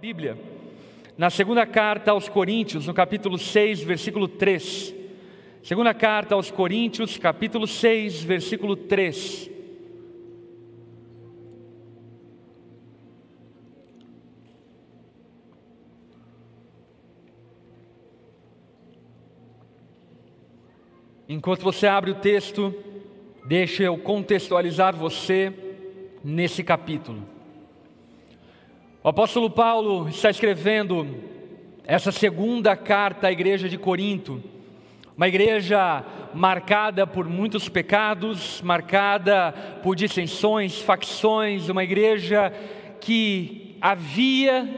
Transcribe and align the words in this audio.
Bíblia, 0.00 0.38
na 1.18 1.28
segunda 1.28 1.66
carta 1.66 2.12
aos 2.12 2.26
Coríntios, 2.26 2.86
no 2.86 2.94
capítulo 2.94 3.36
6, 3.36 3.82
versículo 3.82 4.26
3. 4.26 4.94
Segunda 5.62 5.92
carta 5.92 6.34
aos 6.34 6.50
Coríntios, 6.50 7.18
capítulo 7.18 7.66
6, 7.66 8.22
versículo 8.22 8.76
3. 8.76 9.50
Enquanto 21.28 21.60
você 21.60 21.86
abre 21.86 22.12
o 22.12 22.14
texto, 22.14 22.74
deixa 23.44 23.82
eu 23.82 23.98
contextualizar 23.98 24.96
você 24.96 25.52
nesse 26.24 26.64
capítulo. 26.64 27.39
O 29.02 29.08
apóstolo 29.08 29.48
Paulo 29.48 30.10
está 30.10 30.28
escrevendo 30.28 31.06
essa 31.86 32.12
segunda 32.12 32.76
carta 32.76 33.28
à 33.28 33.32
igreja 33.32 33.66
de 33.66 33.78
Corinto, 33.78 34.42
uma 35.16 35.26
igreja 35.26 36.04
marcada 36.34 37.06
por 37.06 37.26
muitos 37.26 37.66
pecados, 37.66 38.60
marcada 38.60 39.54
por 39.82 39.96
dissensões, 39.96 40.82
facções, 40.82 41.70
uma 41.70 41.82
igreja 41.82 42.52
que 43.00 43.74
havia 43.80 44.68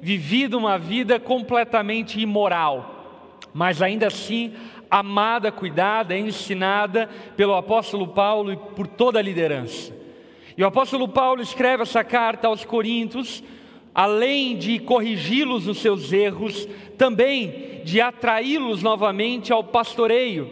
vivido 0.00 0.56
uma 0.56 0.78
vida 0.78 1.18
completamente 1.18 2.20
imoral, 2.20 3.40
mas 3.52 3.82
ainda 3.82 4.06
assim 4.06 4.54
amada, 4.88 5.50
cuidada, 5.50 6.16
ensinada 6.16 7.10
pelo 7.36 7.56
apóstolo 7.56 8.06
Paulo 8.06 8.52
e 8.52 8.56
por 8.56 8.86
toda 8.86 9.18
a 9.18 9.22
liderança. 9.22 9.97
E 10.58 10.62
o 10.64 10.66
apóstolo 10.66 11.06
Paulo 11.06 11.40
escreve 11.40 11.84
essa 11.84 12.02
carta 12.02 12.48
aos 12.48 12.64
Coríntios, 12.64 13.44
além 13.94 14.56
de 14.56 14.80
corrigi-los 14.80 15.66
nos 15.66 15.78
seus 15.78 16.12
erros, 16.12 16.68
também 16.98 17.80
de 17.84 18.00
atraí-los 18.00 18.82
novamente 18.82 19.52
ao 19.52 19.62
pastoreio, 19.62 20.50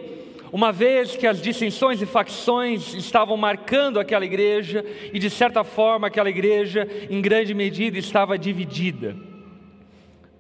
uma 0.53 0.70
vez 0.70 1.17
que 1.17 1.27
as 1.27 1.42
dissensões 1.42 2.00
e 2.00 2.06
facções 2.06 2.95
estavam 2.95 3.36
marcando 3.36 3.98
aquela 3.98 4.25
igreja 4.25 4.86
e, 5.12 5.19
de 5.19 5.28
certa 5.28 5.64
forma, 5.64 6.06
aquela 6.06 6.30
igreja, 6.30 6.86
em 7.11 7.20
grande 7.20 7.52
medida, 7.52 7.98
estava 7.98 8.39
dividida. 8.39 9.17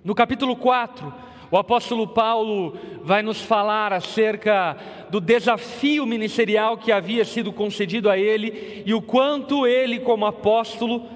No 0.04 0.14
capítulo 0.14 0.54
4, 0.54 1.12
o 1.50 1.56
apóstolo 1.56 2.08
Paulo 2.08 2.76
vai 3.02 3.22
nos 3.22 3.40
falar 3.40 3.92
acerca 3.92 4.76
do 5.10 5.20
desafio 5.20 6.04
ministerial 6.04 6.76
que 6.76 6.90
havia 6.90 7.24
sido 7.24 7.52
concedido 7.52 8.10
a 8.10 8.18
ele 8.18 8.82
e 8.84 8.92
o 8.92 9.00
quanto 9.00 9.66
ele, 9.66 10.00
como 10.00 10.26
apóstolo, 10.26 11.06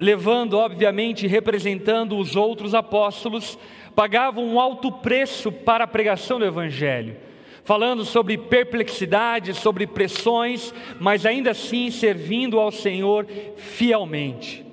levando, 0.00 0.54
obviamente, 0.54 1.26
representando 1.26 2.16
os 2.16 2.34
outros 2.34 2.74
apóstolos, 2.74 3.58
pagava 3.94 4.40
um 4.40 4.58
alto 4.60 4.90
preço 4.90 5.50
para 5.50 5.84
a 5.84 5.88
pregação 5.88 6.38
do 6.38 6.44
Evangelho, 6.44 7.16
falando 7.64 8.04
sobre 8.04 8.36
perplexidades, 8.36 9.58
sobre 9.58 9.86
pressões, 9.86 10.72
mas 10.98 11.24
ainda 11.24 11.52
assim 11.52 11.90
servindo 11.90 12.58
ao 12.58 12.72
Senhor 12.72 13.26
fielmente. 13.56 14.67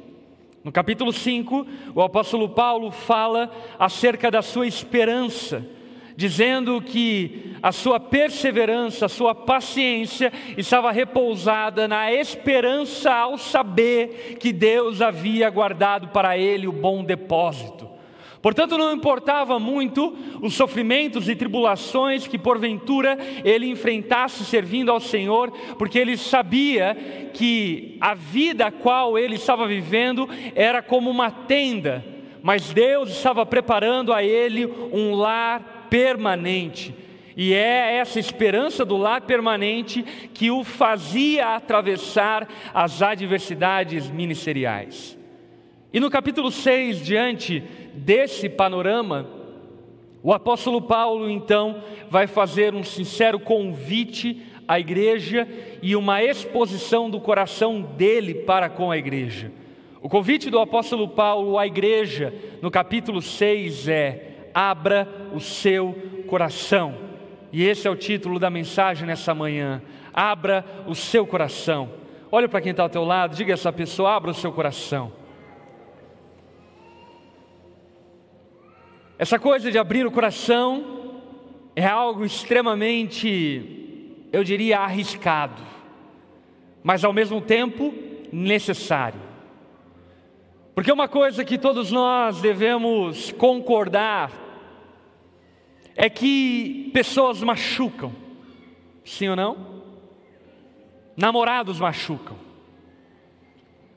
No 0.66 0.72
capítulo 0.72 1.14
5, 1.14 1.68
o 1.94 2.02
apóstolo 2.02 2.50
Paulo 2.50 2.90
fala 2.90 3.52
acerca 3.78 4.32
da 4.32 4.42
sua 4.42 4.66
esperança, 4.66 5.64
dizendo 6.18 6.82
que 6.82 7.56
a 7.62 7.72
sua 7.72 8.00
perseverança, 8.00 9.06
a 9.06 9.10
sua 9.10 9.36
paciência 9.36 10.34
estava 10.58 10.92
repousada 10.92 11.88
na 11.88 12.12
esperança 12.12 13.14
ao 13.14 13.38
saber 13.38 14.38
que 14.40 14.52
Deus 14.52 15.04
havia 15.04 15.48
guardado 15.52 16.08
para 16.08 16.36
ele 16.36 16.68
o 16.68 16.72
bom 16.72 17.04
depósito. 17.04 17.88
Portanto, 18.46 18.78
não 18.78 18.94
importava 18.94 19.58
muito 19.58 20.16
os 20.40 20.54
sofrimentos 20.54 21.28
e 21.28 21.36
tribulações 21.36 22.28
que 22.28 22.38
porventura 22.38 23.18
ele 23.44 23.66
enfrentasse 23.66 24.46
servindo 24.46 24.92
ao 24.92 25.00
Senhor, 25.00 25.50
porque 25.80 25.98
ele 25.98 26.16
sabia 26.16 26.96
que 27.34 27.98
a 28.00 28.14
vida 28.14 28.68
a 28.68 28.72
qual 28.72 29.18
ele 29.18 29.34
estava 29.34 29.66
vivendo 29.66 30.30
era 30.54 30.84
como 30.84 31.10
uma 31.10 31.32
tenda, 31.32 32.06
mas 32.44 32.72
Deus 32.72 33.10
estava 33.10 33.44
preparando 33.48 34.14
a 34.14 34.22
ele 34.22 34.68
um 34.94 35.16
lar 35.16 35.88
permanente. 35.90 36.94
E 37.36 37.52
é 37.52 37.96
essa 37.98 38.20
esperança 38.20 38.86
do 38.86 38.96
lar 38.96 39.22
permanente 39.22 40.06
que 40.36 40.52
o 40.52 40.64
fazia 40.64 41.56
atravessar 41.56 42.48
as 42.76 43.02
adversidades 43.02 44.08
ministeriais. 44.08 45.18
E 45.96 46.00
no 46.02 46.10
capítulo 46.10 46.52
6, 46.52 47.06
diante 47.06 47.64
desse 47.94 48.50
panorama, 48.50 49.30
o 50.22 50.34
apóstolo 50.34 50.82
Paulo 50.82 51.30
então 51.30 51.82
vai 52.10 52.28
fazer 52.28 52.76
um 52.76 52.84
sincero 52.84 53.40
convite 53.40 54.46
à 54.68 54.78
igreja 54.78 55.48
e 55.82 55.96
uma 55.96 56.22
exposição 56.22 57.10
do 57.10 57.22
coração 57.22 57.82
dele 57.82 58.34
para 58.34 58.68
com 58.68 58.92
a 58.92 58.98
igreja. 58.98 59.54
O 60.02 60.10
convite 60.10 60.50
do 60.50 60.60
apóstolo 60.60 61.08
Paulo 61.08 61.58
à 61.58 61.66
igreja, 61.66 62.34
no 62.62 62.70
capítulo 62.70 63.22
6, 63.22 63.88
é: 63.88 64.50
abra 64.54 65.08
o 65.34 65.40
seu 65.40 65.96
coração. 66.28 66.94
E 67.54 67.64
esse 67.64 67.88
é 67.88 67.90
o 67.90 67.96
título 67.96 68.38
da 68.38 68.50
mensagem 68.50 69.08
nessa 69.08 69.34
manhã: 69.34 69.82
abra 70.14 70.66
o 70.88 70.94
seu 70.94 71.26
coração. 71.26 71.90
Olha 72.30 72.50
para 72.50 72.60
quem 72.60 72.72
está 72.72 72.84
ao 72.84 72.90
teu 72.90 73.06
lado, 73.06 73.34
diga 73.34 73.54
a 73.54 73.56
essa 73.56 73.72
pessoa: 73.72 74.12
abra 74.12 74.32
o 74.32 74.36
seu 74.36 74.52
coração. 74.52 75.24
Essa 79.18 79.40
coisa 79.40 79.72
de 79.72 79.78
abrir 79.78 80.06
o 80.06 80.12
coração 80.12 81.22
é 81.74 81.86
algo 81.86 82.26
extremamente, 82.26 84.28
eu 84.32 84.44
diria, 84.44 84.80
arriscado, 84.80 85.64
mas 86.84 87.06
ao 87.06 87.14
mesmo 87.14 87.40
tempo 87.40 87.94
necessário. 88.30 89.22
Porque 90.74 90.92
uma 90.92 91.08
coisa 91.08 91.46
que 91.46 91.58
todos 91.58 91.94
nós 91.94 92.42
devemos 92.42 93.32
concordar 93.32 94.34
é 95.96 96.10
que 96.10 96.92
pessoas 96.94 97.42
machucam, 97.42 98.12
sim 99.06 99.30
ou 99.30 99.36
não? 99.38 99.84
Namorados 101.16 101.80
machucam, 101.80 102.36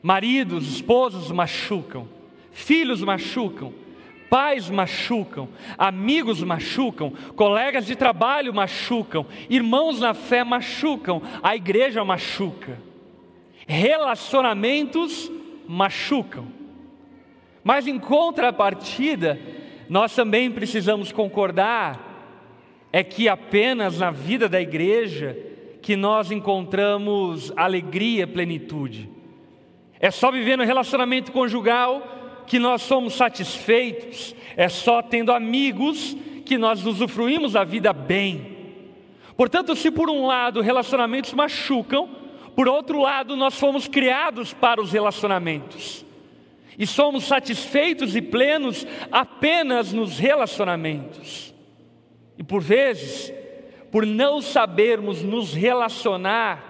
maridos, 0.00 0.74
esposos 0.74 1.32
machucam, 1.32 2.08
filhos 2.52 3.02
machucam 3.02 3.74
Pais 4.28 4.68
machucam, 4.68 5.48
amigos 5.76 6.42
machucam, 6.42 7.12
colegas 7.34 7.86
de 7.86 7.96
trabalho 7.96 8.52
machucam, 8.52 9.26
irmãos 9.48 10.00
na 10.00 10.12
fé 10.12 10.44
machucam, 10.44 11.22
a 11.42 11.56
igreja 11.56 12.04
machuca, 12.04 12.78
relacionamentos 13.66 15.30
machucam. 15.66 16.46
Mas 17.64 17.86
em 17.86 17.98
contrapartida, 17.98 19.40
nós 19.88 20.14
também 20.14 20.50
precisamos 20.50 21.10
concordar 21.10 22.06
é 22.92 23.02
que 23.02 23.28
apenas 23.28 23.98
na 23.98 24.10
vida 24.10 24.48
da 24.48 24.60
igreja 24.60 25.36
que 25.82 25.96
nós 25.96 26.30
encontramos 26.30 27.52
alegria, 27.56 28.26
plenitude. 28.26 29.08
É 30.00 30.10
só 30.10 30.30
viver 30.30 30.56
no 30.56 30.64
relacionamento 30.64 31.32
conjugal 31.32 32.17
que 32.48 32.58
nós 32.58 32.82
somos 32.82 33.14
satisfeitos, 33.14 34.34
é 34.56 34.68
só 34.68 35.02
tendo 35.02 35.32
amigos 35.32 36.16
que 36.46 36.56
nós 36.56 36.84
usufruímos 36.84 37.54
a 37.54 37.62
vida 37.62 37.92
bem. 37.92 38.56
Portanto, 39.36 39.76
se 39.76 39.90
por 39.90 40.08
um 40.08 40.26
lado 40.26 40.62
relacionamentos 40.62 41.34
machucam, 41.34 42.08
por 42.56 42.66
outro 42.66 43.00
lado 43.00 43.36
nós 43.36 43.54
fomos 43.58 43.86
criados 43.86 44.52
para 44.54 44.80
os 44.80 44.90
relacionamentos. 44.90 46.04
E 46.78 46.86
somos 46.86 47.24
satisfeitos 47.24 48.16
e 48.16 48.22
plenos 48.22 48.86
apenas 49.12 49.92
nos 49.92 50.18
relacionamentos. 50.18 51.54
E 52.38 52.42
por 52.42 52.62
vezes, 52.62 53.32
por 53.92 54.06
não 54.06 54.40
sabermos 54.40 55.22
nos 55.22 55.52
relacionar, 55.52 56.64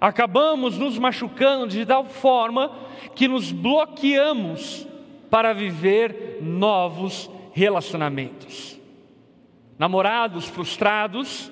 acabamos 0.00 0.76
nos 0.76 0.98
machucando 0.98 1.68
de 1.68 1.86
tal 1.86 2.04
forma 2.04 2.70
que 3.14 3.28
nos 3.28 3.52
bloqueamos 3.52 4.86
para 5.34 5.52
viver 5.52 6.38
novos 6.40 7.28
relacionamentos. 7.52 8.78
Namorados 9.76 10.46
frustrados 10.46 11.50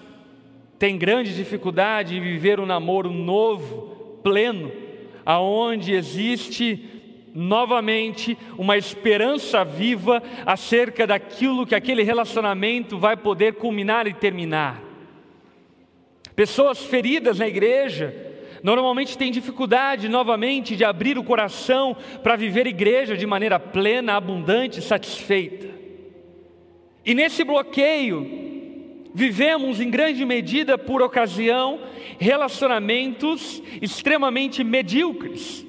têm 0.79 0.97
grande 0.97 1.35
dificuldade 1.35 2.17
em 2.17 2.21
viver 2.21 2.61
um 2.61 2.65
namoro 2.65 3.11
novo, 3.11 4.21
pleno, 4.23 4.71
aonde 5.27 5.95
existe 5.95 7.29
novamente 7.35 8.39
uma 8.57 8.79
esperança 8.79 9.65
viva 9.65 10.23
acerca 10.47 11.05
daquilo 11.05 11.67
que 11.67 11.75
aquele 11.75 12.05
relacionamento 12.05 13.01
vai 13.01 13.17
poder 13.17 13.55
culminar 13.55 14.07
e 14.07 14.15
terminar. 14.15 14.81
Pessoas 16.37 16.85
feridas 16.85 17.41
na 17.41 17.49
igreja 17.49 18.32
normalmente 18.63 19.19
tem 19.19 19.33
dificuldade 19.33 20.09
novamente 20.09 20.77
de 20.77 20.85
abrir 20.85 21.19
o 21.19 21.25
coração 21.25 21.97
para 22.23 22.37
viver 22.37 22.67
igreja 22.67 23.17
de 23.17 23.27
maneira 23.27 23.59
plena, 23.59 24.15
abundante, 24.15 24.81
satisfeita. 24.81 25.69
E 27.05 27.15
nesse 27.15 27.43
bloqueio, 27.43 29.11
vivemos 29.13 29.81
em 29.81 29.91
grande 29.91 30.25
medida 30.25 30.79
por 30.79 31.03
ocasião 31.03 31.81
relacionamentos 32.19 33.63
extremamente 33.81 34.63
medíocres. 34.63 35.67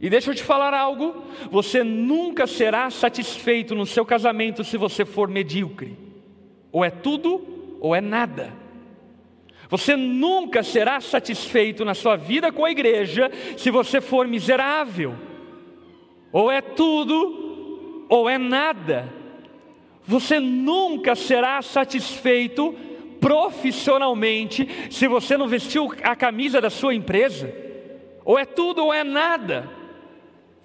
E 0.00 0.10
deixa 0.10 0.30
eu 0.30 0.34
te 0.34 0.42
falar 0.42 0.74
algo: 0.74 1.24
você 1.50 1.82
nunca 1.82 2.46
será 2.46 2.90
satisfeito 2.90 3.74
no 3.74 3.86
seu 3.86 4.04
casamento 4.04 4.64
se 4.64 4.76
você 4.76 5.04
for 5.04 5.28
medíocre. 5.28 5.96
Ou 6.70 6.84
é 6.84 6.90
tudo 6.90 7.76
ou 7.80 7.94
é 7.94 8.00
nada. 8.00 8.61
Você 9.72 9.96
nunca 9.96 10.62
será 10.62 11.00
satisfeito 11.00 11.82
na 11.82 11.94
sua 11.94 12.14
vida 12.14 12.52
com 12.52 12.62
a 12.62 12.70
igreja 12.70 13.30
se 13.56 13.70
você 13.70 14.02
for 14.02 14.28
miserável. 14.28 15.14
Ou 16.30 16.50
é 16.50 16.60
tudo 16.60 18.04
ou 18.06 18.28
é 18.28 18.36
nada. 18.36 19.10
Você 20.04 20.38
nunca 20.38 21.14
será 21.14 21.62
satisfeito 21.62 22.74
profissionalmente 23.18 24.68
se 24.90 25.08
você 25.08 25.38
não 25.38 25.48
vestiu 25.48 25.90
a 26.02 26.14
camisa 26.14 26.60
da 26.60 26.68
sua 26.68 26.94
empresa. 26.94 27.50
Ou 28.26 28.38
é 28.38 28.44
tudo 28.44 28.84
ou 28.84 28.92
é 28.92 29.02
nada. 29.02 29.70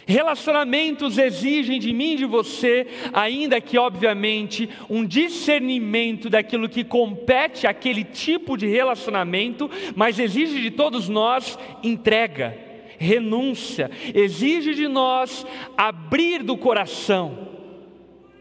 Relacionamentos 0.07 1.18
exigem 1.18 1.81
de 1.81 1.92
mim 1.92 2.13
e 2.13 2.15
de 2.15 2.25
você, 2.25 2.88
ainda 3.12 3.59
que 3.59 3.77
obviamente, 3.77 4.69
um 4.89 5.06
discernimento 5.06 6.30
daquilo 6.30 6.69
que 6.69 6.86
compete 6.86 7.68
àquele 7.68 8.06
tipo 8.06 8.56
de 8.56 8.65
relacionamento, 8.68 9.69
mas 9.98 10.18
exige 10.18 10.62
de 10.62 10.71
todos 10.71 11.09
nós 11.09 11.59
entrega, 11.83 12.57
renúncia, 12.98 13.92
exige 14.15 14.74
de 14.74 14.88
nós 14.88 15.45
abrir 15.75 16.42
do 16.42 16.56
coração. 16.56 17.50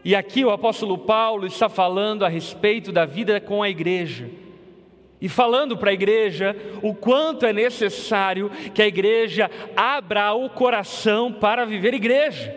E 0.05 0.15
aqui 0.15 0.45
o 0.45 0.51
apóstolo 0.51 0.97
Paulo 0.97 1.45
está 1.45 1.67
falando 1.67 2.23
a 2.23 2.29
respeito 2.29 2.93
da 2.93 3.03
vida 3.03 3.41
com 3.41 3.61
a 3.61 3.69
igreja 3.69 4.46
e 5.19 5.27
falando 5.27 5.75
para 5.75 5.89
a 5.89 5.93
igreja 5.93 6.55
o 6.81 6.93
quanto 6.93 7.45
é 7.45 7.51
necessário 7.51 8.49
que 8.73 8.81
a 8.81 8.87
igreja 8.87 9.49
abra 9.75 10.33
o 10.33 10.49
coração 10.49 11.31
para 11.31 11.65
viver 11.65 11.93
igreja. 11.93 12.53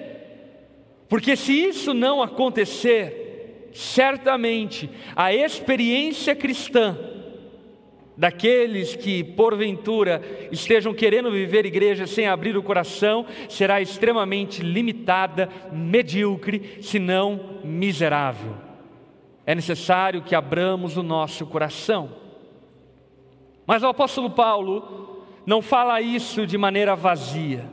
Porque 1.09 1.37
se 1.37 1.53
isso 1.53 1.95
não 1.95 2.23
acontecer, 2.23 3.71
certamente 3.73 4.91
a 5.17 5.35
experiência 5.35 6.35
cristã 6.37 6.97
daqueles 8.17 8.95
que 8.95 9.25
porventura 9.25 10.21
estejam 10.53 10.93
querendo 10.93 11.31
viver 11.31 11.65
igreja 11.65 12.07
sem 12.07 12.27
abrir 12.27 12.55
o 12.55 12.63
coração 12.63 13.25
será 13.49 13.81
extremamente 13.81 14.63
limitada, 14.63 15.49
medíocre, 15.73 16.79
se 16.83 16.99
não 16.99 17.61
miserável. 17.65 18.55
É 19.47 19.55
necessário 19.55 20.21
que 20.23 20.35
abramos 20.35 20.99
o 20.99 21.03
nosso 21.03 21.47
coração. 21.47 22.11
Mas 23.71 23.85
o 23.85 23.87
apóstolo 23.87 24.29
Paulo 24.29 25.23
não 25.47 25.63
fala 25.63 26.01
isso 26.01 26.45
de 26.45 26.59
maneira 26.59 26.97
vazia. 26.97 27.71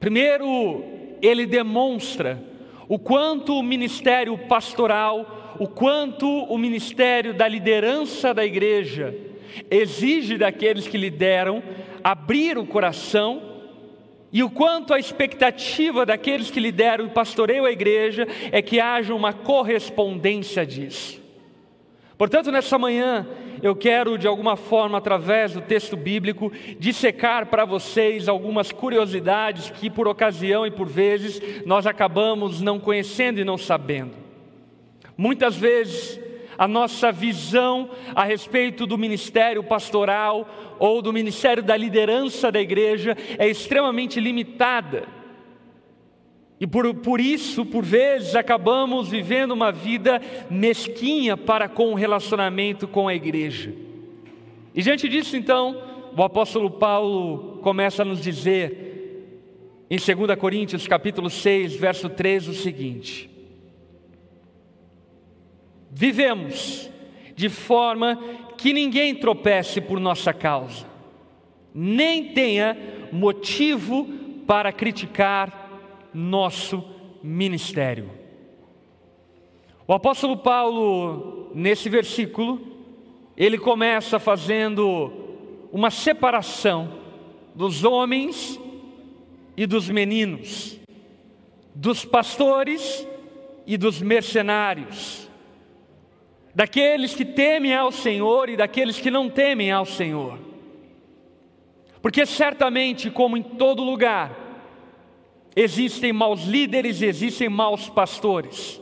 Primeiro, 0.00 0.82
ele 1.20 1.44
demonstra 1.44 2.42
o 2.88 2.98
quanto 2.98 3.52
o 3.52 3.62
ministério 3.62 4.38
pastoral, 4.48 5.56
o 5.60 5.68
quanto 5.68 6.26
o 6.26 6.56
ministério 6.56 7.34
da 7.34 7.46
liderança 7.46 8.32
da 8.32 8.46
igreja 8.46 9.14
exige 9.70 10.38
daqueles 10.38 10.88
que 10.88 10.96
lideram 10.96 11.62
abrir 12.02 12.56
o 12.56 12.64
coração 12.64 13.42
e 14.32 14.42
o 14.42 14.48
quanto 14.48 14.94
a 14.94 14.98
expectativa 14.98 16.06
daqueles 16.06 16.50
que 16.50 16.58
lideram 16.60 17.04
e 17.04 17.10
pastoreiam 17.10 17.66
a 17.66 17.70
igreja 17.70 18.26
é 18.50 18.62
que 18.62 18.80
haja 18.80 19.14
uma 19.14 19.34
correspondência 19.34 20.64
disso. 20.64 21.27
Portanto, 22.18 22.50
nessa 22.50 22.76
manhã, 22.76 23.24
eu 23.62 23.76
quero, 23.76 24.18
de 24.18 24.26
alguma 24.26 24.56
forma, 24.56 24.98
através 24.98 25.52
do 25.52 25.60
texto 25.60 25.96
bíblico, 25.96 26.52
dissecar 26.76 27.46
para 27.46 27.64
vocês 27.64 28.28
algumas 28.28 28.72
curiosidades 28.72 29.70
que, 29.70 29.88
por 29.88 30.08
ocasião 30.08 30.66
e 30.66 30.70
por 30.70 30.88
vezes, 30.88 31.40
nós 31.64 31.86
acabamos 31.86 32.60
não 32.60 32.80
conhecendo 32.80 33.38
e 33.38 33.44
não 33.44 33.56
sabendo. 33.56 34.16
Muitas 35.16 35.56
vezes, 35.56 36.18
a 36.58 36.66
nossa 36.66 37.12
visão 37.12 37.88
a 38.16 38.24
respeito 38.24 38.84
do 38.84 38.98
ministério 38.98 39.62
pastoral 39.62 40.76
ou 40.76 41.00
do 41.00 41.12
ministério 41.12 41.62
da 41.62 41.76
liderança 41.76 42.50
da 42.50 42.60
igreja 42.60 43.16
é 43.38 43.46
extremamente 43.48 44.18
limitada. 44.18 45.17
E 46.60 46.66
por, 46.66 46.92
por 46.94 47.20
isso, 47.20 47.64
por 47.64 47.84
vezes, 47.84 48.34
acabamos 48.34 49.08
vivendo 49.08 49.52
uma 49.52 49.70
vida 49.70 50.20
mesquinha 50.50 51.36
para 51.36 51.68
com 51.68 51.92
o 51.92 51.94
relacionamento 51.94 52.88
com 52.88 53.06
a 53.06 53.14
igreja. 53.14 53.72
E 54.74 54.82
diante 54.82 55.08
disso, 55.08 55.36
então, 55.36 55.80
o 56.16 56.22
apóstolo 56.22 56.70
Paulo 56.70 57.60
começa 57.62 58.02
a 58.02 58.04
nos 58.04 58.20
dizer, 58.20 59.24
em 59.88 59.96
2 59.96 60.38
Coríntios 60.38 60.86
capítulo 60.86 61.30
6, 61.30 61.76
verso 61.76 62.08
3, 62.08 62.48
o 62.48 62.54
seguinte: 62.54 63.30
Vivemos 65.90 66.90
de 67.36 67.48
forma 67.48 68.18
que 68.56 68.72
ninguém 68.72 69.14
tropece 69.14 69.80
por 69.80 70.00
nossa 70.00 70.32
causa, 70.32 70.86
nem 71.72 72.32
tenha 72.32 72.76
motivo 73.12 74.06
para 74.44 74.72
criticar 74.72 75.57
nosso 76.18 76.84
ministério. 77.22 78.10
O 79.86 79.94
apóstolo 79.94 80.36
Paulo, 80.36 81.50
nesse 81.54 81.88
versículo, 81.88 82.60
ele 83.36 83.56
começa 83.56 84.18
fazendo 84.18 85.10
uma 85.72 85.90
separação 85.90 86.98
dos 87.54 87.84
homens 87.84 88.60
e 89.56 89.66
dos 89.66 89.88
meninos, 89.88 90.78
dos 91.74 92.04
pastores 92.04 93.06
e 93.66 93.76
dos 93.76 94.02
mercenários, 94.02 95.28
daqueles 96.54 97.14
que 97.14 97.24
temem 97.24 97.74
ao 97.74 97.92
Senhor 97.92 98.48
e 98.48 98.56
daqueles 98.56 98.98
que 98.98 99.10
não 99.10 99.30
temem 99.30 99.70
ao 99.70 99.84
Senhor. 99.84 100.38
Porque 102.02 102.26
certamente, 102.26 103.10
como 103.10 103.36
em 103.36 103.42
todo 103.42 103.82
lugar, 103.82 104.47
Existem 105.60 106.12
maus 106.12 106.44
líderes, 106.44 107.02
existem 107.02 107.48
maus 107.48 107.88
pastores. 107.88 108.80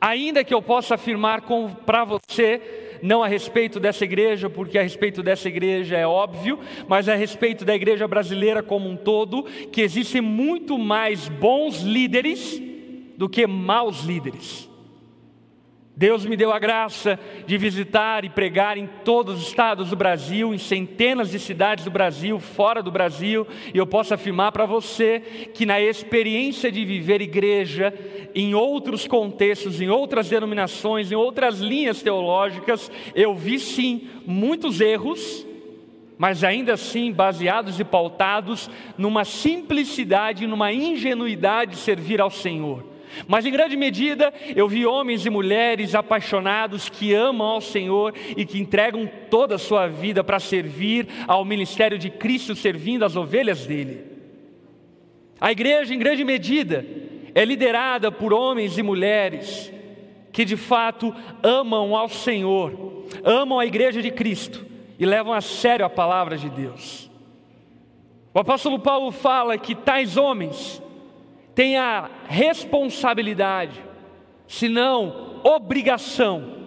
Ainda 0.00 0.42
que 0.42 0.54
eu 0.54 0.62
possa 0.62 0.94
afirmar 0.94 1.42
para 1.84 2.02
você, 2.02 2.98
não 3.02 3.22
a 3.22 3.28
respeito 3.28 3.78
dessa 3.78 4.02
igreja, 4.02 4.48
porque 4.48 4.78
a 4.78 4.82
respeito 4.82 5.22
dessa 5.22 5.48
igreja 5.48 5.98
é 5.98 6.06
óbvio, 6.06 6.58
mas 6.88 7.10
a 7.10 7.14
respeito 7.14 7.62
da 7.62 7.74
igreja 7.74 8.08
brasileira 8.08 8.62
como 8.62 8.88
um 8.88 8.96
todo, 8.96 9.42
que 9.70 9.82
existem 9.82 10.22
muito 10.22 10.78
mais 10.78 11.28
bons 11.28 11.82
líderes 11.82 12.58
do 13.18 13.28
que 13.28 13.46
maus 13.46 14.02
líderes. 14.02 14.71
Deus 15.94 16.24
me 16.24 16.38
deu 16.38 16.50
a 16.50 16.58
graça 16.58 17.20
de 17.46 17.58
visitar 17.58 18.24
e 18.24 18.30
pregar 18.30 18.78
em 18.78 18.88
todos 19.04 19.42
os 19.42 19.48
estados 19.48 19.90
do 19.90 19.96
Brasil, 19.96 20.54
em 20.54 20.58
centenas 20.58 21.30
de 21.30 21.38
cidades 21.38 21.84
do 21.84 21.90
Brasil, 21.90 22.40
fora 22.40 22.82
do 22.82 22.90
Brasil, 22.90 23.46
e 23.74 23.76
eu 23.76 23.86
posso 23.86 24.14
afirmar 24.14 24.52
para 24.52 24.64
você 24.64 25.20
que 25.52 25.66
na 25.66 25.80
experiência 25.80 26.72
de 26.72 26.82
viver 26.82 27.20
igreja, 27.20 27.92
em 28.34 28.54
outros 28.54 29.06
contextos, 29.06 29.82
em 29.82 29.90
outras 29.90 30.30
denominações, 30.30 31.12
em 31.12 31.14
outras 31.14 31.58
linhas 31.58 32.02
teológicas, 32.02 32.90
eu 33.14 33.34
vi 33.34 33.58
sim 33.58 34.08
muitos 34.26 34.80
erros, 34.80 35.46
mas 36.16 36.42
ainda 36.42 36.72
assim 36.72 37.12
baseados 37.12 37.78
e 37.78 37.84
pautados 37.84 38.70
numa 38.96 39.26
simplicidade, 39.26 40.46
numa 40.46 40.72
ingenuidade 40.72 41.72
de 41.72 41.76
servir 41.76 42.18
ao 42.18 42.30
Senhor. 42.30 42.91
Mas 43.26 43.44
em 43.44 43.52
grande 43.52 43.76
medida 43.76 44.32
eu 44.54 44.68
vi 44.68 44.86
homens 44.86 45.24
e 45.26 45.30
mulheres 45.30 45.94
apaixonados 45.94 46.88
que 46.88 47.14
amam 47.14 47.46
ao 47.46 47.60
Senhor 47.60 48.14
e 48.36 48.44
que 48.44 48.58
entregam 48.58 49.08
toda 49.30 49.56
a 49.56 49.58
sua 49.58 49.86
vida 49.86 50.24
para 50.24 50.38
servir 50.38 51.06
ao 51.26 51.44
ministério 51.44 51.98
de 51.98 52.10
Cristo, 52.10 52.54
servindo 52.54 53.04
as 53.04 53.16
ovelhas 53.16 53.66
dele. 53.66 54.04
A 55.40 55.50
igreja, 55.50 55.94
em 55.94 55.98
grande 55.98 56.24
medida, 56.24 56.86
é 57.34 57.44
liderada 57.44 58.12
por 58.12 58.32
homens 58.32 58.78
e 58.78 58.82
mulheres 58.82 59.72
que 60.32 60.44
de 60.44 60.56
fato 60.56 61.14
amam 61.42 61.94
ao 61.94 62.08
Senhor, 62.08 63.04
amam 63.22 63.58
a 63.58 63.66
igreja 63.66 64.00
de 64.00 64.10
Cristo 64.10 64.64
e 64.98 65.04
levam 65.04 65.32
a 65.32 65.40
sério 65.40 65.84
a 65.84 65.90
palavra 65.90 66.38
de 66.38 66.48
Deus. 66.48 67.10
O 68.34 68.38
apóstolo 68.38 68.78
Paulo 68.78 69.12
fala 69.12 69.58
que 69.58 69.74
tais 69.74 70.16
homens 70.16 70.81
tem 71.54 71.76
a 71.76 72.10
responsabilidade, 72.26 73.82
se 74.46 74.68
não 74.68 75.40
obrigação, 75.44 76.62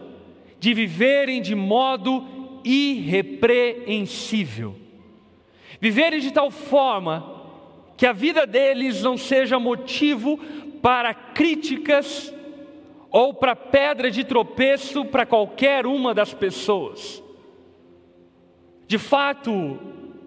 de 0.60 0.74
viverem 0.74 1.42
de 1.42 1.56
modo 1.56 2.26
irrepreensível. 2.64 4.76
viverem 5.80 6.20
de 6.20 6.32
tal 6.32 6.50
forma 6.50 7.34
que 7.96 8.06
a 8.06 8.12
vida 8.12 8.48
deles 8.48 9.04
não 9.04 9.18
seja 9.18 9.60
motivo 9.60 10.38
para 10.82 11.14
críticas 11.14 12.34
ou 13.12 13.34
para 13.34 13.56
pedra 13.56 14.10
de 14.10 14.24
tropeço 14.24 15.06
para 15.06 15.26
qualquer 15.26 15.86
uma 15.86 16.14
das 16.14 16.34
pessoas. 16.34 17.24
De 18.88 18.98
fato, 18.98 19.80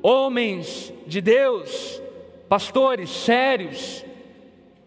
homens 0.02 0.92
de 1.06 1.20
Deus, 1.20 2.00
pastores 2.48 3.10
sérios, 3.10 4.04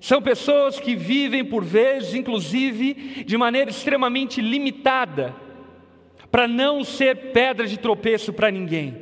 são 0.01 0.19
pessoas 0.19 0.79
que 0.79 0.95
vivem 0.95 1.45
por 1.45 1.63
vezes, 1.63 2.15
inclusive, 2.15 3.23
de 3.23 3.37
maneira 3.37 3.69
extremamente 3.69 4.41
limitada, 4.41 5.35
para 6.31 6.47
não 6.47 6.83
ser 6.83 7.31
pedra 7.31 7.67
de 7.67 7.77
tropeço 7.77 8.33
para 8.33 8.49
ninguém, 8.49 8.97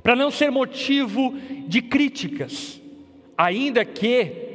para 0.00 0.14
não 0.14 0.30
ser 0.30 0.52
motivo 0.52 1.34
de 1.66 1.82
críticas, 1.82 2.80
ainda 3.36 3.84
que 3.84 4.46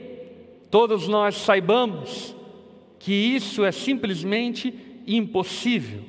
todos 0.71 1.05
nós 1.05 1.35
saibamos 1.35 2.33
que 2.97 3.11
isso 3.11 3.65
é 3.65 3.73
simplesmente 3.73 4.73
impossível. 5.05 5.99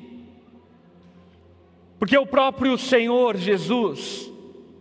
Porque 1.99 2.17
o 2.17 2.27
próprio 2.27 2.79
Senhor 2.79 3.37
Jesus 3.37 4.31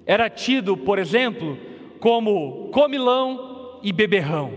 era 0.06 0.30
tido, 0.30 0.78
por 0.78 1.00
exemplo, 1.00 1.58
como 2.00 2.70
comilão 2.70 3.53
e 3.84 3.92
beberrão. 3.92 4.54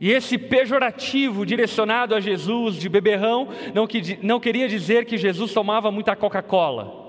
E 0.00 0.10
esse 0.10 0.38
pejorativo 0.38 1.44
direcionado 1.44 2.14
a 2.14 2.20
Jesus 2.20 2.76
de 2.76 2.88
beberrão 2.88 3.48
não, 3.74 3.86
que, 3.86 4.18
não 4.22 4.40
queria 4.40 4.68
dizer 4.68 5.04
que 5.04 5.18
Jesus 5.18 5.52
tomava 5.52 5.90
muita 5.90 6.14
Coca-Cola. 6.14 7.00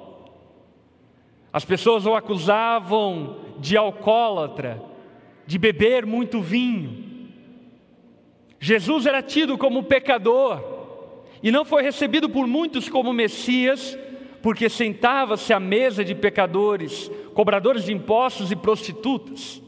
As 1.53 1.63
pessoas 1.63 2.05
o 2.05 2.13
acusavam 2.13 3.37
de 3.59 3.77
alcoólatra, 3.77 4.81
de 5.45 5.57
beber 5.57 6.05
muito 6.05 6.41
vinho. 6.41 7.29
Jesus 8.59 9.05
era 9.05 9.21
tido 9.21 9.57
como 9.57 9.83
pecador 9.83 10.61
e 11.41 11.51
não 11.51 11.65
foi 11.65 11.83
recebido 11.83 12.29
por 12.29 12.45
muitos 12.45 12.87
como 12.89 13.13
Messias, 13.13 13.97
porque 14.41 14.69
sentava-se 14.69 15.53
à 15.53 15.59
mesa 15.59 16.03
de 16.03 16.13
pecadores, 16.13 17.09
cobradores 17.33 17.85
de 17.85 17.93
impostos 17.93 18.51
e 18.51 18.55
prostitutas. 18.55 19.61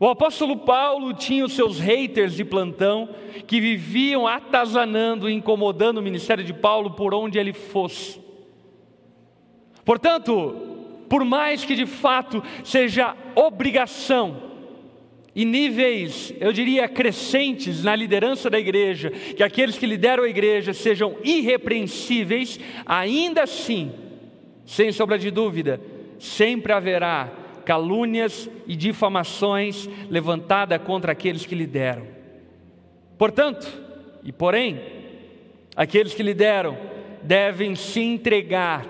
O 0.00 0.06
apóstolo 0.06 0.56
Paulo 0.56 1.12
tinha 1.12 1.44
os 1.44 1.54
seus 1.54 1.80
haters 1.80 2.34
de 2.34 2.44
plantão 2.44 3.08
que 3.46 3.60
viviam 3.60 4.26
atazanando 4.28 5.28
e 5.28 5.34
incomodando 5.34 5.98
o 5.98 6.02
ministério 6.02 6.44
de 6.44 6.52
Paulo 6.52 6.92
por 6.92 7.12
onde 7.12 7.38
ele 7.38 7.52
fosse. 7.52 8.20
Portanto, 9.84 10.54
por 11.08 11.24
mais 11.24 11.64
que 11.64 11.74
de 11.74 11.86
fato 11.86 12.42
seja 12.62 13.16
obrigação 13.34 14.48
e 15.34 15.44
níveis, 15.44 16.32
eu 16.40 16.52
diria, 16.52 16.88
crescentes 16.88 17.84
na 17.84 17.94
liderança 17.94 18.50
da 18.50 18.58
igreja, 18.58 19.10
que 19.10 19.42
aqueles 19.42 19.78
que 19.78 19.86
lideram 19.86 20.24
a 20.24 20.28
igreja 20.28 20.72
sejam 20.72 21.16
irrepreensíveis, 21.22 22.58
ainda 22.84 23.44
assim, 23.44 23.92
sem 24.66 24.90
sombra 24.90 25.18
de 25.18 25.30
dúvida, 25.30 25.80
sempre 26.18 26.72
haverá 26.72 27.32
calúnias 27.68 28.48
e 28.66 28.74
difamações 28.74 29.90
levantadas 30.08 30.80
contra 30.80 31.12
aqueles 31.12 31.44
que 31.44 31.54
lideram. 31.54 32.06
Portanto, 33.18 33.70
e 34.24 34.32
porém, 34.32 34.80
aqueles 35.76 36.14
que 36.14 36.22
lideram 36.22 36.78
devem 37.22 37.74
se 37.74 38.00
entregar 38.00 38.86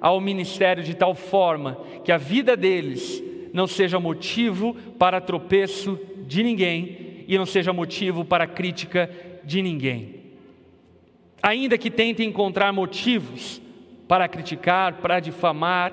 ao 0.00 0.22
ministério 0.22 0.82
de 0.82 0.94
tal 0.94 1.14
forma 1.14 1.78
que 2.02 2.10
a 2.10 2.16
vida 2.16 2.56
deles 2.56 3.22
não 3.52 3.66
seja 3.66 4.00
motivo 4.00 4.72
para 4.98 5.20
tropeço 5.20 6.00
de 6.26 6.42
ninguém 6.42 7.26
e 7.28 7.36
não 7.36 7.44
seja 7.44 7.74
motivo 7.74 8.24
para 8.24 8.46
crítica 8.46 9.10
de 9.44 9.60
ninguém. 9.60 10.14
Ainda 11.42 11.76
que 11.76 11.90
tentem 11.90 12.30
encontrar 12.30 12.72
motivos 12.72 13.60
para 14.08 14.26
criticar, 14.28 14.94
para 14.94 15.20
difamar, 15.20 15.92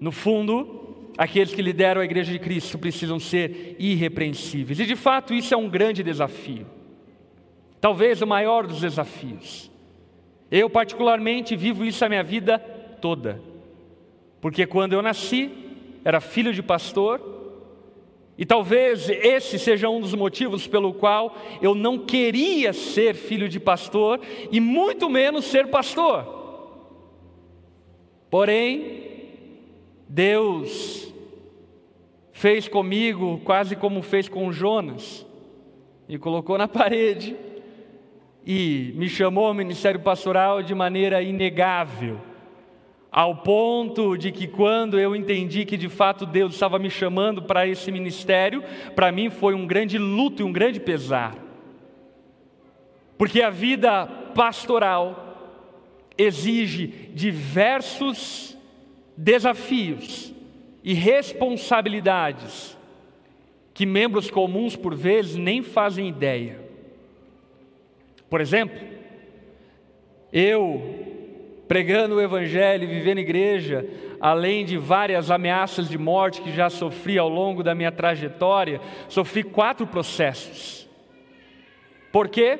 no 0.00 0.12
fundo, 0.12 0.79
aqueles 1.20 1.54
que 1.54 1.60
lideram 1.60 2.00
a 2.00 2.04
igreja 2.06 2.32
de 2.32 2.38
Cristo 2.38 2.78
precisam 2.78 3.20
ser 3.20 3.76
irrepreensíveis. 3.78 4.80
E 4.80 4.86
de 4.86 4.96
fato, 4.96 5.34
isso 5.34 5.52
é 5.52 5.56
um 5.56 5.68
grande 5.68 6.02
desafio. 6.02 6.66
Talvez 7.78 8.22
o 8.22 8.26
maior 8.26 8.66
dos 8.66 8.80
desafios. 8.80 9.70
Eu, 10.50 10.70
particularmente, 10.70 11.54
vivo 11.54 11.84
isso 11.84 12.02
a 12.02 12.08
minha 12.08 12.22
vida 12.22 12.58
toda. 12.58 13.38
Porque 14.40 14.64
quando 14.64 14.94
eu 14.94 15.02
nasci, 15.02 15.50
era 16.02 16.22
filho 16.22 16.54
de 16.54 16.62
pastor, 16.62 17.20
e 18.38 18.46
talvez 18.46 19.10
esse 19.10 19.58
seja 19.58 19.90
um 19.90 20.00
dos 20.00 20.14
motivos 20.14 20.66
pelo 20.66 20.94
qual 20.94 21.36
eu 21.60 21.74
não 21.74 21.98
queria 21.98 22.72
ser 22.72 23.14
filho 23.14 23.46
de 23.46 23.60
pastor 23.60 24.18
e 24.50 24.58
muito 24.58 25.10
menos 25.10 25.44
ser 25.44 25.66
pastor. 25.66 26.40
Porém, 28.30 29.10
Deus 30.08 31.09
fez 32.40 32.66
comigo 32.66 33.38
quase 33.44 33.76
como 33.76 34.00
fez 34.00 34.26
com 34.26 34.50
Jonas, 34.50 35.26
e 36.08 36.16
colocou 36.16 36.56
na 36.56 36.66
parede 36.66 37.36
e 38.46 38.94
me 38.96 39.10
chamou 39.10 39.46
ao 39.46 39.52
ministério 39.52 40.00
pastoral 40.00 40.62
de 40.62 40.74
maneira 40.74 41.20
inegável, 41.20 42.18
ao 43.12 43.36
ponto 43.36 44.16
de 44.16 44.32
que 44.32 44.46
quando 44.46 44.98
eu 44.98 45.14
entendi 45.14 45.66
que 45.66 45.76
de 45.76 45.90
fato 45.90 46.24
Deus 46.24 46.54
estava 46.54 46.78
me 46.78 46.88
chamando 46.88 47.42
para 47.42 47.66
esse 47.66 47.92
ministério, 47.92 48.64
para 48.96 49.12
mim 49.12 49.28
foi 49.28 49.52
um 49.52 49.66
grande 49.66 49.98
luto 49.98 50.40
e 50.40 50.44
um 50.44 50.50
grande 50.50 50.80
pesar. 50.80 51.36
Porque 53.18 53.42
a 53.42 53.50
vida 53.50 54.06
pastoral 54.34 55.60
exige 56.16 57.10
diversos 57.12 58.56
desafios 59.14 60.39
e 60.82 60.94
responsabilidades 60.94 62.76
que 63.72 63.86
membros 63.86 64.30
comuns, 64.30 64.76
por 64.76 64.94
vezes, 64.94 65.36
nem 65.36 65.62
fazem 65.62 66.08
ideia. 66.08 66.58
Por 68.28 68.40
exemplo, 68.40 68.78
eu 70.32 71.06
pregando 71.66 72.16
o 72.16 72.20
Evangelho 72.20 72.88
vivendo 72.88 73.18
igreja, 73.18 73.88
além 74.20 74.64
de 74.64 74.76
várias 74.76 75.30
ameaças 75.30 75.88
de 75.88 75.96
morte 75.96 76.42
que 76.42 76.52
já 76.52 76.68
sofri 76.68 77.16
ao 77.16 77.28
longo 77.28 77.62
da 77.62 77.74
minha 77.74 77.92
trajetória, 77.92 78.80
sofri 79.08 79.42
quatro 79.42 79.86
processos. 79.86 80.88
Por 82.10 82.28
quê? 82.28 82.58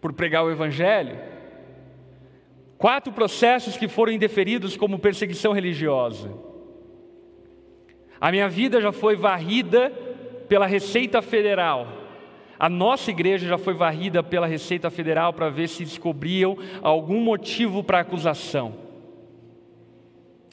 Por 0.00 0.12
pregar 0.12 0.44
o 0.44 0.50
Evangelho 0.50 1.33
Quatro 2.76 3.12
processos 3.12 3.76
que 3.76 3.88
foram 3.88 4.12
indeferidos 4.12 4.76
como 4.76 4.98
perseguição 4.98 5.52
religiosa. 5.52 6.30
A 8.20 8.30
minha 8.30 8.48
vida 8.48 8.80
já 8.80 8.92
foi 8.92 9.16
varrida 9.16 9.90
pela 10.48 10.66
Receita 10.66 11.22
Federal. 11.22 11.86
A 12.58 12.68
nossa 12.68 13.10
igreja 13.10 13.46
já 13.46 13.58
foi 13.58 13.74
varrida 13.74 14.22
pela 14.22 14.46
Receita 14.46 14.90
Federal 14.90 15.32
para 15.32 15.50
ver 15.50 15.68
se 15.68 15.84
descobriam 15.84 16.56
algum 16.82 17.20
motivo 17.20 17.82
para 17.82 18.00
acusação. 18.00 18.74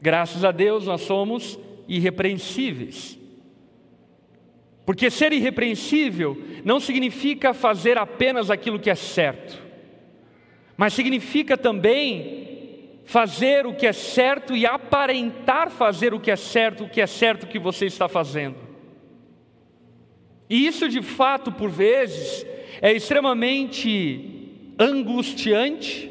Graças 0.01 0.44
a 0.44 0.51
Deus 0.51 0.86
nós 0.86 1.01
somos 1.01 1.60
irrepreensíveis. 1.88 3.18
Porque 4.86 5.12
ser 5.12 5.32
irrepreensível 5.32 6.38
não 6.66 6.80
significa 6.80 7.54
fazer 7.54 7.98
apenas 7.98 8.50
aquilo 8.50 8.80
que 8.80 8.90
é 8.90 8.96
certo 8.96 9.71
mas 10.82 10.96
significa 10.96 11.56
também 11.56 12.90
fazer 13.06 13.68
o 13.68 13.76
que 13.76 13.86
é 13.86 13.94
certo 13.94 14.58
e 14.58 14.66
aparentar 14.66 15.70
fazer 15.70 16.12
o 16.12 16.20
que 16.20 16.32
é 16.32 16.36
certo, 16.36 16.86
o 16.86 16.90
que 16.90 17.00
é 17.00 17.06
certo 17.06 17.46
que 17.46 17.60
você 17.60 17.86
está 17.86 18.10
fazendo. 18.10 18.56
E 20.50 20.66
isso 20.66 20.90
de 20.90 21.04
fato, 21.04 21.52
por 21.52 21.70
vezes, 21.70 22.44
é 22.82 22.92
extremamente 22.92 24.50
angustiante 24.80 26.10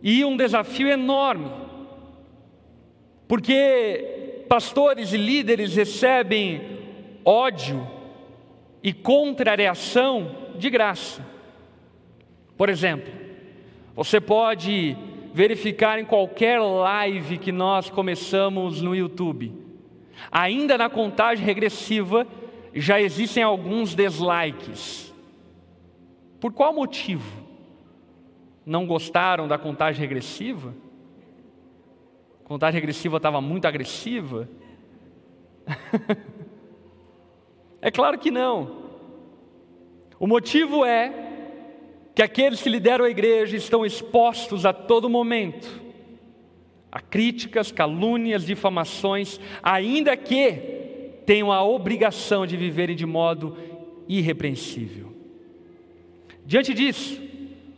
e 0.00 0.24
um 0.24 0.36
desafio 0.36 0.86
enorme, 0.86 1.50
porque 3.26 4.44
pastores 4.48 5.12
e 5.12 5.16
líderes 5.16 5.74
recebem 5.74 6.62
ódio 7.24 7.84
e 8.80 8.92
contrariação 8.92 10.52
de 10.56 10.70
graça. 10.70 11.27
Por 12.58 12.68
exemplo, 12.68 13.12
você 13.94 14.20
pode 14.20 14.96
verificar 15.32 16.00
em 16.00 16.04
qualquer 16.04 16.58
live 16.58 17.38
que 17.38 17.52
nós 17.52 17.88
começamos 17.88 18.82
no 18.82 18.96
YouTube. 18.96 19.54
Ainda 20.32 20.76
na 20.76 20.90
contagem 20.90 21.46
regressiva, 21.46 22.26
já 22.74 23.00
existem 23.00 23.44
alguns 23.44 23.94
dislikes. 23.94 25.14
Por 26.40 26.52
qual 26.52 26.74
motivo? 26.74 27.46
Não 28.66 28.84
gostaram 28.84 29.46
da 29.46 29.56
contagem 29.56 30.00
regressiva? 30.00 30.74
contagem 32.42 32.80
regressiva 32.80 33.18
estava 33.18 33.42
muito 33.42 33.66
agressiva? 33.66 34.48
é 37.80 37.90
claro 37.90 38.18
que 38.18 38.30
não. 38.30 38.88
O 40.18 40.26
motivo 40.26 40.82
é 40.84 41.27
que 42.18 42.22
aqueles 42.22 42.60
que 42.60 42.68
lideram 42.68 43.04
a 43.04 43.10
igreja 43.10 43.56
estão 43.56 43.86
expostos 43.86 44.66
a 44.66 44.72
todo 44.72 45.08
momento 45.08 45.80
a 46.90 46.98
críticas, 46.98 47.70
calúnias, 47.70 48.44
difamações, 48.44 49.38
ainda 49.62 50.16
que 50.16 51.12
tenham 51.24 51.52
a 51.52 51.62
obrigação 51.62 52.44
de 52.44 52.56
viverem 52.56 52.96
de 52.96 53.06
modo 53.06 53.56
irrepreensível. 54.08 55.14
Diante 56.44 56.74
disso, 56.74 57.22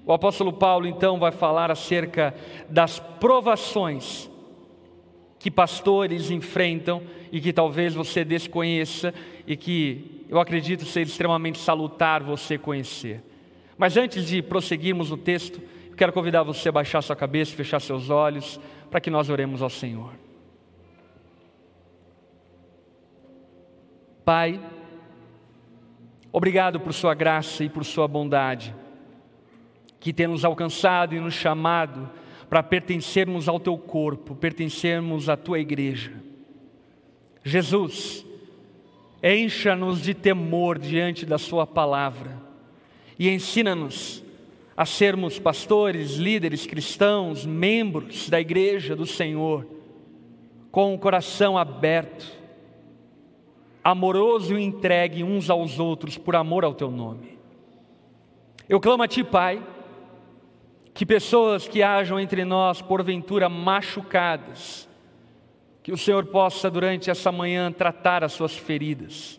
o 0.07 0.13
apóstolo 0.15 0.55
Paulo 0.55 0.87
então 0.87 1.19
vai 1.19 1.33
falar 1.33 1.71
acerca 1.71 2.35
das 2.67 2.99
provações 2.99 4.31
que 5.39 5.51
pastores 5.51 6.31
enfrentam 6.31 7.03
e 7.31 7.43
que 7.43 7.53
talvez 7.53 7.93
você 7.93 8.25
desconheça 8.25 9.13
e 9.47 9.55
que 9.55 10.25
eu 10.31 10.41
acredito 10.41 10.87
ser 10.87 11.03
extremamente 11.03 11.59
salutar 11.59 12.23
você 12.23 12.57
conhecer. 12.57 13.23
Mas 13.81 13.97
antes 13.97 14.27
de 14.27 14.43
prosseguirmos 14.43 15.09
no 15.09 15.17
texto, 15.17 15.59
eu 15.89 15.97
quero 15.97 16.13
convidar 16.13 16.43
você 16.43 16.69
a 16.69 16.73
baixar 16.73 17.01
sua 17.01 17.17
cabeça, 17.17 17.57
fechar 17.57 17.81
seus 17.81 18.11
olhos, 18.11 18.61
para 18.91 19.01
que 19.01 19.09
nós 19.09 19.31
oremos 19.31 19.63
ao 19.63 19.71
Senhor. 19.71 20.13
Pai, 24.23 24.61
obrigado 26.31 26.79
por 26.79 26.93
Sua 26.93 27.15
graça 27.15 27.65
e 27.65 27.71
por 27.71 27.83
Sua 27.83 28.07
bondade, 28.07 28.75
que 29.99 30.13
tem 30.13 30.27
nos 30.27 30.45
alcançado 30.45 31.15
e 31.15 31.19
nos 31.19 31.33
chamado 31.33 32.11
para 32.51 32.63
pertencermos 32.63 33.49
ao 33.49 33.59
Teu 33.59 33.79
corpo, 33.79 34.35
pertencermos 34.35 35.31
à 35.31 35.39
Tua 35.39 35.59
igreja. 35.59 36.13
Jesus, 37.43 38.27
encha-nos 39.23 40.03
de 40.03 40.13
temor 40.13 40.79
diante 40.79 41.25
da 41.25 41.39
Sua 41.39 41.67
palavra 41.67 42.40
e 43.21 43.29
ensina-nos 43.29 44.25
a 44.75 44.87
sermos 44.87 45.39
pastores, 45.39 46.12
líderes 46.15 46.65
cristãos, 46.65 47.45
membros 47.45 48.31
da 48.31 48.41
igreja 48.41 48.97
do 48.97 49.05
Senhor, 49.05 49.67
com 50.71 50.95
o 50.95 50.99
coração 50.99 51.59
aberto, 51.59 52.33
amoroso 53.85 54.59
e 54.59 54.62
entregue 54.62 55.23
uns 55.23 55.50
aos 55.50 55.79
outros 55.79 56.17
por 56.17 56.35
amor 56.35 56.65
ao 56.65 56.73
Teu 56.73 56.91
nome. 56.91 57.39
Eu 58.67 58.81
clamo 58.81 59.03
a 59.03 59.09
Ti, 59.09 59.23
Pai, 59.23 59.62
que 60.95 61.05
pessoas 61.05 61.69
que 61.69 61.83
hajam 61.83 62.19
entre 62.19 62.43
nós, 62.43 62.81
porventura 62.81 63.50
machucadas, 63.50 64.89
que 65.83 65.93
o 65.93 65.99
Senhor 65.99 66.25
possa 66.25 66.71
durante 66.71 67.11
essa 67.11 67.31
manhã 67.31 67.71
tratar 67.71 68.25
as 68.25 68.33
suas 68.33 68.57
feridas. 68.57 69.39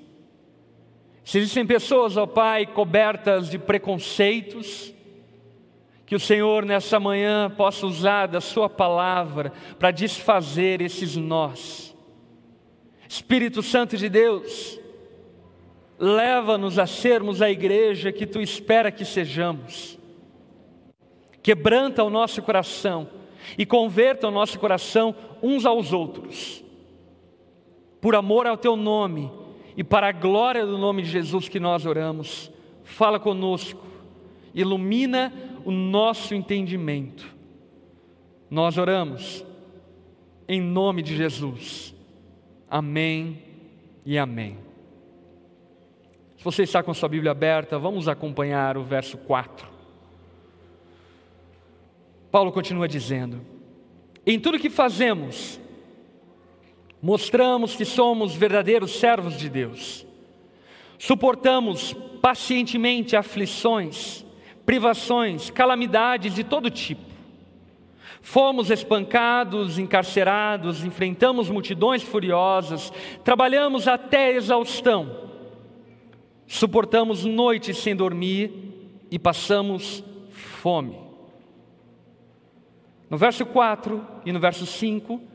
Se 1.23 1.37
existem 1.37 1.65
pessoas, 1.65 2.17
ó 2.17 2.25
Pai, 2.25 2.65
cobertas 2.65 3.49
de 3.49 3.59
preconceitos, 3.59 4.93
que 6.05 6.15
o 6.15 6.19
Senhor 6.19 6.65
nessa 6.65 6.99
manhã 6.99 7.49
possa 7.49 7.85
usar 7.85 8.27
da 8.27 8.41
Sua 8.41 8.67
palavra 8.67 9.53
para 9.79 9.91
desfazer 9.91 10.81
esses 10.81 11.15
nós. 11.15 11.95
Espírito 13.07 13.61
Santo 13.61 13.95
de 13.95 14.09
Deus, 14.09 14.79
leva-nos 15.97 16.79
a 16.79 16.85
sermos 16.85 17.41
a 17.41 17.49
igreja 17.49 18.11
que 18.11 18.25
Tu 18.25 18.41
espera 18.41 18.91
que 18.91 19.05
sejamos. 19.05 19.97
Quebranta 21.41 22.03
o 22.03 22.09
nosso 22.09 22.41
coração 22.41 23.07
e 23.57 23.65
converta 23.65 24.27
o 24.27 24.31
nosso 24.31 24.59
coração 24.59 25.15
uns 25.41 25.65
aos 25.65 25.93
outros, 25.93 26.63
por 27.99 28.15
amor 28.15 28.47
ao 28.47 28.57
Teu 28.57 28.75
nome 28.75 29.40
e 29.81 29.83
para 29.83 30.09
a 30.09 30.11
glória 30.11 30.63
do 30.63 30.77
nome 30.77 31.01
de 31.01 31.09
Jesus 31.09 31.49
que 31.49 31.59
nós 31.59 31.87
oramos. 31.87 32.51
Fala 32.83 33.19
conosco, 33.19 33.83
ilumina 34.53 35.33
o 35.65 35.71
nosso 35.71 36.35
entendimento. 36.35 37.25
Nós 38.47 38.77
oramos 38.77 39.43
em 40.47 40.61
nome 40.61 41.01
de 41.01 41.15
Jesus. 41.15 41.95
Amém 42.69 43.41
e 44.05 44.19
amém. 44.19 44.59
Se 46.37 46.43
você 46.43 46.61
está 46.61 46.83
com 46.83 46.93
sua 46.93 47.09
Bíblia 47.09 47.31
aberta, 47.31 47.79
vamos 47.79 48.07
acompanhar 48.07 48.77
o 48.77 48.83
verso 48.83 49.17
4. 49.17 49.67
Paulo 52.29 52.51
continua 52.51 52.87
dizendo: 52.87 53.41
Em 54.27 54.39
tudo 54.39 54.59
que 54.59 54.69
fazemos, 54.69 55.59
mostramos 57.01 57.75
que 57.75 57.85
somos 57.85 58.35
verdadeiros 58.35 58.99
servos 58.99 59.37
de 59.37 59.49
Deus. 59.49 60.05
Suportamos 60.99 61.93
pacientemente 62.21 63.15
aflições, 63.15 64.23
privações, 64.65 65.49
calamidades 65.49 66.35
de 66.35 66.43
todo 66.43 66.69
tipo. 66.69 67.09
Fomos 68.21 68.69
espancados, 68.69 69.79
encarcerados, 69.79 70.85
enfrentamos 70.85 71.49
multidões 71.49 72.03
furiosas, 72.03 72.93
trabalhamos 73.23 73.87
até 73.87 74.31
exaustão, 74.33 75.29
suportamos 76.45 77.25
noites 77.25 77.77
sem 77.77 77.95
dormir 77.95 78.51
e 79.09 79.17
passamos 79.17 80.03
fome. 80.29 80.99
No 83.09 83.17
verso 83.17 83.43
4 83.43 84.05
e 84.23 84.31
no 84.31 84.39
verso 84.39 84.67
5, 84.67 85.30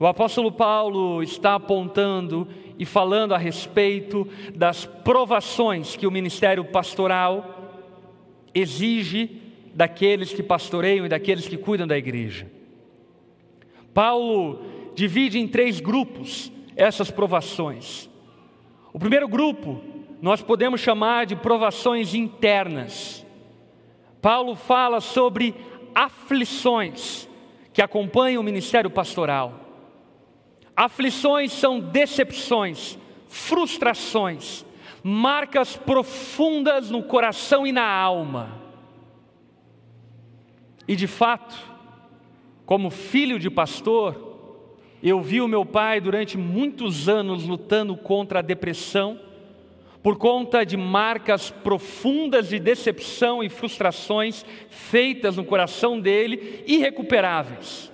o 0.00 0.06
apóstolo 0.06 0.52
Paulo 0.52 1.22
está 1.22 1.56
apontando 1.56 2.46
e 2.78 2.84
falando 2.84 3.34
a 3.34 3.38
respeito 3.38 4.28
das 4.54 4.84
provações 4.84 5.96
que 5.96 6.06
o 6.06 6.10
ministério 6.10 6.64
pastoral 6.64 7.80
exige 8.54 9.42
daqueles 9.74 10.32
que 10.32 10.42
pastoreiam 10.42 11.04
e 11.04 11.08
daqueles 11.08 11.48
que 11.48 11.56
cuidam 11.56 11.86
da 11.86 11.98
igreja. 11.98 12.48
Paulo 13.92 14.62
divide 14.94 15.38
em 15.38 15.48
três 15.48 15.80
grupos 15.80 16.52
essas 16.76 17.10
provações. 17.10 18.08
O 18.92 18.98
primeiro 18.98 19.26
grupo 19.26 19.82
nós 20.22 20.42
podemos 20.42 20.80
chamar 20.80 21.26
de 21.26 21.34
provações 21.34 22.14
internas. 22.14 23.26
Paulo 24.22 24.54
fala 24.54 25.00
sobre 25.00 25.54
aflições 25.92 27.28
que 27.72 27.82
acompanham 27.82 28.40
o 28.40 28.44
ministério 28.44 28.90
pastoral. 28.90 29.67
Aflições 30.78 31.50
são 31.50 31.80
decepções, 31.80 32.96
frustrações, 33.26 34.64
marcas 35.02 35.76
profundas 35.76 36.88
no 36.88 37.02
coração 37.02 37.66
e 37.66 37.72
na 37.72 37.84
alma. 37.84 38.56
E 40.86 40.94
de 40.94 41.08
fato, 41.08 41.56
como 42.64 42.90
filho 42.90 43.40
de 43.40 43.50
pastor, 43.50 44.54
eu 45.02 45.20
vi 45.20 45.40
o 45.40 45.48
meu 45.48 45.66
pai 45.66 46.00
durante 46.00 46.38
muitos 46.38 47.08
anos 47.08 47.42
lutando 47.42 47.96
contra 47.96 48.38
a 48.38 48.42
depressão, 48.42 49.18
por 50.00 50.16
conta 50.16 50.64
de 50.64 50.76
marcas 50.76 51.50
profundas 51.50 52.50
de 52.50 52.60
decepção 52.60 53.42
e 53.42 53.48
frustrações 53.48 54.46
feitas 54.70 55.36
no 55.36 55.44
coração 55.44 55.98
dele, 55.98 56.62
irrecuperáveis. 56.68 57.90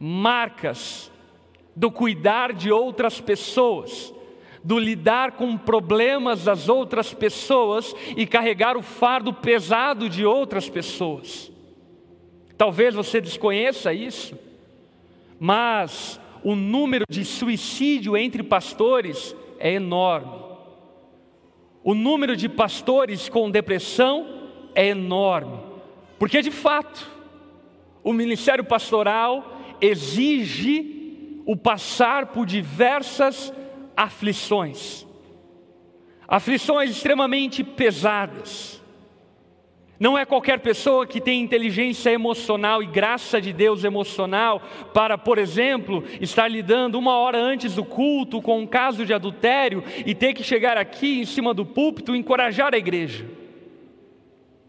Marcas 0.00 1.12
do 1.76 1.90
cuidar 1.90 2.54
de 2.54 2.72
outras 2.72 3.20
pessoas, 3.20 4.12
do 4.64 4.78
lidar 4.78 5.32
com 5.32 5.56
problemas 5.58 6.44
das 6.44 6.70
outras 6.70 7.12
pessoas 7.12 7.94
e 8.16 8.26
carregar 8.26 8.78
o 8.78 8.82
fardo 8.82 9.32
pesado 9.32 10.08
de 10.08 10.24
outras 10.24 10.70
pessoas. 10.70 11.52
Talvez 12.56 12.94
você 12.94 13.20
desconheça 13.20 13.92
isso, 13.92 14.36
mas 15.38 16.18
o 16.42 16.56
número 16.56 17.04
de 17.08 17.24
suicídio 17.24 18.16
entre 18.16 18.42
pastores 18.42 19.36
é 19.58 19.74
enorme. 19.74 20.46
O 21.84 21.94
número 21.94 22.34
de 22.34 22.48
pastores 22.48 23.28
com 23.28 23.50
depressão 23.50 24.48
é 24.74 24.88
enorme, 24.88 25.60
porque 26.18 26.40
de 26.40 26.50
fato, 26.50 27.08
o 28.02 28.12
ministério 28.12 28.64
pastoral 28.64 29.60
exige 29.80 30.95
o 31.46 31.56
passar 31.56 32.26
por 32.26 32.44
diversas 32.44 33.52
aflições, 33.96 35.06
aflições 36.26 36.90
extremamente 36.90 37.62
pesadas. 37.62 38.82
Não 39.98 40.18
é 40.18 40.26
qualquer 40.26 40.60
pessoa 40.60 41.06
que 41.06 41.22
tem 41.22 41.40
inteligência 41.40 42.10
emocional 42.10 42.82
e 42.82 42.86
graça 42.86 43.40
de 43.40 43.50
Deus 43.50 43.82
emocional 43.82 44.60
para, 44.92 45.16
por 45.16 45.38
exemplo, 45.38 46.04
estar 46.20 46.48
lidando 46.48 46.98
uma 46.98 47.16
hora 47.16 47.38
antes 47.38 47.76
do 47.76 47.84
culto 47.84 48.42
com 48.42 48.58
um 48.58 48.66
caso 48.66 49.06
de 49.06 49.14
adultério 49.14 49.82
e 50.04 50.14
ter 50.14 50.34
que 50.34 50.42
chegar 50.42 50.76
aqui 50.76 51.20
em 51.20 51.24
cima 51.24 51.54
do 51.54 51.64
púlpito 51.64 52.14
e 52.14 52.18
encorajar 52.18 52.74
a 52.74 52.78
igreja. 52.78 53.24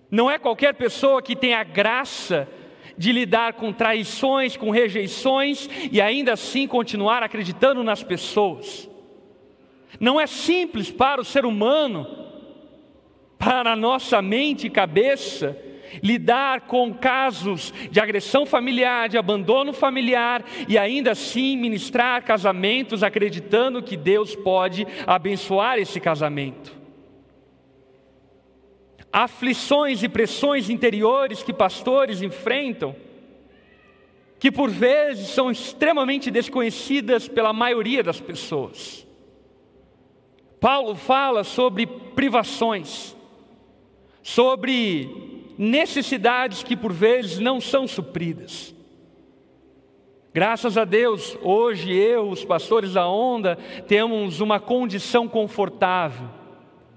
Não 0.10 0.32
é 0.32 0.40
qualquer 0.40 0.74
pessoa 0.76 1.22
que 1.22 1.36
tem 1.36 1.54
a 1.54 1.64
graça 1.64 2.48
de 2.98 3.12
lidar 3.12 3.54
com 3.54 3.72
traições, 3.72 4.58
com 4.58 4.72
rejeições 4.72 5.70
e 5.92 6.02
ainda 6.02 6.34
assim 6.34 6.68
continuar 6.68 7.24
acreditando 7.24 7.84
nas 7.84 8.04
pessoas. 8.04 8.90
Não 10.00 10.20
é 10.20 10.28
simples 10.28 10.92
para 10.92 11.22
o 11.22 11.26
ser 11.26 11.46
humano, 11.46 12.08
para 13.38 13.74
a 13.74 13.76
nossa 13.76 14.22
mente 14.22 14.68
e 14.68 14.70
cabeça, 14.70 15.58
lidar 16.04 16.62
com 16.62 16.94
casos 16.94 17.74
de 17.90 18.00
agressão 18.00 18.46
familiar, 18.46 19.08
de 19.08 19.18
abandono 19.18 19.72
familiar 19.72 20.44
e 20.68 20.78
ainda 20.78 21.12
assim 21.12 21.56
ministrar 21.56 22.24
casamentos 22.24 23.04
acreditando 23.04 23.82
que 23.82 23.96
Deus 23.96 24.36
pode 24.36 24.86
abençoar 25.06 25.78
esse 25.78 26.00
casamento. 26.00 26.77
Aflições 29.12 30.04
e 30.04 30.10
pressões 30.10 30.70
interiores 30.70 31.42
que 31.42 31.54
pastores 31.54 32.22
enfrentam, 32.22 32.96
que 34.40 34.52
por 34.52 34.70
vezes 34.70 35.30
são 35.30 35.50
extremamente 35.50 36.30
desconhecidas 36.30 37.28
pela 37.28 37.54
maioria 37.54 38.04
das 38.04 38.20
pessoas. 38.20 39.08
Paulo 40.60 40.96
fala 40.96 41.44
sobre 41.44 41.86
privações, 41.88 43.16
sobre 44.22 45.10
necessidades 45.58 46.64
que 46.64 46.76
por 46.76 46.94
vezes 46.94 47.40
não 47.40 47.60
são 47.60 47.88
supridas. 47.88 48.76
Graças 50.34 50.78
a 50.78 50.86
Deus, 50.86 51.36
hoje 51.42 51.92
eu, 51.92 52.30
os 52.30 52.46
pastores 52.46 52.94
da 52.94 53.08
onda, 53.08 53.58
temos 53.88 54.40
uma 54.40 54.60
condição 54.60 55.28
confortável, 55.28 56.28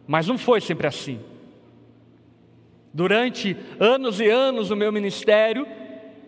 mas 0.07 0.27
não 0.27 0.37
foi 0.37 0.61
sempre 0.61 0.87
assim. 0.87 1.21
Durante 2.93 3.57
anos 3.79 4.21
e 4.21 4.29
anos 4.29 4.71
no 4.71 4.77
meu 4.77 4.91
ministério, 4.91 5.67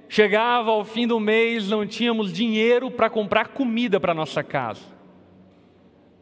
chegava 0.09 0.71
ao 0.71 0.85
fim 0.85 1.07
do 1.07 1.19
mês, 1.19 1.69
não 1.69 1.87
tínhamos 1.87 2.33
dinheiro 2.33 2.91
para 2.91 3.11
comprar 3.11 3.49
comida 3.49 3.99
para 3.99 4.15
nossa 4.15 4.45
casa, 4.45 4.85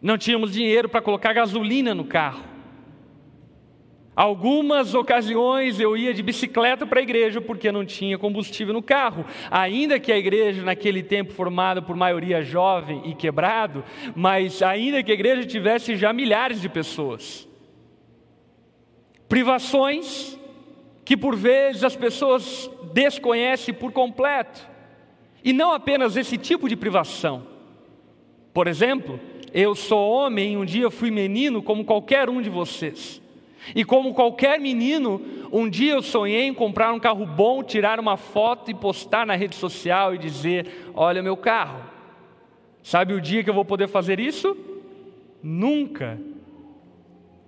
não 0.00 0.16
tínhamos 0.16 0.52
dinheiro 0.52 0.88
para 0.88 1.02
colocar 1.02 1.32
gasolina 1.32 1.94
no 1.94 2.04
carro. 2.04 2.50
Algumas 4.16 4.94
ocasiões 4.94 5.80
eu 5.80 5.96
ia 5.96 6.12
de 6.12 6.22
bicicleta 6.22 6.86
para 6.86 7.00
a 7.00 7.02
igreja 7.02 7.40
porque 7.40 7.72
não 7.72 7.86
tinha 7.86 8.18
combustível 8.18 8.74
no 8.74 8.82
carro. 8.82 9.24
Ainda 9.50 9.98
que 9.98 10.12
a 10.12 10.18
igreja, 10.18 10.62
naquele 10.62 11.02
tempo, 11.02 11.32
formada 11.32 11.80
por 11.80 11.96
maioria 11.96 12.42
jovem 12.42 13.00
e 13.06 13.14
quebrado, 13.14 13.82
mas 14.14 14.60
ainda 14.62 15.02
que 15.02 15.10
a 15.10 15.14
igreja 15.14 15.46
tivesse 15.46 15.96
já 15.96 16.12
milhares 16.12 16.60
de 16.60 16.68
pessoas. 16.68 17.48
Privações 19.30 20.36
que 21.04 21.16
por 21.16 21.36
vezes 21.36 21.84
as 21.84 21.94
pessoas 21.94 22.68
desconhecem 22.92 23.72
por 23.72 23.92
completo. 23.92 24.68
E 25.44 25.52
não 25.52 25.72
apenas 25.72 26.16
esse 26.16 26.36
tipo 26.36 26.68
de 26.68 26.74
privação. 26.74 27.46
Por 28.52 28.66
exemplo, 28.66 29.20
eu 29.54 29.76
sou 29.76 30.10
homem 30.10 30.54
e 30.54 30.56
um 30.56 30.64
dia 30.64 30.90
fui 30.90 31.12
menino 31.12 31.62
como 31.62 31.84
qualquer 31.84 32.28
um 32.28 32.42
de 32.42 32.50
vocês. 32.50 33.22
E 33.72 33.84
como 33.84 34.14
qualquer 34.14 34.58
menino, 34.58 35.22
um 35.52 35.70
dia 35.70 35.92
eu 35.92 36.02
sonhei 36.02 36.42
em 36.42 36.52
comprar 36.52 36.92
um 36.92 36.98
carro 36.98 37.24
bom, 37.24 37.62
tirar 37.62 38.00
uma 38.00 38.16
foto 38.16 38.68
e 38.68 38.74
postar 38.74 39.24
na 39.24 39.36
rede 39.36 39.54
social 39.54 40.12
e 40.12 40.18
dizer: 40.18 40.90
Olha 40.92 41.22
meu 41.22 41.36
carro. 41.36 41.84
Sabe 42.82 43.14
o 43.14 43.20
dia 43.20 43.44
que 43.44 43.50
eu 43.50 43.54
vou 43.54 43.64
poder 43.64 43.86
fazer 43.86 44.18
isso? 44.18 44.56
Nunca. 45.40 46.18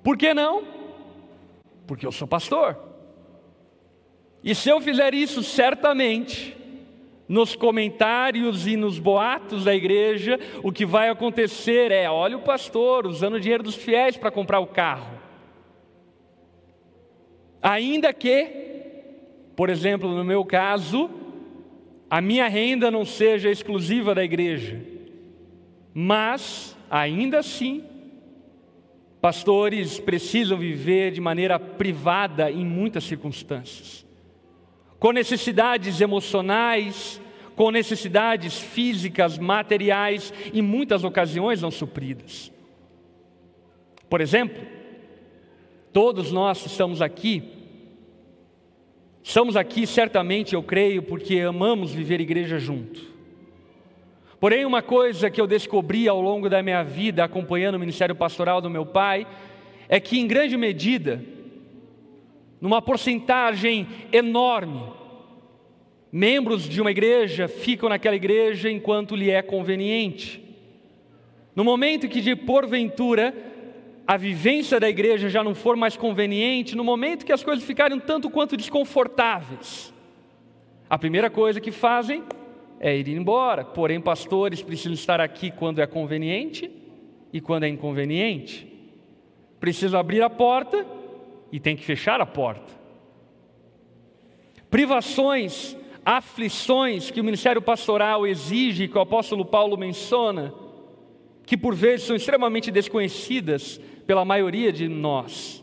Por 0.00 0.16
que 0.16 0.32
não? 0.32 0.81
Porque 1.92 2.06
eu 2.06 2.12
sou 2.12 2.26
pastor. 2.26 2.74
E 4.42 4.54
se 4.54 4.70
eu 4.70 4.80
fizer 4.80 5.12
isso, 5.12 5.42
certamente, 5.42 6.56
nos 7.28 7.54
comentários 7.54 8.66
e 8.66 8.78
nos 8.78 8.98
boatos 8.98 9.64
da 9.64 9.74
igreja, 9.74 10.40
o 10.62 10.72
que 10.72 10.86
vai 10.86 11.10
acontecer 11.10 11.92
é: 11.92 12.08
olha 12.08 12.38
o 12.38 12.40
pastor 12.40 13.06
usando 13.06 13.34
o 13.34 13.40
dinheiro 13.40 13.62
dos 13.62 13.74
fiéis 13.74 14.16
para 14.16 14.30
comprar 14.30 14.58
o 14.60 14.68
carro. 14.68 15.18
Ainda 17.60 18.10
que, 18.14 18.46
por 19.54 19.68
exemplo, 19.68 20.08
no 20.08 20.24
meu 20.24 20.46
caso, 20.46 21.10
a 22.08 22.22
minha 22.22 22.48
renda 22.48 22.90
não 22.90 23.04
seja 23.04 23.50
exclusiva 23.50 24.14
da 24.14 24.24
igreja, 24.24 24.80
mas, 25.92 26.74
ainda 26.88 27.40
assim, 27.40 27.84
pastores 29.22 29.98
precisam 29.98 30.58
viver 30.58 31.12
de 31.12 31.20
maneira 31.20 31.58
privada 31.58 32.50
em 32.50 32.66
muitas 32.66 33.04
circunstâncias, 33.04 34.04
com 34.98 35.12
necessidades 35.12 36.02
emocionais, 36.02 37.18
com 37.56 37.70
necessidades 37.70 38.58
físicas, 38.58 39.38
materiais, 39.38 40.34
em 40.52 40.60
muitas 40.60 41.04
ocasiões 41.04 41.62
não 41.62 41.70
supridas. 41.70 42.52
Por 44.10 44.20
exemplo, 44.20 44.62
Todos 45.92 46.32
nós 46.32 46.64
estamos 46.64 47.02
aqui. 47.02 47.42
Estamos 49.22 49.56
aqui 49.56 49.86
certamente, 49.86 50.54
eu 50.54 50.62
creio, 50.62 51.02
porque 51.02 51.38
amamos 51.40 51.92
viver 51.92 52.20
igreja 52.20 52.58
junto. 52.58 53.11
Porém, 54.42 54.66
uma 54.66 54.82
coisa 54.82 55.30
que 55.30 55.40
eu 55.40 55.46
descobri 55.46 56.08
ao 56.08 56.20
longo 56.20 56.50
da 56.50 56.64
minha 56.64 56.82
vida, 56.82 57.22
acompanhando 57.22 57.76
o 57.76 57.78
ministério 57.78 58.12
pastoral 58.12 58.60
do 58.60 58.68
meu 58.68 58.84
pai, 58.84 59.24
é 59.88 60.00
que, 60.00 60.18
em 60.18 60.26
grande 60.26 60.56
medida, 60.56 61.24
numa 62.60 62.82
porcentagem 62.82 63.86
enorme, 64.10 64.82
membros 66.10 66.68
de 66.68 66.80
uma 66.80 66.90
igreja 66.90 67.46
ficam 67.46 67.88
naquela 67.88 68.16
igreja 68.16 68.68
enquanto 68.68 69.14
lhe 69.14 69.30
é 69.30 69.40
conveniente. 69.42 70.42
No 71.54 71.62
momento 71.62 72.08
que, 72.08 72.20
de 72.20 72.34
porventura, 72.34 73.32
a 74.04 74.16
vivência 74.16 74.80
da 74.80 74.90
igreja 74.90 75.28
já 75.28 75.44
não 75.44 75.54
for 75.54 75.76
mais 75.76 75.96
conveniente, 75.96 76.74
no 76.74 76.82
momento 76.82 77.24
que 77.24 77.32
as 77.32 77.44
coisas 77.44 77.62
ficarem 77.62 78.00
tanto 78.00 78.28
quanto 78.28 78.56
desconfortáveis, 78.56 79.94
a 80.90 80.98
primeira 80.98 81.30
coisa 81.30 81.60
que 81.60 81.70
fazem 81.70 82.24
é 82.82 82.96
ir 82.96 83.08
embora. 83.08 83.64
Porém, 83.64 84.00
pastores 84.00 84.60
precisam 84.60 84.92
estar 84.92 85.20
aqui 85.20 85.52
quando 85.52 85.80
é 85.80 85.86
conveniente 85.86 86.68
e 87.32 87.40
quando 87.40 87.62
é 87.62 87.68
inconveniente. 87.68 88.66
Precisam 89.60 90.00
abrir 90.00 90.20
a 90.20 90.28
porta 90.28 90.84
e 91.52 91.60
tem 91.60 91.76
que 91.76 91.84
fechar 91.84 92.20
a 92.20 92.26
porta. 92.26 92.72
Privações, 94.68 95.76
aflições 96.04 97.10
que 97.10 97.20
o 97.20 97.24
ministério 97.24 97.62
pastoral 97.62 98.26
exige, 98.26 98.88
que 98.88 98.98
o 98.98 99.02
apóstolo 99.02 99.44
Paulo 99.44 99.78
menciona, 99.78 100.52
que 101.46 101.56
por 101.56 101.76
vezes 101.76 102.06
são 102.06 102.16
extremamente 102.16 102.72
desconhecidas 102.72 103.80
pela 104.06 104.24
maioria 104.24 104.72
de 104.72 104.88
nós. 104.88 105.62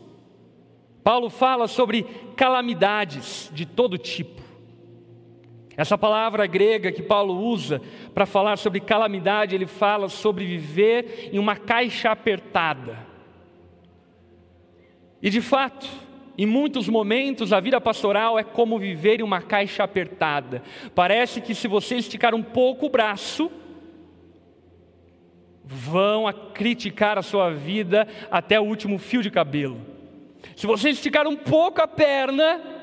Paulo 1.04 1.30
fala 1.30 1.68
sobre 1.68 2.04
calamidades 2.36 3.52
de 3.54 3.66
todo 3.66 3.98
tipo. 3.98 4.49
Essa 5.80 5.98
palavra 5.98 6.46
grega 6.46 6.92
que 6.92 7.02
Paulo 7.02 7.34
usa 7.40 7.82
para 8.14 8.26
falar 8.26 8.58
sobre 8.58 8.82
calamidade, 8.82 9.56
ele 9.56 9.66
fala 9.66 10.10
sobre 10.10 10.46
viver 10.46 11.30
em 11.32 11.40
uma 11.40 11.56
caixa 11.56 12.12
apertada. 12.12 13.08
E 15.22 15.30
de 15.30 15.40
fato, 15.40 15.88
em 16.38 16.46
muitos 16.46 16.90
momentos, 16.90 17.54
a 17.54 17.62
vida 17.62 17.80
pastoral 17.80 18.38
é 18.38 18.44
como 18.44 18.78
viver 18.78 19.22
em 19.22 19.24
uma 19.24 19.42
caixa 19.42 19.82
apertada. 19.82 20.62
Parece 20.94 21.40
que 21.40 21.56
se 21.56 21.66
você 21.66 21.96
esticar 21.96 22.36
um 22.36 22.44
pouco 22.44 22.88
o 22.88 22.90
braço, 22.90 23.50
vão 25.64 26.28
a 26.28 26.34
criticar 26.34 27.18
a 27.18 27.22
sua 27.22 27.52
vida 27.52 28.06
até 28.30 28.60
o 28.60 28.66
último 28.66 28.98
fio 28.98 29.24
de 29.24 29.32
cabelo. 29.32 29.80
Se 30.58 30.68
você 30.68 30.90
esticar 30.90 31.26
um 31.26 31.38
pouco 31.38 31.82
a 31.82 31.88
perna, 31.88 32.79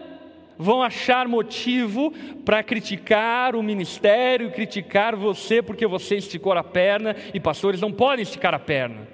vão 0.58 0.82
achar 0.82 1.28
motivo 1.28 2.12
para 2.44 2.62
criticar 2.62 3.54
o 3.54 3.62
ministério, 3.62 4.52
criticar 4.52 5.14
você 5.14 5.62
porque 5.62 5.86
você 5.86 6.16
esticou 6.16 6.52
a 6.52 6.64
perna 6.64 7.14
e 7.32 7.40
pastores 7.40 7.80
não 7.80 7.92
podem 7.92 8.22
esticar 8.22 8.54
a 8.54 8.58
perna. 8.58 9.08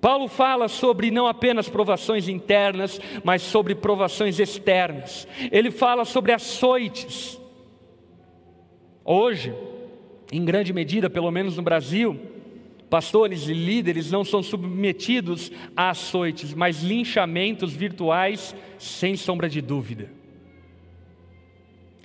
Paulo 0.00 0.28
fala 0.28 0.68
sobre 0.68 1.10
não 1.10 1.26
apenas 1.26 1.68
provações 1.68 2.28
internas, 2.28 3.00
mas 3.24 3.42
sobre 3.42 3.74
provações 3.74 4.38
externas. 4.38 5.26
Ele 5.50 5.70
fala 5.70 6.04
sobre 6.04 6.32
açoites. 6.32 7.40
Hoje, 9.04 9.52
em 10.30 10.44
grande 10.44 10.72
medida, 10.72 11.10
pelo 11.10 11.30
menos 11.30 11.56
no 11.56 11.62
Brasil, 11.62 12.37
pastores 12.88 13.48
e 13.48 13.54
líderes 13.54 14.10
não 14.10 14.24
são 14.24 14.42
submetidos 14.42 15.52
a 15.76 15.90
açoites, 15.90 16.54
mas 16.54 16.82
linchamentos 16.82 17.72
virtuais, 17.72 18.54
sem 18.78 19.16
sombra 19.16 19.48
de 19.48 19.60
dúvida. 19.60 20.10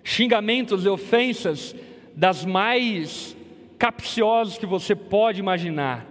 Xingamentos 0.03 0.85
e 0.85 0.89
ofensas 0.89 1.75
das 2.15 2.43
mais 2.43 3.35
capciosas 3.79 4.57
que 4.57 4.65
você 4.65 4.95
pode 4.95 5.39
imaginar. 5.39 6.07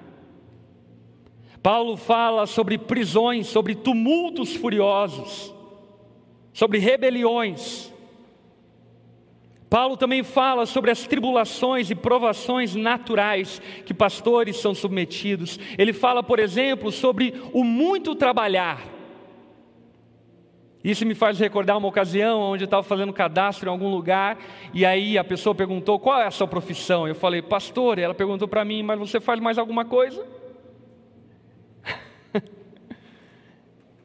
Paulo 1.63 1.97
fala 1.97 2.47
sobre 2.47 2.77
prisões, 2.77 3.47
sobre 3.47 3.75
tumultos 3.75 4.57
furiosos, 4.57 5.55
sobre 6.53 6.79
rebeliões, 6.79 7.92
Paulo 9.73 9.97
também 9.97 10.23
fala 10.23 10.67
sobre 10.67 10.91
as 10.91 11.07
tribulações 11.07 11.91
e 11.91 11.95
provações 11.95 12.75
naturais 12.75 13.59
que 13.87 13.95
pastores 13.95 14.59
são 14.59 14.75
submetidos. 14.75 15.59
Ele 15.79 15.95
fala, 15.95 16.23
por 16.23 16.39
exemplo, 16.39 16.93
sobre 16.93 17.33
o 17.55 17.65
muito 17.65 18.15
trabalhar. 18.15 18.83
Isso 20.85 21.07
me 21.07 21.15
faz 21.15 21.39
recordar 21.39 21.79
uma 21.79 21.89
ocasião 21.89 22.39
onde 22.39 22.65
eu 22.65 22.67
estava 22.67 22.83
fazendo 22.83 23.15
cadastro 23.15 23.67
em 23.67 23.73
algum 23.73 23.89
lugar 23.89 24.37
e 24.75 24.85
aí 24.85 25.17
a 25.17 25.25
pessoa 25.25 25.55
perguntou 25.55 25.99
qual 25.99 26.21
é 26.21 26.27
a 26.27 26.31
sua 26.31 26.47
profissão. 26.47 27.09
Eu 27.09 27.15
falei, 27.15 27.41
pastor. 27.41 27.99
E 27.99 28.03
ela 28.03 28.13
perguntou 28.13 28.47
para 28.47 28.67
mim, 28.67 28.83
mas 28.83 28.99
você 28.99 29.23
faz 29.23 29.41
mais 29.41 29.57
alguma 29.57 29.87
coisa? 29.87 30.23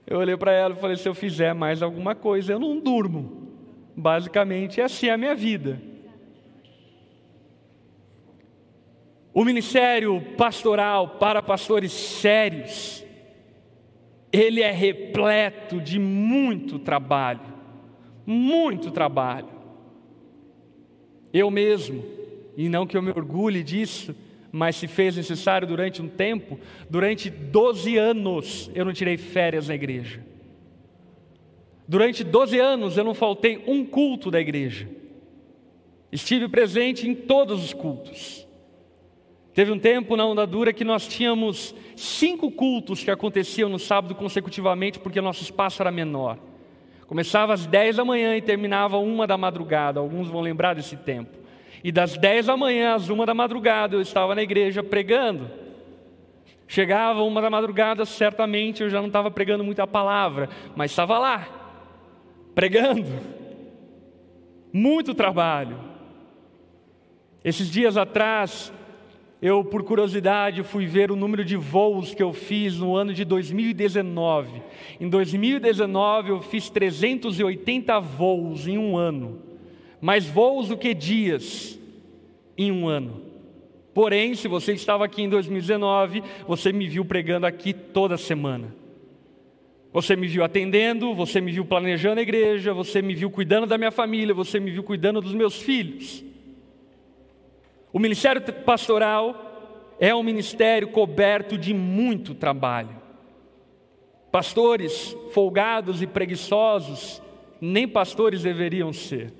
eu 0.08 0.18
olhei 0.18 0.38
para 0.38 0.54
ela 0.54 0.74
e 0.74 0.80
falei, 0.80 0.96
se 0.96 1.10
eu 1.10 1.14
fizer 1.14 1.54
mais 1.54 1.82
alguma 1.82 2.16
coisa, 2.16 2.54
eu 2.54 2.60
não 2.60 2.80
durmo. 2.80 3.47
Basicamente, 4.00 4.80
é 4.80 4.84
assim 4.84 5.10
a 5.10 5.18
minha 5.18 5.34
vida. 5.34 5.82
O 9.34 9.44
ministério 9.44 10.22
pastoral 10.38 11.18
para 11.18 11.42
pastores 11.42 11.92
sérios, 11.92 13.04
ele 14.32 14.62
é 14.62 14.72
repleto 14.72 15.82
de 15.82 15.98
muito 15.98 16.78
trabalho, 16.78 17.42
muito 18.24 18.92
trabalho. 18.92 19.50
Eu 21.34 21.50
mesmo, 21.50 22.06
e 22.56 22.70
não 22.70 22.86
que 22.86 22.96
eu 22.96 23.02
me 23.02 23.10
orgulhe 23.10 23.64
disso, 23.64 24.16
mas 24.52 24.76
se 24.76 24.88
fez 24.88 25.18
necessário 25.18 25.68
durante 25.68 26.04
um 26.04 26.08
tempo, 26.08 26.60
durante 26.88 27.32
12 27.32 27.98
anos 27.98 28.70
eu 28.76 28.86
não 28.86 28.94
tirei 28.94 29.18
férias 29.18 29.68
na 29.68 29.74
igreja. 29.74 30.37
Durante 31.88 32.24
12 32.24 32.60
anos 32.60 32.98
eu 32.98 33.04
não 33.04 33.14
faltei 33.14 33.64
um 33.66 33.86
culto 33.86 34.30
da 34.30 34.40
igreja. 34.40 34.90
Estive 36.12 36.48
presente 36.50 37.08
em 37.08 37.16
todos 37.16 37.64
os 37.64 37.74
cultos. 37.74 38.46
Teve 39.54 39.72
um 39.72 39.80
tempo 39.80 40.16
na 40.16 40.26
onda 40.26 40.46
dura 40.46 40.74
que 40.74 40.84
nós 40.84 41.08
tínhamos 41.08 41.74
cinco 41.96 42.52
cultos 42.52 43.04
que 43.04 43.10
aconteciam 43.10 43.70
no 43.70 43.80
sábado 43.80 44.14
consecutivamente, 44.14 45.00
porque 45.00 45.22
nosso 45.22 45.42
espaço 45.42 45.82
era 45.82 45.92
menor. 45.92 46.38
Começava 47.08 47.54
às 47.54 47.66
10 47.66 47.96
da 47.96 48.06
manhã 48.06 48.36
e 48.36 48.42
terminava 48.42 48.98
uma 48.98 49.26
da 49.26 49.38
madrugada. 49.38 50.00
Alguns 50.00 50.28
vão 50.28 50.42
lembrar 50.42 50.76
desse 50.76 50.98
tempo. 50.98 51.38
E 51.84 51.92
das 51.92 52.18
10 52.18 52.48
da 52.48 52.58
manhã 52.58 52.96
às 52.96 53.10
uma 53.10 53.26
da 53.26 53.34
madrugada 53.34 53.96
eu 53.96 54.02
estava 54.02 54.36
na 54.36 54.44
igreja 54.44 54.84
pregando. 54.84 55.50
Chegava 56.68 57.24
uma 57.24 57.42
da 57.42 57.50
madrugada, 57.50 58.04
certamente 58.04 58.84
eu 58.84 58.90
já 58.90 59.00
não 59.00 59.08
estava 59.08 59.32
pregando 59.32 59.64
muita 59.64 59.88
palavra, 59.88 60.50
mas 60.76 60.92
estava 60.92 61.18
lá 61.18 61.57
pregando. 62.58 63.06
Muito 64.74 65.14
trabalho. 65.14 65.78
Esses 67.46 67.70
dias 67.70 67.96
atrás, 67.96 68.74
eu, 69.40 69.64
por 69.64 69.84
curiosidade, 69.84 70.64
fui 70.64 70.88
ver 70.88 71.12
o 71.12 71.16
número 71.16 71.46
de 71.46 71.56
voos 71.56 72.16
que 72.16 72.24
eu 72.24 72.34
fiz 72.34 72.76
no 72.80 72.96
ano 72.96 73.14
de 73.14 73.24
2019. 73.24 74.64
Em 75.00 75.08
2019, 75.08 76.32
eu 76.32 76.42
fiz 76.42 76.68
380 76.68 78.00
voos 78.00 78.68
em 78.68 78.80
um 78.80 78.98
ano. 78.98 79.40
Mais 80.02 80.26
voos 80.26 80.70
do 80.70 80.78
que 80.78 80.96
dias 80.96 81.80
em 82.58 82.72
um 82.72 82.88
ano. 82.88 83.22
Porém, 83.94 84.34
se 84.34 84.48
você 84.48 84.74
estava 84.74 85.06
aqui 85.06 85.22
em 85.22 85.30
2019, 85.30 86.24
você 86.48 86.74
me 86.74 86.88
viu 86.88 87.06
pregando 87.06 87.46
aqui 87.46 87.72
toda 87.72 88.18
semana. 88.18 88.74
Você 89.98 90.16
me 90.16 90.28
viu 90.28 90.44
atendendo, 90.44 91.16
você 91.16 91.42
me 91.42 91.52
viu 91.52 91.66
planejando 91.66 92.20
a 92.20 92.22
igreja, 92.22 92.72
você 92.72 93.02
me 93.02 93.16
viu 93.16 93.32
cuidando 93.32 93.66
da 93.66 93.80
minha 93.80 93.90
família, 93.90 94.32
você 94.32 94.60
me 94.60 94.70
viu 94.70 94.84
cuidando 94.84 95.20
dos 95.20 95.34
meus 95.34 95.60
filhos. 95.60 96.24
O 97.92 97.98
ministério 97.98 98.40
pastoral 98.64 99.96
é 100.00 100.14
um 100.14 100.22
ministério 100.22 100.90
coberto 100.90 101.58
de 101.58 101.74
muito 101.74 102.36
trabalho. 102.36 102.96
Pastores 104.32 105.18
folgados 105.32 106.00
e 106.04 106.06
preguiçosos, 106.06 107.20
nem 107.60 107.88
pastores 107.88 108.44
deveriam 108.44 108.94
ser. 108.94 109.34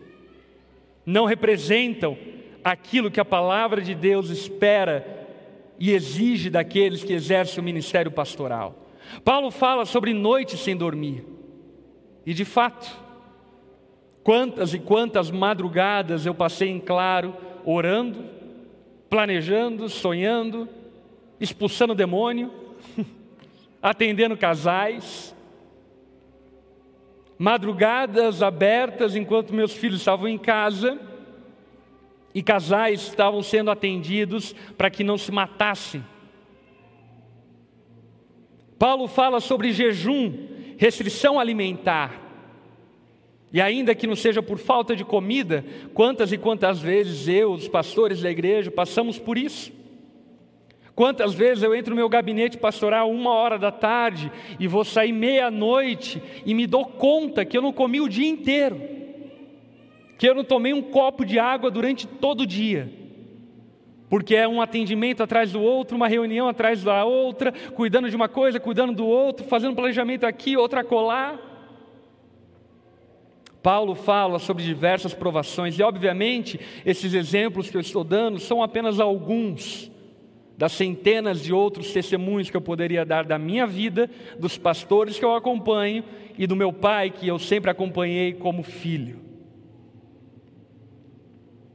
Não 1.06 1.26
representam 1.26 2.18
aquilo 2.64 3.12
que 3.12 3.20
a 3.20 3.26
palavra 3.26 3.80
de 3.80 3.94
Deus 3.94 4.32
espera 4.32 5.06
e 5.78 5.92
exige 5.92 6.50
daqueles 6.50 7.04
que 7.04 7.14
exercem 7.14 7.62
o 7.62 7.64
ministério 7.64 8.10
pastoral. 8.10 8.87
Paulo 9.24 9.52
fala 9.52 9.86
sobre 9.86 10.14
noites 10.14 10.60
sem 10.60 10.76
dormir. 10.76 11.24
E 12.26 12.34
de 12.34 12.46
fato, 12.46 12.90
quantas 14.24 14.74
e 14.74 14.80
quantas 14.80 15.32
madrugadas 15.32 16.26
eu 16.26 16.34
passei 16.34 16.70
em 16.70 16.80
claro, 16.80 17.36
orando, 17.66 18.26
planejando, 19.10 19.88
sonhando, 19.90 20.68
expulsando 21.40 21.96
demônio, 21.96 22.52
atendendo 23.82 24.36
casais, 24.36 25.36
madrugadas 27.38 28.42
abertas 28.42 29.16
enquanto 29.16 29.54
meus 29.54 29.74
filhos 29.74 30.00
estavam 30.00 30.28
em 30.28 30.38
casa 30.38 31.00
e 32.34 32.44
casais 32.44 33.02
estavam 33.02 33.42
sendo 33.42 33.72
atendidos 33.72 34.54
para 34.78 34.90
que 34.90 35.04
não 35.04 35.18
se 35.18 35.32
matassem 35.32 36.04
Paulo 38.78 39.08
fala 39.08 39.40
sobre 39.40 39.72
jejum, 39.72 40.34
restrição 40.78 41.40
alimentar. 41.40 42.22
E 43.52 43.62
ainda 43.62 43.96
que 43.96 44.06
não 44.06 44.16
seja 44.16 44.42
por 44.44 44.58
falta 44.58 44.96
de 44.96 45.04
comida, 45.04 45.66
quantas 45.94 46.32
e 46.32 46.38
quantas 46.38 46.80
vezes 46.80 47.28
eu, 47.28 47.54
os 47.54 47.68
pastores 47.68 48.22
da 48.22 48.30
igreja, 48.30 48.70
passamos 48.70 49.18
por 49.18 49.38
isso? 49.38 49.72
Quantas 50.94 51.34
vezes 51.34 51.64
eu 51.64 51.74
entro 51.76 51.92
no 51.92 51.96
meu 51.96 52.10
gabinete 52.10 52.58
pastoral 52.58 53.10
uma 53.10 53.32
hora 53.32 53.58
da 53.58 53.72
tarde 53.72 54.32
e 54.60 54.68
vou 54.68 54.84
sair 54.84 55.12
meia-noite 55.12 56.22
e 56.46 56.54
me 56.54 56.68
dou 56.68 56.86
conta 56.86 57.46
que 57.46 57.58
eu 57.58 57.62
não 57.62 57.72
comi 57.72 58.02
o 58.02 58.10
dia 58.10 58.28
inteiro, 58.28 58.82
que 60.18 60.28
eu 60.28 60.36
não 60.36 60.44
tomei 60.44 60.74
um 60.74 60.82
copo 60.82 61.24
de 61.24 61.40
água 61.40 61.70
durante 61.72 62.08
todo 62.08 62.42
o 62.42 62.48
dia 62.48 63.07
porque 64.10 64.36
é 64.36 64.48
um 64.48 64.62
atendimento 64.62 65.22
atrás 65.22 65.52
do 65.52 65.62
outro, 65.62 65.96
uma 65.96 66.08
reunião 66.08 66.48
atrás 66.48 66.84
da 66.84 67.04
outra, 67.04 67.52
cuidando 67.74 68.10
de 68.10 68.16
uma 68.16 68.30
coisa, 68.30 68.60
cuidando 68.60 68.94
do 68.94 69.06
outro, 69.06 69.46
fazendo 69.46 69.76
planejamento 69.76 70.26
aqui, 70.26 70.56
outra 70.56 70.84
colar. 70.84 71.40
Paulo 73.62 73.96
fala 73.96 74.40
sobre 74.40 74.64
diversas 74.64 75.14
provações, 75.14 75.78
e 75.78 75.84
obviamente 75.84 76.60
esses 76.86 77.14
exemplos 77.14 77.70
que 77.70 77.76
eu 77.76 77.82
estou 77.82 78.04
dando 78.04 78.40
são 78.40 78.64
apenas 78.64 79.00
alguns 79.00 79.92
das 80.58 80.72
centenas 80.72 81.44
de 81.44 81.54
outros 81.54 81.92
testemunhos 81.92 82.50
que 82.50 82.58
eu 82.58 82.62
poderia 82.62 83.06
dar 83.06 83.26
da 83.26 83.38
minha 83.38 83.68
vida, 83.68 84.10
dos 84.40 84.58
pastores 84.58 85.20
que 85.20 85.26
eu 85.26 85.36
acompanho 85.36 86.04
e 86.38 86.48
do 86.48 86.56
meu 86.56 86.74
pai 86.74 87.12
que 87.12 87.28
eu 87.28 87.38
sempre 87.38 87.70
acompanhei 87.70 88.34
como 88.34 88.64
filho. 88.64 89.20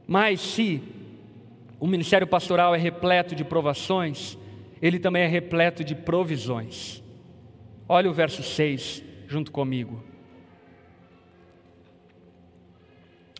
Mas 0.05 0.41
se 0.41 0.81
o 1.83 1.87
ministério 1.87 2.25
pastoral 2.25 2.73
é 2.73 2.77
repleto 2.77 3.35
de 3.35 3.43
provações, 3.43 4.37
ele 4.81 4.97
também 4.97 5.23
é 5.23 5.27
repleto 5.27 5.83
de 5.83 5.93
provisões. 5.93 7.03
Olha 7.89 8.09
o 8.09 8.13
verso 8.13 8.41
6 8.41 9.03
junto 9.27 9.51
comigo. 9.51 10.01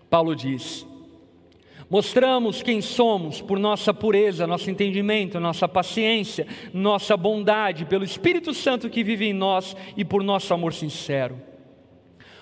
Paulo 0.10 0.36
diz: 0.36 0.86
Mostramos 1.90 2.62
quem 2.62 2.82
somos 2.82 3.40
por 3.40 3.58
nossa 3.58 3.94
pureza, 3.94 4.46
nosso 4.46 4.70
entendimento, 4.70 5.40
nossa 5.40 5.66
paciência, 5.66 6.46
nossa 6.74 7.16
bondade, 7.16 7.86
pelo 7.86 8.04
Espírito 8.04 8.54
Santo 8.54 8.90
que 8.90 9.06
vive 9.06 9.26
em 9.28 9.34
nós 9.34 9.74
e 9.96 10.04
por 10.04 10.22
nosso 10.22 10.54
amor 10.54 10.74
sincero. 10.74 11.42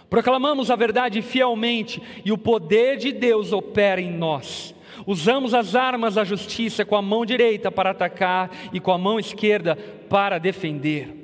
Proclamamos 0.10 0.72
a 0.72 0.76
verdade 0.76 1.22
fielmente 1.22 2.02
e 2.26 2.32
o 2.32 2.40
poder 2.40 2.98
de 2.98 3.12
Deus 3.12 3.54
opera 3.54 4.02
em 4.02 4.12
nós 4.12 4.74
Usamos 5.06 5.54
as 5.54 5.76
armas 5.76 6.16
da 6.16 6.24
justiça 6.24 6.86
com 6.86 6.96
a 6.96 7.02
mão 7.02 7.26
direita 7.26 7.72
para 7.72 7.92
atacar 7.92 8.52
e 8.72 8.80
com 8.80 8.92
a 8.92 8.98
mão 8.98 9.20
esquerda 9.20 9.76
para 10.10 10.38
defender. 10.38 11.22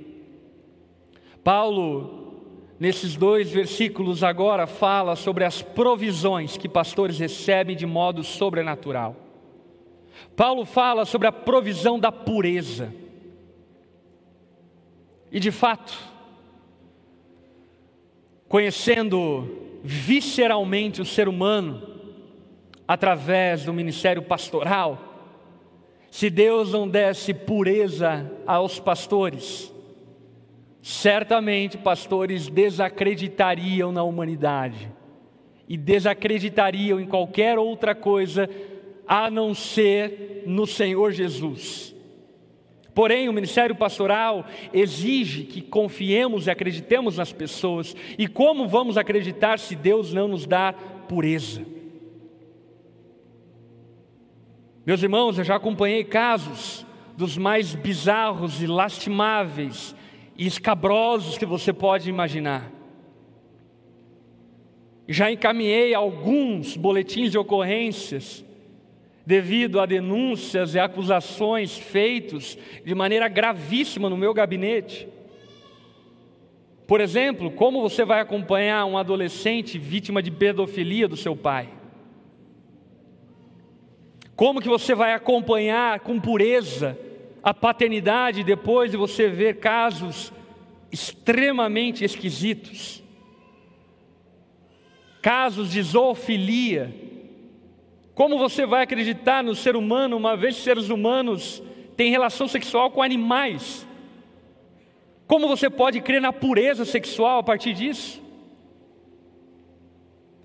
Paulo, 1.44 2.44
nesses 2.80 3.16
dois 3.16 3.50
versículos 3.50 4.24
agora, 4.24 4.68
fala 4.68 5.16
sobre 5.16 5.44
as 5.44 5.62
provisões 5.62 6.58
que 6.58 6.68
pastores 6.68 7.20
recebem 7.20 7.76
de 7.76 7.86
modo 7.86 8.24
sobrenatural. 8.24 9.16
Paulo 10.36 10.66
fala 10.66 11.06
sobre 11.06 11.28
a 11.28 11.32
provisão 11.32 12.00
da 12.00 12.12
pureza. 12.12 12.94
E 15.32 15.40
de 15.40 15.52
fato, 15.52 15.98
conhecendo 18.48 19.80
visceralmente 19.84 21.02
o 21.02 21.06
ser 21.06 21.28
humano, 21.28 21.97
através 22.88 23.66
do 23.66 23.74
ministério 23.74 24.22
pastoral, 24.22 25.08
se 26.10 26.30
Deus 26.30 26.72
não 26.72 26.88
desse 26.88 27.34
pureza 27.34 28.32
aos 28.46 28.80
pastores, 28.80 29.72
certamente 30.82 31.78
pastores 31.78 32.48
desacreditariam 32.48 33.92
na 33.92 34.04
humanidade 34.04 34.90
e 35.68 35.76
desacreditariam 35.76 37.00
em 37.00 37.06
qualquer 37.06 37.60
outra 37.60 37.94
coisa 37.94 38.50
a 39.06 39.30
não 39.30 39.54
ser 39.54 40.44
no 40.46 40.66
Senhor 40.66 41.12
Jesus. 41.12 41.94
Porém, 42.94 43.30
o 43.30 43.34
ministério 43.34 43.76
pastoral 43.76 44.46
exige 44.74 45.44
que 45.44 45.62
confiemos 45.62 46.48
e 46.48 46.50
acreditemos 46.50 47.18
nas 47.18 47.32
pessoas. 47.32 47.96
E 48.18 48.28
como 48.28 48.68
vamos 48.68 48.98
acreditar 48.98 49.60
se 49.60 49.76
Deus 49.76 50.12
não 50.12 50.28
nos 50.28 50.48
dá 50.48 50.74
pureza? 51.08 51.77
Meus 54.88 55.04
irmãos, 55.04 55.38
eu 55.38 55.44
já 55.44 55.58
acompanhei 55.58 56.02
casos 56.06 56.86
dos 57.18 57.38
mais 57.38 57.76
bizarros 57.76 58.62
e 58.62 58.66
lastimáveis 58.66 59.94
e 60.38 60.48
escabrosos 60.48 61.38
que 61.38 61.46
você 61.46 61.74
pode 61.74 62.10
imaginar. 62.10 62.72
Já 65.06 65.30
encaminhei 65.30 65.94
alguns 65.94 66.78
boletins 66.78 67.32
de 67.32 67.38
ocorrências 67.38 68.46
devido 69.26 69.82
a 69.82 69.86
denúncias 69.86 70.74
e 70.74 70.80
acusações 70.80 71.78
feitos 71.78 72.58
de 72.86 72.96
maneira 72.96 73.28
gravíssima 73.28 74.10
no 74.10 74.16
meu 74.16 74.34
gabinete. 74.34 75.06
Por 76.88 77.02
exemplo, 77.02 77.52
como 77.52 77.82
você 77.82 78.06
vai 78.06 78.22
acompanhar 78.22 78.86
um 78.86 78.98
adolescente 78.98 79.78
vítima 79.78 80.24
de 80.24 80.32
pedofilia 80.32 81.10
do 81.10 81.18
seu 81.18 81.36
pai? 81.36 81.77
Como 84.38 84.62
que 84.62 84.70
você 84.70 84.96
vai 84.96 85.14
acompanhar 85.14 86.00
com 86.00 86.18
pureza 86.18 86.98
a 87.44 87.54
paternidade 87.54 88.42
depois 88.42 88.92
de 88.92 88.96
você 88.96 89.28
ver 89.28 89.60
casos 89.60 90.32
extremamente 90.90 92.06
esquisitos? 92.06 93.04
casos 95.28 95.72
de 95.72 95.82
zoofilia. 95.82 96.96
Como 98.16 98.38
você 98.38 98.66
vai 98.66 98.84
acreditar 98.84 99.44
no 99.44 99.54
ser 99.54 99.76
humano, 99.76 100.16
uma 100.16 100.38
vez 100.38 100.56
que 100.56 100.62
seres 100.62 100.88
humanos 100.88 101.62
têm 101.98 102.10
relação 102.10 102.48
sexual 102.48 102.90
com 102.92 103.04
animais? 103.04 103.86
Como 105.28 105.50
você 105.50 105.70
pode 105.70 106.00
crer 106.00 106.22
na 106.22 106.32
pureza 106.32 106.86
sexual 106.86 107.40
a 107.40 107.44
partir 107.44 107.74
disso? 107.74 108.24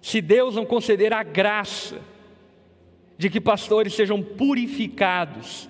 Se 0.00 0.20
Deus 0.20 0.57
não 0.57 0.66
conceder 0.66 1.12
a 1.12 1.22
graça 1.22 2.00
de 3.16 3.31
que 3.31 3.40
pastores 3.40 3.94
sejam 3.94 4.22
purificados 4.22 5.68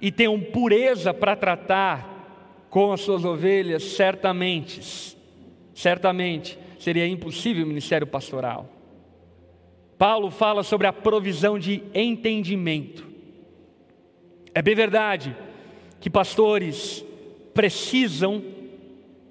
e 0.00 0.10
tenham 0.10 0.40
pureza 0.40 1.14
para 1.14 1.36
tratar 1.36 2.66
com 2.68 2.92
as 2.92 3.00
suas 3.02 3.24
ovelhas, 3.24 3.82
certamente, 3.82 5.16
certamente 5.74 6.58
seria 6.78 7.06
impossível 7.06 7.64
o 7.64 7.68
ministério 7.68 8.06
pastoral. 8.06 8.68
Paulo 9.96 10.30
fala 10.30 10.64
sobre 10.64 10.86
a 10.86 10.92
provisão 10.92 11.58
de 11.58 11.82
entendimento. 11.94 13.06
É 14.54 14.60
bem 14.60 14.74
verdade 14.74 15.36
que 16.00 16.10
pastores 16.10 17.04
precisam 17.54 18.42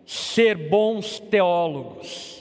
ser 0.05 0.55
bons 0.55 1.19
teólogos. 1.19 2.40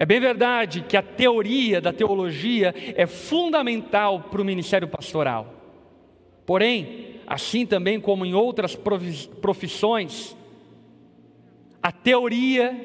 É 0.00 0.06
bem 0.06 0.20
verdade 0.20 0.82
que 0.82 0.96
a 0.96 1.02
teoria 1.02 1.80
da 1.80 1.92
teologia 1.92 2.72
é 2.94 3.04
fundamental 3.04 4.20
para 4.30 4.40
o 4.40 4.44
ministério 4.44 4.86
pastoral. 4.86 5.52
Porém, 6.46 7.16
assim 7.26 7.66
também 7.66 8.00
como 8.00 8.24
em 8.24 8.32
outras 8.32 8.76
profissões, 8.76 10.36
a 11.82 11.90
teoria 11.90 12.80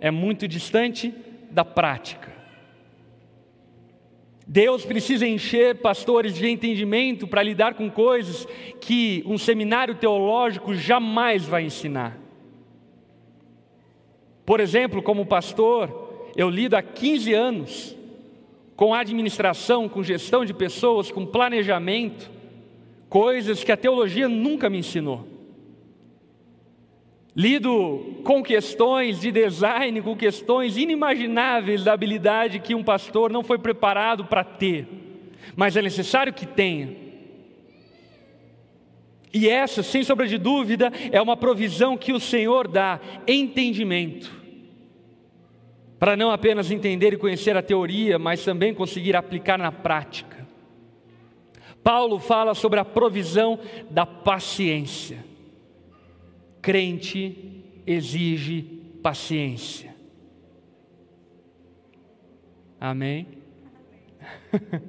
é 0.00 0.10
muito 0.10 0.48
distante 0.48 1.12
da 1.50 1.66
prática. 1.66 2.32
Deus 4.46 4.86
precisa 4.86 5.26
encher 5.26 5.82
pastores 5.82 6.34
de 6.34 6.48
entendimento 6.48 7.26
para 7.26 7.42
lidar 7.42 7.74
com 7.74 7.90
coisas 7.90 8.46
que 8.80 9.22
um 9.26 9.36
seminário 9.36 9.96
teológico 9.96 10.74
jamais 10.74 11.44
vai 11.44 11.64
ensinar. 11.64 12.18
Por 14.46 14.60
exemplo, 14.60 15.02
como 15.02 15.26
pastor, 15.26 16.03
eu 16.36 16.50
lido 16.50 16.74
há 16.74 16.82
15 16.82 17.32
anos 17.32 17.96
com 18.76 18.92
administração, 18.92 19.88
com 19.88 20.02
gestão 20.02 20.44
de 20.44 20.52
pessoas, 20.52 21.10
com 21.10 21.24
planejamento, 21.24 22.30
coisas 23.08 23.62
que 23.62 23.70
a 23.70 23.76
teologia 23.76 24.28
nunca 24.28 24.68
me 24.68 24.78
ensinou. 24.78 25.28
Lido 27.36 28.20
com 28.24 28.42
questões 28.42 29.20
de 29.20 29.30
design, 29.30 30.00
com 30.02 30.16
questões 30.16 30.76
inimagináveis 30.76 31.82
da 31.82 31.92
habilidade 31.92 32.60
que 32.60 32.74
um 32.74 32.82
pastor 32.82 33.30
não 33.30 33.42
foi 33.42 33.58
preparado 33.58 34.24
para 34.24 34.44
ter, 34.44 34.86
mas 35.56 35.76
é 35.76 35.82
necessário 35.82 36.32
que 36.32 36.46
tenha. 36.46 37.04
E 39.32 39.48
essa, 39.48 39.82
sem 39.82 40.04
sombra 40.04 40.28
de 40.28 40.38
dúvida, 40.38 40.92
é 41.10 41.20
uma 41.20 41.36
provisão 41.36 41.96
que 41.96 42.12
o 42.12 42.20
Senhor 42.20 42.68
dá, 42.68 43.00
entendimento, 43.26 44.43
para 46.04 46.18
não 46.18 46.30
apenas 46.30 46.70
entender 46.70 47.14
e 47.14 47.16
conhecer 47.16 47.56
a 47.56 47.62
teoria, 47.62 48.18
mas 48.18 48.44
também 48.44 48.74
conseguir 48.74 49.16
aplicar 49.16 49.56
na 49.56 49.72
prática. 49.72 50.46
Paulo 51.82 52.18
fala 52.18 52.52
sobre 52.52 52.78
a 52.78 52.84
provisão 52.84 53.58
da 53.90 54.04
paciência 54.04 55.24
crente 56.60 57.62
exige 57.86 58.62
paciência. 59.02 59.94
Amém? 62.78 63.26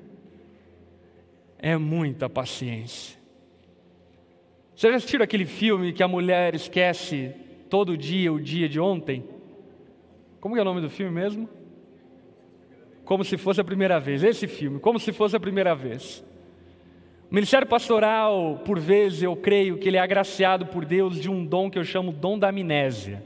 é 1.58 1.78
muita 1.78 2.30
paciência. 2.30 3.18
Você 4.76 4.90
já 4.90 4.98
assistiu 4.98 5.24
aquele 5.24 5.46
filme 5.46 5.94
que 5.94 6.04
a 6.04 6.10
mulher 6.10 6.56
esquece 6.56 7.34
todo 7.70 7.98
dia 7.98 8.34
o 8.34 8.40
dia 8.42 8.68
de 8.68 8.82
ontem? 8.82 9.35
Como 10.46 10.56
é 10.56 10.62
o 10.62 10.64
nome 10.64 10.80
do 10.80 10.92
filme 10.92 11.12
mesmo? 11.12 11.50
Como 13.04 13.26
se 13.26 13.36
fosse 13.36 13.60
a 13.60 13.64
primeira 13.64 14.00
vez. 14.00 14.24
Esse 14.24 14.48
filme, 14.48 14.80
como 14.80 15.00
se 15.00 15.12
fosse 15.12 15.36
a 15.36 15.40
primeira 15.40 15.74
vez. 15.74 16.24
O 17.32 17.34
ministério 17.34 17.66
pastoral, 17.66 18.62
por 18.64 18.80
vezes, 18.80 19.24
eu 19.24 19.36
creio 19.36 19.80
que 19.80 19.88
ele 19.88 19.98
é 19.98 20.00
agraciado 20.00 20.68
por 20.68 20.86
Deus 20.86 21.20
de 21.20 21.32
um 21.32 21.44
dom 21.44 21.68
que 21.68 21.80
eu 21.80 21.84
chamo 21.84 22.12
dom 22.12 22.38
da 22.38 22.50
amnésia. 22.50 23.26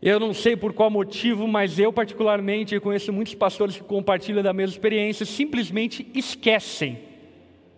Eu 0.00 0.18
não 0.18 0.32
sei 0.32 0.56
por 0.56 0.72
qual 0.72 0.88
motivo, 0.88 1.46
mas 1.46 1.78
eu 1.78 1.92
particularmente 1.92 2.80
conheço 2.80 3.12
muitos 3.12 3.34
pastores 3.34 3.76
que 3.76 3.84
compartilham 3.84 4.42
da 4.42 4.54
mesma 4.54 4.72
experiência, 4.72 5.26
simplesmente 5.26 6.10
esquecem 6.14 6.98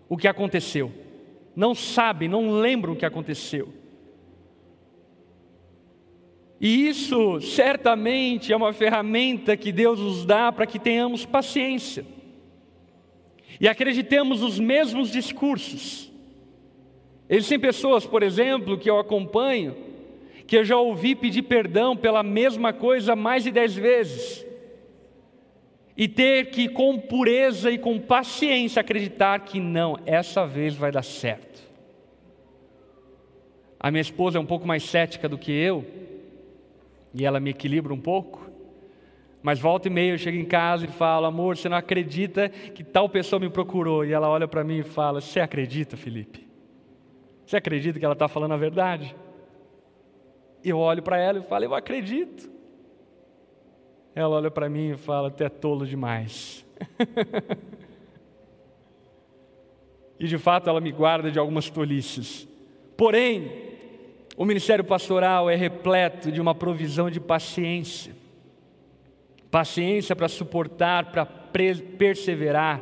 o 0.08 0.16
que 0.16 0.28
aconteceu. 0.28 0.92
Não 1.56 1.74
sabem, 1.74 2.28
não 2.28 2.52
lembram 2.52 2.92
o 2.92 2.96
que 2.96 3.04
aconteceu. 3.04 3.79
E 6.60 6.88
isso 6.88 7.40
certamente 7.40 8.52
é 8.52 8.56
uma 8.56 8.72
ferramenta 8.72 9.56
que 9.56 9.72
Deus 9.72 9.98
nos 9.98 10.26
dá 10.26 10.52
para 10.52 10.66
que 10.66 10.78
tenhamos 10.78 11.24
paciência 11.24 12.04
e 13.60 13.68
acreditemos 13.68 14.42
os 14.42 14.58
mesmos 14.58 15.10
discursos. 15.10 16.10
Existem 17.28 17.60
pessoas, 17.60 18.06
por 18.06 18.22
exemplo, 18.22 18.78
que 18.78 18.88
eu 18.88 18.98
acompanho, 18.98 19.76
que 20.46 20.56
eu 20.56 20.64
já 20.64 20.76
ouvi 20.76 21.14
pedir 21.14 21.42
perdão 21.42 21.96
pela 21.96 22.22
mesma 22.22 22.72
coisa 22.72 23.14
mais 23.14 23.44
de 23.44 23.50
dez 23.50 23.74
vezes, 23.74 24.44
e 25.96 26.08
ter 26.08 26.46
que, 26.46 26.68
com 26.68 26.98
pureza 26.98 27.70
e 27.70 27.76
com 27.76 27.98
paciência, 27.98 28.80
acreditar 28.80 29.40
que 29.40 29.60
não, 29.60 29.98
essa 30.06 30.46
vez 30.46 30.74
vai 30.74 30.90
dar 30.90 31.04
certo. 31.04 31.60
A 33.78 33.90
minha 33.90 34.00
esposa 34.00 34.38
é 34.38 34.40
um 34.40 34.46
pouco 34.46 34.66
mais 34.66 34.82
cética 34.82 35.28
do 35.28 35.36
que 35.36 35.52
eu, 35.52 35.84
e 37.12 37.24
ela 37.24 37.40
me 37.40 37.50
equilibra 37.50 37.92
um 37.92 38.00
pouco. 38.00 38.48
Mas 39.42 39.58
volta 39.58 39.88
e 39.88 39.90
meia 39.90 40.12
eu 40.12 40.18
chego 40.18 40.36
em 40.36 40.44
casa 40.44 40.84
e 40.84 40.88
falo, 40.88 41.26
amor, 41.26 41.56
você 41.56 41.68
não 41.68 41.76
acredita 41.76 42.48
que 42.48 42.84
tal 42.84 43.08
pessoa 43.08 43.40
me 43.40 43.48
procurou? 43.48 44.04
E 44.04 44.12
ela 44.12 44.28
olha 44.28 44.46
para 44.46 44.62
mim 44.62 44.78
e 44.78 44.82
fala, 44.82 45.20
você 45.20 45.40
acredita, 45.40 45.96
Felipe? 45.96 46.46
Você 47.46 47.56
acredita 47.56 47.98
que 47.98 48.04
ela 48.04 48.12
está 48.12 48.28
falando 48.28 48.52
a 48.52 48.56
verdade? 48.56 49.16
Eu 50.62 50.78
olho 50.78 51.02
para 51.02 51.18
ela 51.18 51.38
e 51.38 51.42
falo, 51.42 51.64
eu 51.64 51.74
acredito. 51.74 52.50
Ela 54.14 54.36
olha 54.36 54.50
para 54.50 54.68
mim 54.68 54.90
e 54.90 54.96
fala, 54.96 55.28
até 55.28 55.48
tolo 55.48 55.86
demais. 55.86 56.64
e 60.20 60.26
de 60.26 60.36
fato 60.36 60.68
ela 60.68 60.82
me 60.82 60.92
guarda 60.92 61.30
de 61.30 61.38
algumas 61.38 61.70
tolices. 61.70 62.46
Porém, 62.94 63.69
o 64.40 64.44
ministério 64.46 64.82
pastoral 64.82 65.50
é 65.50 65.54
repleto 65.54 66.32
de 66.32 66.40
uma 66.40 66.54
provisão 66.54 67.10
de 67.10 67.20
paciência 67.20 68.16
paciência 69.50 70.16
para 70.16 70.28
suportar, 70.28 71.12
para 71.12 71.26
perseverar. 71.26 72.80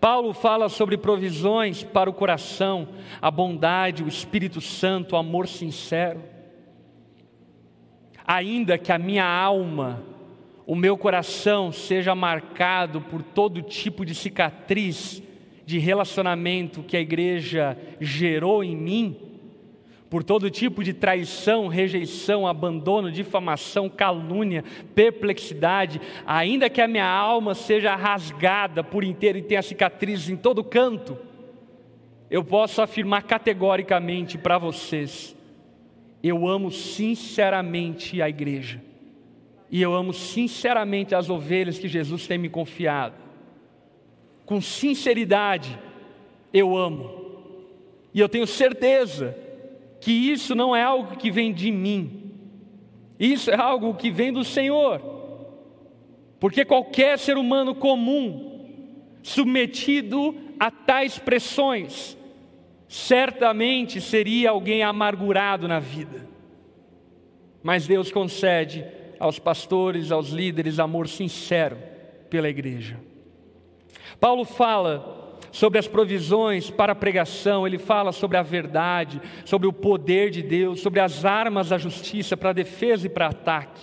Paulo 0.00 0.32
fala 0.32 0.68
sobre 0.68 0.96
provisões 0.96 1.82
para 1.82 2.08
o 2.08 2.12
coração, 2.12 2.86
a 3.20 3.32
bondade, 3.32 4.04
o 4.04 4.08
Espírito 4.08 4.60
Santo, 4.60 5.16
o 5.16 5.18
amor 5.18 5.48
sincero. 5.48 6.22
ainda 8.24 8.78
que 8.78 8.92
a 8.92 8.98
minha 8.98 9.26
alma, 9.26 10.04
o 10.64 10.76
meu 10.76 10.96
coração 10.96 11.72
seja 11.72 12.14
marcado 12.14 13.00
por 13.00 13.24
todo 13.24 13.60
tipo 13.60 14.06
de 14.06 14.14
cicatriz 14.14 15.20
de 15.64 15.80
relacionamento 15.80 16.84
que 16.84 16.96
a 16.96 17.00
igreja 17.00 17.76
gerou 18.00 18.62
em 18.62 18.76
mim, 18.76 19.25
por 20.08 20.22
todo 20.22 20.50
tipo 20.50 20.84
de 20.84 20.92
traição, 20.92 21.66
rejeição, 21.66 22.46
abandono, 22.46 23.10
difamação, 23.10 23.88
calúnia, 23.88 24.64
perplexidade, 24.94 26.00
ainda 26.24 26.70
que 26.70 26.80
a 26.80 26.88
minha 26.88 27.08
alma 27.08 27.54
seja 27.54 27.94
rasgada 27.96 28.84
por 28.84 29.02
inteiro 29.02 29.38
e 29.38 29.42
tenha 29.42 29.62
cicatrizes 29.62 30.28
em 30.28 30.36
todo 30.36 30.62
canto, 30.62 31.18
eu 32.30 32.44
posso 32.44 32.80
afirmar 32.82 33.24
categoricamente 33.24 34.38
para 34.38 34.58
vocês: 34.58 35.36
eu 36.22 36.46
amo 36.46 36.70
sinceramente 36.70 38.22
a 38.22 38.28
igreja, 38.28 38.80
e 39.68 39.82
eu 39.82 39.92
amo 39.92 40.12
sinceramente 40.12 41.14
as 41.16 41.28
ovelhas 41.28 41.78
que 41.78 41.88
Jesus 41.88 42.26
tem 42.28 42.38
me 42.38 42.48
confiado. 42.48 43.14
Com 44.44 44.60
sinceridade, 44.60 45.76
eu 46.52 46.76
amo, 46.76 47.10
e 48.14 48.20
eu 48.20 48.28
tenho 48.28 48.46
certeza 48.46 49.45
que 50.00 50.12
isso 50.12 50.54
não 50.54 50.74
é 50.74 50.82
algo 50.82 51.16
que 51.16 51.30
vem 51.30 51.52
de 51.52 51.70
mim, 51.70 52.32
isso 53.18 53.50
é 53.50 53.56
algo 53.56 53.94
que 53.94 54.10
vem 54.10 54.32
do 54.32 54.44
Senhor, 54.44 55.00
porque 56.38 56.64
qualquer 56.64 57.18
ser 57.18 57.36
humano 57.36 57.74
comum, 57.74 58.66
submetido 59.22 60.34
a 60.60 60.70
tais 60.70 61.18
pressões, 61.18 62.16
certamente 62.88 64.00
seria 64.00 64.50
alguém 64.50 64.82
amargurado 64.82 65.66
na 65.66 65.80
vida. 65.80 66.26
Mas 67.62 67.86
Deus 67.86 68.12
concede 68.12 68.84
aos 69.18 69.38
pastores, 69.38 70.12
aos 70.12 70.28
líderes, 70.28 70.78
amor 70.78 71.08
sincero 71.08 71.78
pela 72.30 72.48
igreja. 72.48 73.00
Paulo 74.20 74.44
fala 74.44 75.15
sobre 75.56 75.78
as 75.78 75.88
provisões 75.88 76.70
para 76.70 76.92
a 76.92 76.94
pregação, 76.94 77.66
ele 77.66 77.78
fala 77.78 78.12
sobre 78.12 78.36
a 78.36 78.42
verdade, 78.42 79.22
sobre 79.42 79.66
o 79.66 79.72
poder 79.72 80.28
de 80.28 80.42
Deus, 80.42 80.80
sobre 80.80 81.00
as 81.00 81.24
armas 81.24 81.70
da 81.70 81.78
justiça 81.78 82.36
para 82.36 82.52
defesa 82.52 83.06
e 83.06 83.08
para 83.08 83.28
ataque. 83.28 83.80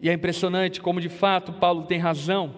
E 0.00 0.08
é 0.08 0.12
impressionante 0.12 0.80
como 0.80 1.00
de 1.00 1.08
fato 1.08 1.52
Paulo 1.54 1.82
tem 1.86 1.98
razão. 1.98 2.54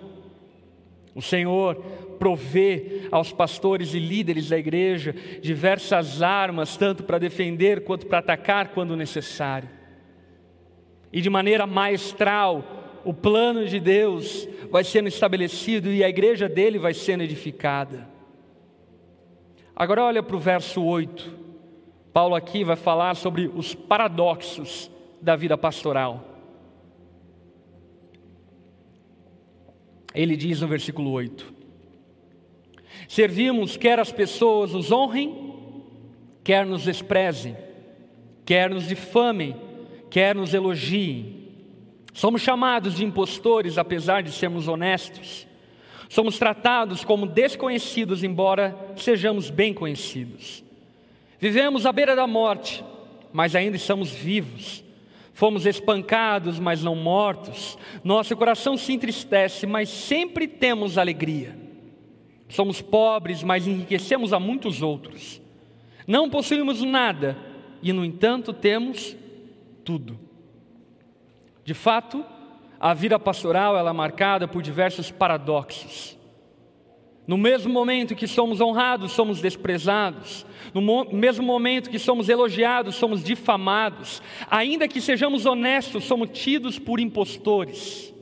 O 1.15 1.23
Senhor 1.23 1.77
provê 2.19 3.09
aos 3.11 3.33
pastores 3.33 3.95
e 3.95 3.99
líderes 3.99 4.51
da 4.51 4.59
igreja 4.59 5.17
diversas 5.41 6.21
armas, 6.21 6.77
tanto 6.77 7.05
para 7.05 7.17
defender 7.17 7.83
quanto 7.83 8.07
para 8.07 8.19
atacar 8.19 8.73
quando 8.75 8.95
necessário. 8.95 9.71
E 11.11 11.23
de 11.23 11.31
maneira 11.31 11.67
maestral, 11.67 12.82
o 13.05 13.13
plano 13.13 13.67
de 13.67 13.81
Deus 13.81 14.49
vai 14.71 14.85
sendo 14.85 15.09
estabelecido 15.09 15.91
e 15.91 16.03
a 16.03 16.09
igreja 16.09 16.49
dele 16.49 16.79
vai 16.79 16.95
sendo 16.95 17.23
edificada. 17.23 18.09
Agora 19.75 20.05
olha 20.05 20.23
para 20.23 20.37
o 20.37 20.41
verso 20.41 20.83
8. 20.83 21.41
Paulo 22.13 22.35
aqui 22.35 22.63
vai 22.63 22.77
falar 22.77 23.17
sobre 23.17 23.51
os 23.55 23.75
paradoxos 23.75 24.91
da 25.21 25.35
vida 25.35 25.57
pastoral. 25.57 26.29
Ele 30.15 30.37
diz 30.37 30.61
no 30.61 30.69
versículo 30.69 31.11
8: 31.11 31.53
Servimos 33.09 33.77
quer 33.77 33.99
as 33.99 34.13
pessoas 34.13 34.73
nos 34.73 34.93
honrem, 34.93 35.55
quer 36.45 36.67
nos 36.67 36.85
desprezem, 36.85 37.57
quer 38.45 38.69
nos 38.71 38.87
difamem, 38.87 39.57
quer 40.11 40.35
nos 40.35 40.53
elogiem. 40.53 41.42
Somos 42.13 42.43
chamados 42.43 42.97
de 42.97 43.05
impostores, 43.05 43.79
apesar 43.79 44.23
de 44.23 44.33
sermos 44.33 44.69
honestos. 44.69 45.47
Somos 46.09 46.39
tratados 46.39 47.05
como 47.05 47.27
desconhecidos, 47.27 48.23
embora 48.23 48.77
sejamos 48.97 49.49
bem 49.49 49.73
conhecidos. 49.73 50.63
Vivemos 51.41 51.87
à 51.87 51.93
beira 51.93 52.15
da 52.15 52.27
morte, 52.27 52.85
mas 53.33 53.57
ainda 53.57 53.77
estamos 53.77 54.11
vivos. 54.11 54.85
Fomos 55.33 55.65
espancados, 55.65 56.61
mas 56.61 56.83
não 56.83 56.95
mortos. 56.95 57.79
Nosso 58.05 58.37
coração 58.37 58.77
se 58.77 58.93
entristece, 58.93 59.67
mas 59.67 59.89
sempre 59.89 60.47
temos 60.47 60.99
alegria. 60.99 61.57
Somos 62.49 62.83
pobres, 62.83 63.43
mas 63.43 63.67
enriquecemos 63.67 64.35
a 64.35 64.39
muitos 64.39 64.83
outros. 64.83 65.41
Não 66.07 66.29
possuímos 66.29 66.83
nada 66.83 67.39
e, 67.83 67.91
no 67.93 68.05
entanto, 68.05 68.53
temos 68.53 69.17
tudo. 69.83 70.19
De 71.65 71.75
fato, 71.75 72.25
a 72.81 72.93
vida 72.95 73.19
pastoral 73.19 73.77
ela 73.77 73.91
é 73.91 73.93
marcada 73.93 74.49
por 74.49 74.63
diversos 74.63 75.11
paradoxos. 75.11 76.19
No 77.27 77.39
mesmo 77.39 77.73
momento 77.73 78.17
que 78.17 78.27
somos 78.27 78.61
honrados, 78.61 79.13
somos 79.13 79.41
desprezados. 79.41 80.45
No 80.75 81.05
mesmo 81.13 81.47
momento 81.47 81.89
que 81.89 81.99
somos 81.99 82.29
elogiados, 82.29 82.97
somos 82.97 83.23
difamados. 83.23 84.21
Ainda 84.51 84.89
que 84.89 85.01
sejamos 85.01 85.47
honestos, 85.47 86.05
somos 86.05 86.31
tidos 86.31 86.81
por 86.81 86.99
impostores. 86.99 88.13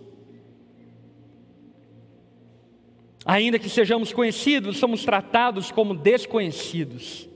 Ainda 3.24 3.59
que 3.59 3.68
sejamos 3.68 4.12
conhecidos, 4.12 4.76
somos 4.76 5.05
tratados 5.05 5.70
como 5.70 5.95
desconhecidos. 5.95 7.28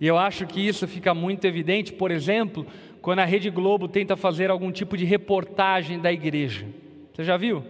E 0.00 0.06
eu 0.06 0.16
acho 0.16 0.46
que 0.46 0.60
isso 0.60 0.86
fica 0.86 1.12
muito 1.12 1.44
evidente, 1.44 1.92
por 1.92 2.10
exemplo, 2.10 2.66
quando 3.00 3.20
a 3.20 3.24
Rede 3.24 3.50
Globo 3.50 3.88
tenta 3.88 4.16
fazer 4.16 4.50
algum 4.50 4.72
tipo 4.72 4.96
de 4.96 5.04
reportagem 5.04 6.00
da 6.00 6.12
igreja. 6.12 6.66
Você 7.12 7.24
já 7.24 7.36
viu? 7.36 7.64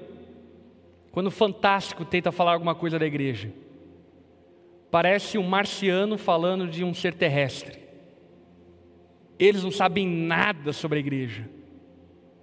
Quando 1.10 1.26
o 1.26 1.32
Fantástico 1.32 2.04
tenta 2.04 2.32
falar 2.32 2.54
alguma 2.54 2.74
coisa 2.74 2.98
da 2.98 3.06
igreja. 3.06 3.52
Parece 4.90 5.36
um 5.36 5.42
marciano 5.42 6.16
falando 6.16 6.66
de 6.66 6.82
um 6.82 6.94
ser 6.94 7.14
terrestre. 7.14 7.78
Eles 9.38 9.62
não 9.62 9.70
sabem 9.70 10.06
nada 10.06 10.72
sobre 10.72 10.98
a 10.98 11.00
igreja. 11.00 11.48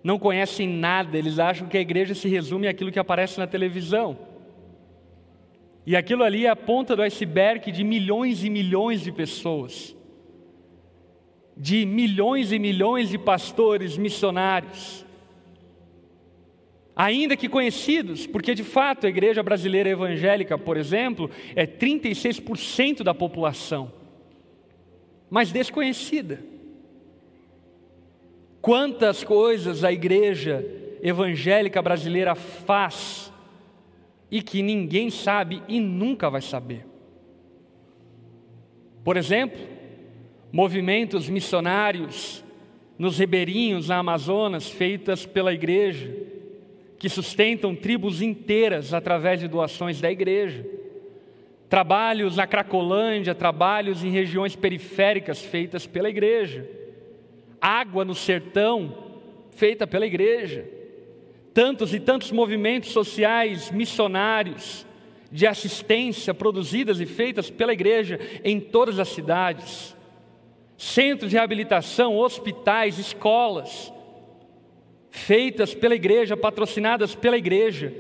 Não 0.04 0.20
conhecem 0.20 0.68
nada, 0.68 1.18
eles 1.18 1.40
acham 1.40 1.68
que 1.68 1.78
a 1.78 1.82
igreja 1.82 2.14
se 2.14 2.28
resume 2.30 2.68
àquilo 2.68 2.92
que 2.92 3.00
aparece 3.00 3.40
na 3.40 3.48
televisão. 3.48 4.18
E 5.86 5.96
aquilo 5.96 6.24
ali 6.24 6.46
é 6.46 6.50
a 6.50 6.56
ponta 6.56 6.96
do 6.96 7.02
iceberg 7.02 7.72
de 7.72 7.84
milhões 7.84 8.44
e 8.44 8.50
milhões 8.50 9.02
de 9.02 9.12
pessoas 9.12 9.95
de 11.58 11.86
milhões 11.86 12.52
e 12.52 12.60
milhões 12.60 13.10
de 13.10 13.18
pastores 13.18 13.98
missionários, 13.98 15.06
ainda 16.96 17.38
que 17.38 17.48
conhecidos, 17.48 18.28
porque 18.28 18.54
de 18.54 18.64
fato 18.64 19.06
a 19.06 19.10
igreja 19.10 19.42
brasileira 19.42 19.90
evangélica, 19.90 20.58
por 20.58 20.78
exemplo, 20.78 21.30
é 21.56 21.66
36% 21.66 23.04
da 23.04 23.14
população, 23.14 23.92
mas 25.30 25.52
desconhecida. 25.52 26.42
Quantas 28.62 29.24
coisas 29.24 29.84
a 29.84 29.92
igreja 29.92 30.66
evangélica 31.02 31.82
brasileira 31.82 32.34
faz 32.34 33.32
e 34.32 34.42
que 34.42 34.64
ninguém 34.64 35.10
sabe 35.10 35.62
e 35.68 35.80
nunca 35.80 36.30
vai 36.30 36.42
saber. 36.42 36.86
Por 39.04 39.18
exemplo, 39.18 39.75
movimentos 40.56 41.28
missionários 41.28 42.42
nos 42.98 43.20
ribeirinhos, 43.20 43.90
na 43.90 43.98
Amazonas, 43.98 44.70
feitas 44.70 45.26
pela 45.26 45.54
igreja, 45.54 46.10
que 46.98 47.10
sustentam 47.10 47.76
tribos 47.76 48.22
inteiras 48.22 48.94
através 48.94 49.42
de 49.42 49.50
doações 49.50 50.00
da 50.00 50.10
igreja. 50.10 50.66
Trabalhos 51.68 52.38
na 52.38 52.48
Cracolândia, 52.48 53.36
trabalhos 53.36 54.02
em 54.02 54.10
regiões 54.10 54.56
periféricas 54.56 55.42
feitas 55.42 55.86
pela 55.86 56.10
igreja. 56.10 56.66
Água 57.60 58.06
no 58.06 58.16
sertão, 58.16 58.96
feita 59.52 59.86
pela 59.86 60.06
igreja. 60.06 60.64
Tantos 61.54 61.94
e 61.94 62.00
tantos 62.00 62.32
movimentos 62.32 62.92
sociais 62.92 63.72
missionários 63.72 64.88
de 65.30 65.46
assistência 65.46 66.34
produzidas 66.34 67.02
e 67.02 67.06
feitas 67.06 67.50
pela 67.50 67.74
igreja 67.74 68.18
em 68.42 68.58
todas 68.58 69.00
as 69.00 69.10
cidades 69.10 69.95
centros 70.78 71.30
de 71.30 71.38
reabilitação, 71.38 72.18
hospitais, 72.18 73.00
escolas, 73.00 73.92
feitas 75.10 75.74
pela 75.74 75.96
igreja, 75.96 76.36
patrocinadas 76.36 77.16
pela 77.16 77.38
igreja, 77.38 77.94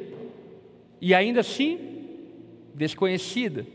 e 0.99 1.13
ainda 1.13 1.41
assim 1.41 1.79
desconhecida, 2.73 3.65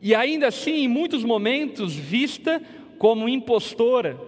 e 0.00 0.14
ainda 0.14 0.48
assim, 0.48 0.76
em 0.76 0.88
muitos 0.88 1.22
momentos, 1.22 1.94
vista 1.94 2.62
como 2.98 3.28
impostora, 3.28 4.18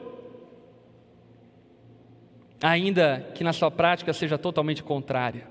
ainda 2.63 3.31
que 3.35 3.43
na 3.43 3.53
sua 3.53 3.71
prática 3.71 4.13
seja 4.13 4.37
totalmente 4.37 4.83
contrária. 4.83 5.49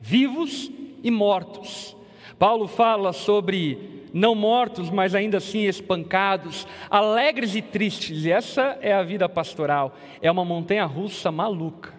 Vivos 0.00 0.70
e 1.02 1.10
mortos. 1.10 1.96
Paulo 2.40 2.66
fala 2.66 3.12
sobre 3.12 4.06
não 4.14 4.34
mortos, 4.34 4.88
mas 4.88 5.14
ainda 5.14 5.36
assim 5.36 5.66
espancados, 5.66 6.66
alegres 6.88 7.54
e 7.54 7.60
tristes. 7.60 8.24
E 8.24 8.32
essa 8.32 8.78
é 8.80 8.94
a 8.94 9.02
vida 9.02 9.28
pastoral. 9.28 9.94
É 10.22 10.30
uma 10.30 10.42
montanha 10.42 10.86
russa 10.86 11.30
maluca. 11.30 11.92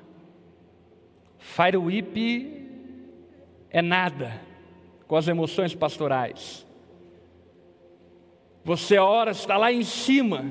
Fire 1.38 1.78
whip 1.78 2.68
é 3.70 3.84
nada 3.84 4.42
com 5.08 5.16
as 5.16 5.28
emoções 5.28 5.76
pastorais. 5.76 6.66
Você 8.64 8.98
horas 8.98 9.38
está 9.38 9.58
lá 9.58 9.72
em 9.72 9.84
cima, 9.84 10.46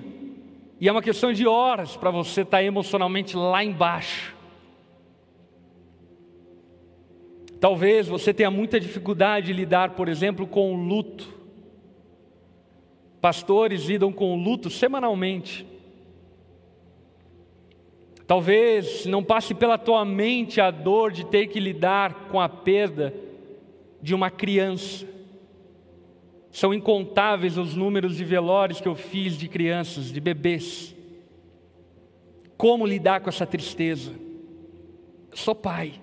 e 0.81 0.89
é 0.89 0.93
uma 0.93 1.03
questão 1.03 1.33
de 1.33 1.49
horas 1.49 1.97
para 1.97 2.13
você 2.13 2.43
estar 2.43 2.63
emocionalmente 2.63 3.37
lá 3.37 3.65
embaixo. 3.65 4.37
Talvez 7.61 8.09
você 8.09 8.33
tenha 8.33 8.51
muita 8.51 8.81
dificuldade 8.81 9.49
de 9.49 9.53
lidar, 9.53 9.91
por 9.91 10.09
exemplo, 10.09 10.47
com 10.47 10.75
o 10.75 10.83
luto. 10.83 11.29
Pastores 13.21 13.83
lidam 13.83 14.11
com 14.11 14.33
o 14.33 14.43
luto 14.43 14.71
semanalmente. 14.71 15.67
Talvez 18.27 19.05
não 19.05 19.23
passe 19.23 19.55
pela 19.55 19.77
tua 19.77 20.05
mente 20.07 20.59
a 20.59 20.71
dor 20.71 21.13
de 21.13 21.27
ter 21.27 21.49
que 21.49 21.61
lidar 21.61 22.29
com 22.31 22.41
a 22.41 22.49
perda 22.49 23.13
de 24.01 24.15
uma 24.15 24.31
criança. 24.31 25.07
São 26.51 26.73
incontáveis 26.73 27.59
os 27.59 27.75
números 27.75 28.17
de 28.17 28.25
velórios 28.25 28.81
que 28.81 28.89
eu 28.89 28.95
fiz 28.95 29.37
de 29.37 29.49
crianças, 29.49 30.11
de 30.11 30.21
bebês. 30.21 30.97
Como 32.57 32.87
lidar 32.87 33.21
com 33.21 33.29
essa 33.29 33.47
tristeza? 33.47 34.13
Eu 35.31 35.37
sou 35.37 35.55
pai. 35.55 36.01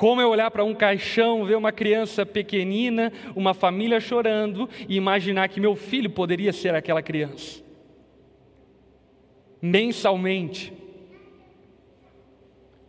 Como 0.00 0.18
é 0.18 0.26
olhar 0.26 0.50
para 0.50 0.64
um 0.64 0.74
caixão, 0.74 1.44
ver 1.44 1.56
uma 1.58 1.70
criança 1.70 2.24
pequenina, 2.24 3.12
uma 3.36 3.52
família 3.52 4.00
chorando 4.00 4.66
e 4.88 4.96
imaginar 4.96 5.46
que 5.50 5.60
meu 5.60 5.76
filho 5.76 6.08
poderia 6.08 6.54
ser 6.54 6.74
aquela 6.74 7.02
criança. 7.02 7.62
Mensalmente. 9.60 10.72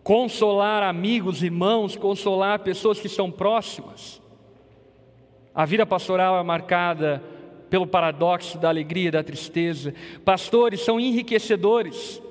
Consolar 0.01 0.83
amigos, 0.83 1.43
irmãos, 1.43 1.97
consolar 1.97 2.59
pessoas 2.59 2.97
que 2.97 3.07
estão 3.07 3.29
próximas. 3.29 4.21
A 5.53 5.65
vida 5.65 5.85
pastoral 5.85 6.39
é 6.39 6.43
marcada 6.43 7.21
pelo 7.69 7.85
paradoxo 7.85 8.57
da 8.57 8.69
alegria 8.69 9.09
e 9.09 9.11
da 9.11 9.21
tristeza. 9.21 9.93
Pastores 10.23 10.79
são 10.79 10.97
enriquecedores, 10.97 12.21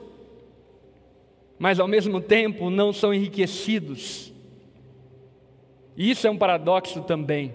mas 1.59 1.79
ao 1.79 1.87
mesmo 1.87 2.19
tempo 2.19 2.71
não 2.71 2.95
são 2.95 3.13
enriquecidos. 3.13 4.30
Isso 5.97 6.27
é 6.27 6.31
um 6.31 6.37
paradoxo 6.37 7.03
também. 7.03 7.53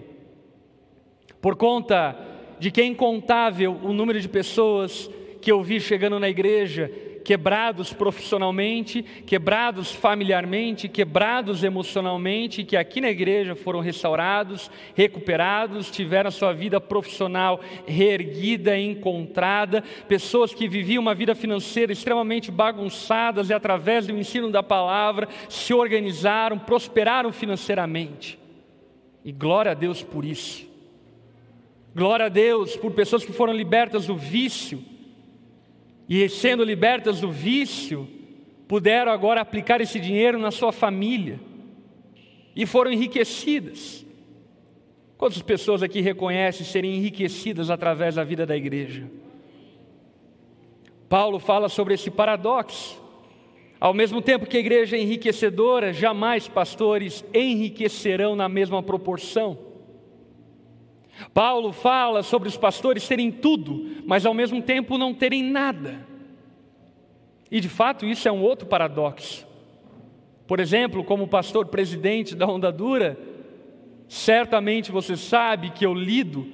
Por 1.40 1.56
conta 1.56 2.16
de 2.58 2.70
que 2.70 2.80
é 2.80 2.84
incontável 2.84 3.78
o 3.82 3.92
número 3.92 4.20
de 4.20 4.28
pessoas 4.28 5.10
que 5.40 5.52
eu 5.52 5.62
vi 5.62 5.80
chegando 5.80 6.18
na 6.18 6.28
igreja, 6.28 6.90
quebrados 7.26 7.92
profissionalmente, 7.92 9.02
quebrados 9.02 9.90
familiarmente, 9.90 10.86
quebrados 10.86 11.64
emocionalmente, 11.64 12.62
que 12.62 12.76
aqui 12.76 13.00
na 13.00 13.10
igreja 13.10 13.56
foram 13.56 13.80
restaurados, 13.80 14.70
recuperados, 14.94 15.90
tiveram 15.90 16.30
sua 16.30 16.52
vida 16.52 16.80
profissional 16.80 17.60
reerguida, 17.84 18.78
encontrada, 18.78 19.82
pessoas 20.06 20.54
que 20.54 20.68
viviam 20.68 21.02
uma 21.02 21.16
vida 21.16 21.34
financeira 21.34 21.92
extremamente 21.92 22.52
bagunçadas 22.52 23.50
e 23.50 23.52
através 23.52 24.06
do 24.06 24.16
ensino 24.16 24.48
da 24.48 24.62
palavra 24.62 25.26
se 25.48 25.74
organizaram, 25.74 26.56
prosperaram 26.56 27.32
financeiramente. 27.32 28.38
E 29.24 29.32
glória 29.32 29.72
a 29.72 29.74
Deus 29.74 30.00
por 30.00 30.24
isso. 30.24 30.64
Glória 31.92 32.26
a 32.26 32.28
Deus 32.28 32.76
por 32.76 32.92
pessoas 32.92 33.24
que 33.24 33.32
foram 33.32 33.52
libertas 33.52 34.06
do 34.06 34.14
vício 34.14 34.94
e, 36.08 36.28
sendo 36.28 36.62
libertas 36.62 37.20
do 37.20 37.30
vício, 37.30 38.08
puderam 38.68 39.10
agora 39.10 39.40
aplicar 39.40 39.80
esse 39.80 39.98
dinheiro 39.98 40.38
na 40.38 40.50
sua 40.50 40.72
família 40.72 41.40
e 42.54 42.64
foram 42.64 42.92
enriquecidas. 42.92 44.04
Quantas 45.18 45.42
pessoas 45.42 45.82
aqui 45.82 46.00
reconhecem 46.00 46.64
serem 46.66 46.96
enriquecidas 46.96 47.70
através 47.70 48.14
da 48.14 48.24
vida 48.24 48.44
da 48.44 48.56
igreja? 48.56 49.10
Paulo 51.08 51.38
fala 51.38 51.68
sobre 51.68 51.94
esse 51.94 52.10
paradoxo. 52.10 53.02
Ao 53.78 53.94
mesmo 53.94 54.22
tempo 54.22 54.46
que 54.46 54.56
a 54.56 54.60
igreja 54.60 54.96
é 54.96 55.00
enriquecedora, 55.00 55.92
jamais 55.92 56.48
pastores 56.48 57.24
enriquecerão 57.32 58.34
na 58.34 58.48
mesma 58.48 58.82
proporção. 58.82 59.65
Paulo 61.32 61.72
fala 61.72 62.22
sobre 62.22 62.48
os 62.48 62.56
pastores 62.56 63.06
terem 63.06 63.30
tudo, 63.30 64.02
mas 64.04 64.26
ao 64.26 64.34
mesmo 64.34 64.60
tempo 64.60 64.98
não 64.98 65.14
terem 65.14 65.42
nada. 65.42 66.06
E 67.50 67.60
de 67.60 67.68
fato 67.68 68.06
isso 68.06 68.28
é 68.28 68.32
um 68.32 68.42
outro 68.42 68.66
paradoxo. 68.66 69.46
Por 70.46 70.60
exemplo, 70.60 71.02
como 71.02 71.26
pastor 71.26 71.66
presidente 71.66 72.34
da 72.34 72.46
Onda 72.46 72.70
Dura, 72.70 73.18
certamente 74.08 74.92
você 74.92 75.16
sabe 75.16 75.70
que 75.70 75.84
eu 75.84 75.94
lido 75.94 76.46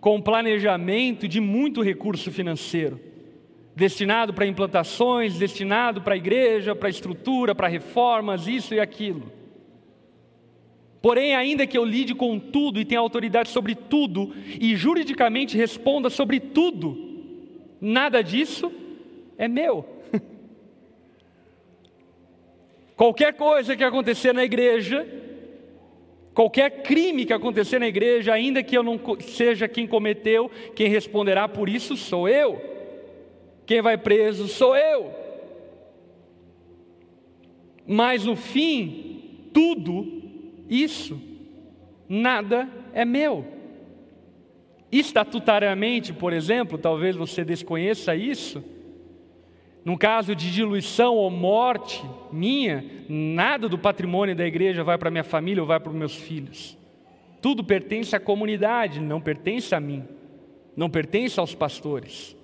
com 0.00 0.20
planejamento 0.20 1.26
de 1.26 1.40
muito 1.40 1.82
recurso 1.82 2.30
financeiro, 2.30 3.00
destinado 3.74 4.32
para 4.32 4.46
implantações, 4.46 5.38
destinado 5.38 6.02
para 6.02 6.14
a 6.14 6.16
igreja, 6.16 6.74
para 6.74 6.88
a 6.88 6.90
estrutura, 6.90 7.54
para 7.54 7.68
reformas, 7.68 8.46
isso 8.46 8.74
e 8.74 8.80
aquilo. 8.80 9.30
Porém, 11.04 11.36
ainda 11.36 11.66
que 11.66 11.76
eu 11.76 11.84
lide 11.84 12.14
com 12.14 12.38
tudo 12.38 12.80
e 12.80 12.84
tenha 12.86 12.98
autoridade 12.98 13.50
sobre 13.50 13.74
tudo 13.74 14.32
e 14.58 14.74
juridicamente 14.74 15.54
responda 15.54 16.08
sobre 16.08 16.40
tudo, 16.40 16.96
nada 17.78 18.22
disso 18.22 18.72
é 19.36 19.46
meu. 19.46 19.84
Qualquer 22.96 23.34
coisa 23.34 23.76
que 23.76 23.84
acontecer 23.84 24.32
na 24.32 24.44
igreja, 24.44 25.06
qualquer 26.32 26.82
crime 26.82 27.26
que 27.26 27.34
acontecer 27.34 27.78
na 27.78 27.86
igreja, 27.86 28.32
ainda 28.32 28.62
que 28.62 28.74
eu 28.74 28.82
não 28.82 28.98
seja 29.20 29.68
quem 29.68 29.86
cometeu, 29.86 30.50
quem 30.74 30.88
responderá 30.88 31.46
por 31.46 31.68
isso 31.68 31.98
sou 31.98 32.26
eu. 32.26 32.58
Quem 33.66 33.82
vai 33.82 33.98
preso 33.98 34.48
sou 34.48 34.74
eu. 34.74 35.12
Mas 37.86 38.24
no 38.24 38.36
fim, 38.36 39.50
tudo 39.52 40.23
isso, 40.68 41.20
nada 42.08 42.68
é 42.92 43.04
meu. 43.04 43.44
Estatutariamente, 44.90 46.12
por 46.12 46.32
exemplo, 46.32 46.78
talvez 46.78 47.16
você 47.16 47.44
desconheça 47.44 48.14
isso. 48.14 48.62
No 49.84 49.98
caso 49.98 50.34
de 50.34 50.50
diluição 50.50 51.16
ou 51.16 51.30
morte 51.30 52.02
minha, 52.32 52.84
nada 53.08 53.68
do 53.68 53.76
patrimônio 53.76 54.34
da 54.34 54.46
igreja 54.46 54.82
vai 54.82 54.96
para 54.96 55.10
minha 55.10 55.24
família 55.24 55.62
ou 55.62 55.66
vai 55.66 55.78
para 55.78 55.90
os 55.90 55.96
meus 55.96 56.14
filhos. 56.14 56.78
Tudo 57.42 57.62
pertence 57.62 58.16
à 58.16 58.20
comunidade, 58.20 59.00
não 59.00 59.20
pertence 59.20 59.74
a 59.74 59.80
mim, 59.80 60.04
não 60.74 60.88
pertence 60.88 61.38
aos 61.38 61.54
pastores. 61.54 62.34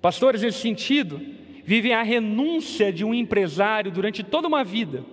Pastores, 0.00 0.42
nesse 0.42 0.58
sentido, 0.58 1.20
vivem 1.64 1.92
a 1.92 2.02
renúncia 2.02 2.92
de 2.92 3.04
um 3.04 3.14
empresário 3.14 3.92
durante 3.92 4.24
toda 4.24 4.48
uma 4.48 4.64
vida 4.64 5.04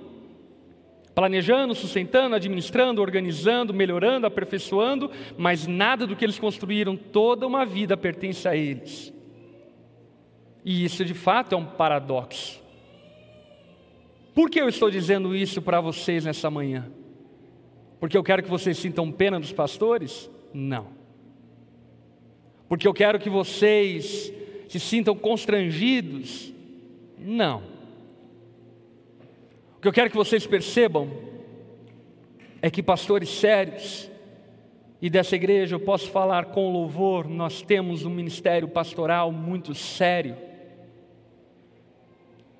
planejando, 1.16 1.74
sustentando, 1.74 2.36
administrando, 2.36 3.02
organizando, 3.02 3.74
melhorando, 3.74 4.28
aperfeiçoando, 4.28 5.10
mas 5.38 5.66
nada 5.66 6.06
do 6.06 6.14
que 6.14 6.26
eles 6.26 6.38
construíram 6.38 6.98
toda 6.98 7.48
uma 7.48 7.66
vida 7.66 7.96
pertence 7.96 8.46
a 8.46 8.56
eles. 8.56 9.14
E 10.64 10.84
isso 10.84 11.06
de 11.06 11.14
fato 11.14 11.56
é 11.56 11.58
um 11.58 11.66
paradoxo. 11.66 12.62
Por 14.34 14.50
que 14.50 14.60
eu 14.60 14.68
estou 14.68 14.92
dizendo 14.92 15.34
isso 15.34 15.62
para 15.62 15.80
vocês 15.80 16.26
nessa 16.26 16.52
manhã? 16.52 16.92
Porque 17.98 18.18
eu 18.18 18.24
quero 18.24 18.44
que 18.44 18.50
vocês 18.50 18.78
sintam 18.78 19.10
pena 19.10 19.40
dos 19.40 19.54
pastores? 19.54 20.30
Não. 20.54 20.88
Porque 22.68 22.86
eu 22.86 22.94
quero 22.94 23.20
que 23.20 23.30
vocês 23.30 24.34
se 24.68 24.80
sintam 24.82 25.16
constrangidos? 25.16 26.52
Não 27.18 27.75
que 29.86 29.90
eu 29.90 29.94
quero 29.94 30.10
que 30.10 30.18
vocês 30.18 30.48
percebam 30.48 31.12
é 32.60 32.72
que 32.72 32.82
pastores 32.82 33.30
sérios, 33.30 34.10
e 35.00 35.12
dessa 35.12 35.36
igreja 35.36 35.76
eu 35.76 35.80
posso 35.80 36.10
falar 36.10 36.46
com 36.46 36.74
louvor, 36.74 37.30
nós 37.30 37.62
temos 37.62 38.04
um 38.04 38.10
ministério 38.10 38.68
pastoral 38.68 39.32
muito 39.32 39.76
sério. 39.76 40.36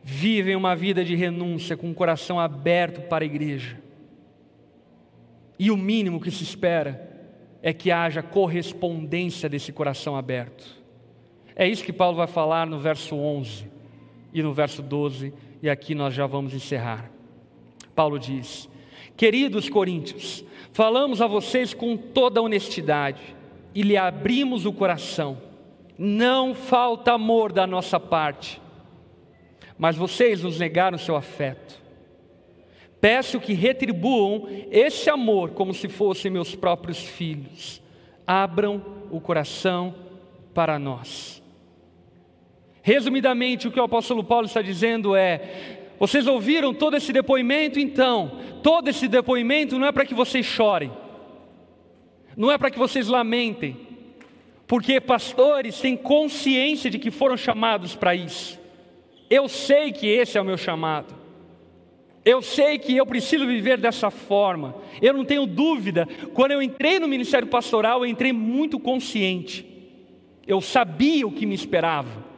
Vivem 0.04 0.56
uma 0.56 0.76
vida 0.76 1.04
de 1.04 1.16
renúncia 1.16 1.76
com 1.76 1.90
o 1.90 1.96
coração 1.96 2.40
aberto 2.40 3.02
para 3.10 3.24
a 3.24 3.26
igreja. 3.26 3.82
E 5.58 5.72
o 5.72 5.78
mínimo 5.78 6.22
que 6.22 6.30
se 6.30 6.44
espera 6.44 7.10
é 7.64 7.74
que 7.74 7.90
haja 7.90 8.22
correspondência 8.22 9.50
desse 9.50 9.74
coração 9.74 10.16
aberto. 10.16 10.64
É 11.56 11.68
isso 11.68 11.84
que 11.84 11.92
Paulo 11.92 12.18
vai 12.18 12.28
falar 12.28 12.68
no 12.68 12.78
verso 12.78 13.16
11 13.16 13.66
e 14.32 14.44
no 14.44 14.54
verso 14.54 14.84
12, 14.84 15.34
e 15.64 15.68
aqui 15.68 15.96
nós 15.96 16.14
já 16.14 16.28
vamos 16.28 16.54
encerrar. 16.54 17.15
Paulo 17.96 18.20
diz: 18.20 18.70
Queridos 19.16 19.70
coríntios, 19.70 20.44
falamos 20.74 21.22
a 21.22 21.28
vocês 21.28 21.74
com 21.74 21.96
toda 21.96 22.42
honestidade 22.42 23.36
e 23.74 23.82
lhe 23.82 23.96
abrimos 23.96 24.66
o 24.66 24.74
coração. 24.74 25.38
Não 25.98 26.54
falta 26.54 27.14
amor 27.14 27.54
da 27.54 27.66
nossa 27.66 28.00
parte, 28.00 28.62
mas 29.78 29.96
vocês 29.96 30.44
nos 30.44 30.60
negaram 30.60 30.98
seu 30.98 31.16
afeto. 31.16 31.82
Peço 33.00 33.40
que 33.40 33.54
retribuam 33.54 34.48
esse 34.72 35.10
amor 35.10 35.52
como 35.52 35.74
se 35.74 35.88
fossem 35.88 36.32
meus 36.32 36.56
próprios 36.56 37.04
filhos. 37.04 37.82
Abram 38.28 38.84
o 39.12 39.22
coração 39.22 39.94
para 40.54 40.80
nós. 40.80 41.42
Resumidamente, 42.82 43.68
o 43.68 43.72
que 43.72 43.80
o 43.80 43.84
apóstolo 43.84 44.24
Paulo 44.24 44.48
está 44.48 44.62
dizendo 44.62 45.16
é: 45.16 45.85
vocês 46.00 46.28
ouviram 46.28 46.74
todo 46.74 46.96
esse 46.96 47.14
depoimento? 47.14 47.80
Então, 47.80 48.40
todo 48.62 48.90
esse 48.90 49.08
depoimento 49.08 49.80
não 49.80 49.88
é 49.88 49.92
para 49.92 50.06
que 50.06 50.14
vocês 50.14 50.46
chorem, 50.46 50.92
não 52.36 52.52
é 52.52 52.58
para 52.58 52.70
que 52.70 52.80
vocês 52.80 53.08
lamentem, 53.08 53.78
porque 54.68 55.00
pastores 55.00 55.80
têm 55.80 55.96
consciência 55.96 56.90
de 56.90 57.00
que 57.00 57.12
foram 57.12 57.38
chamados 57.38 57.96
para 57.96 58.16
isso. 58.16 58.60
Eu 59.30 59.48
sei 59.48 59.92
que 59.92 60.08
esse 60.08 60.38
é 60.38 60.42
o 60.42 60.46
meu 60.46 60.58
chamado. 60.58 61.16
Eu 62.24 62.42
sei 62.42 62.80
que 62.80 62.98
eu 62.98 63.06
preciso 63.06 63.46
viver 63.46 63.78
dessa 63.78 64.10
forma. 64.10 64.76
Eu 65.00 65.14
não 65.14 65.24
tenho 65.24 65.46
dúvida. 65.46 66.08
Quando 66.34 66.52
eu 66.52 66.62
entrei 66.62 67.00
no 67.00 67.08
ministério 67.08 67.48
pastoral, 67.48 68.00
eu 68.00 68.10
entrei 68.10 68.34
muito 68.34 68.80
consciente. 68.80 69.64
Eu 70.48 70.60
sabia 70.60 71.28
o 71.28 71.32
que 71.32 71.46
me 71.46 71.54
esperava. 71.54 72.35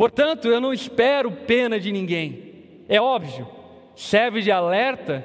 Portanto, 0.00 0.48
eu 0.48 0.62
não 0.62 0.72
espero 0.72 1.30
pena 1.30 1.78
de 1.78 1.92
ninguém. 1.92 2.54
É 2.88 2.98
óbvio, 2.98 3.46
serve 3.94 4.40
de 4.40 4.50
alerta 4.50 5.22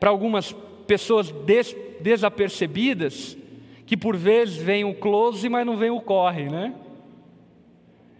para 0.00 0.08
algumas 0.08 0.50
pessoas 0.86 1.30
des 1.30 1.76
desapercebidas 2.00 3.36
que 3.84 3.98
por 3.98 4.16
vezes 4.16 4.56
vem 4.56 4.82
o 4.82 4.94
close, 4.94 5.46
mas 5.50 5.66
não 5.66 5.76
vem 5.76 5.90
o 5.90 6.00
corre, 6.00 6.44
né? 6.44 6.74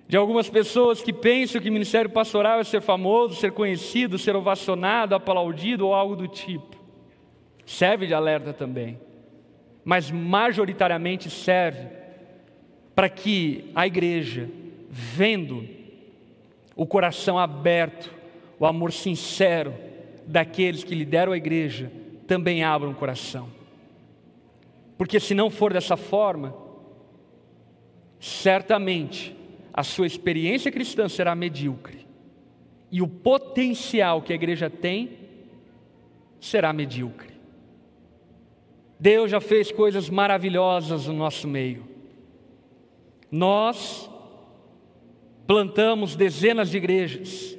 De 0.06 0.14
algumas 0.14 0.50
pessoas 0.50 1.00
que 1.00 1.10
pensam 1.10 1.58
que 1.58 1.70
o 1.70 1.72
ministério 1.72 2.10
pastoral 2.10 2.60
é 2.60 2.64
ser 2.64 2.82
famoso, 2.82 3.36
ser 3.36 3.52
conhecido, 3.52 4.18
ser 4.18 4.36
ovacionado, 4.36 5.14
aplaudido 5.14 5.86
ou 5.86 5.94
algo 5.94 6.14
do 6.14 6.28
tipo. 6.28 6.76
Serve 7.64 8.06
de 8.06 8.12
alerta 8.12 8.52
também, 8.52 9.00
mas 9.82 10.10
majoritariamente 10.10 11.30
serve 11.30 11.88
para 12.94 13.08
que 13.08 13.70
a 13.74 13.86
igreja, 13.86 14.50
vendo 14.90 15.82
o 16.76 16.86
coração 16.86 17.38
aberto, 17.38 18.12
o 18.58 18.66
amor 18.66 18.92
sincero 18.92 19.74
daqueles 20.26 20.82
que 20.82 20.94
lideram 20.94 21.32
a 21.32 21.36
igreja, 21.36 21.90
também 22.26 22.64
abram 22.64 22.92
o 22.92 22.94
coração. 22.94 23.48
Porque 24.96 25.20
se 25.20 25.34
não 25.34 25.50
for 25.50 25.72
dessa 25.72 25.96
forma, 25.96 26.54
certamente 28.18 29.36
a 29.72 29.82
sua 29.82 30.06
experiência 30.06 30.70
cristã 30.70 31.08
será 31.08 31.34
medíocre. 31.34 32.06
E 32.90 33.02
o 33.02 33.08
potencial 33.08 34.22
que 34.22 34.32
a 34.32 34.36
igreja 34.36 34.70
tem 34.70 35.18
será 36.40 36.72
medíocre. 36.72 37.34
Deus 38.98 39.30
já 39.30 39.40
fez 39.40 39.72
coisas 39.72 40.08
maravilhosas 40.08 41.08
no 41.08 41.14
nosso 41.14 41.48
meio. 41.48 41.86
Nós 43.30 44.08
plantamos 45.46 46.16
dezenas 46.16 46.70
de 46.70 46.76
igrejas. 46.76 47.56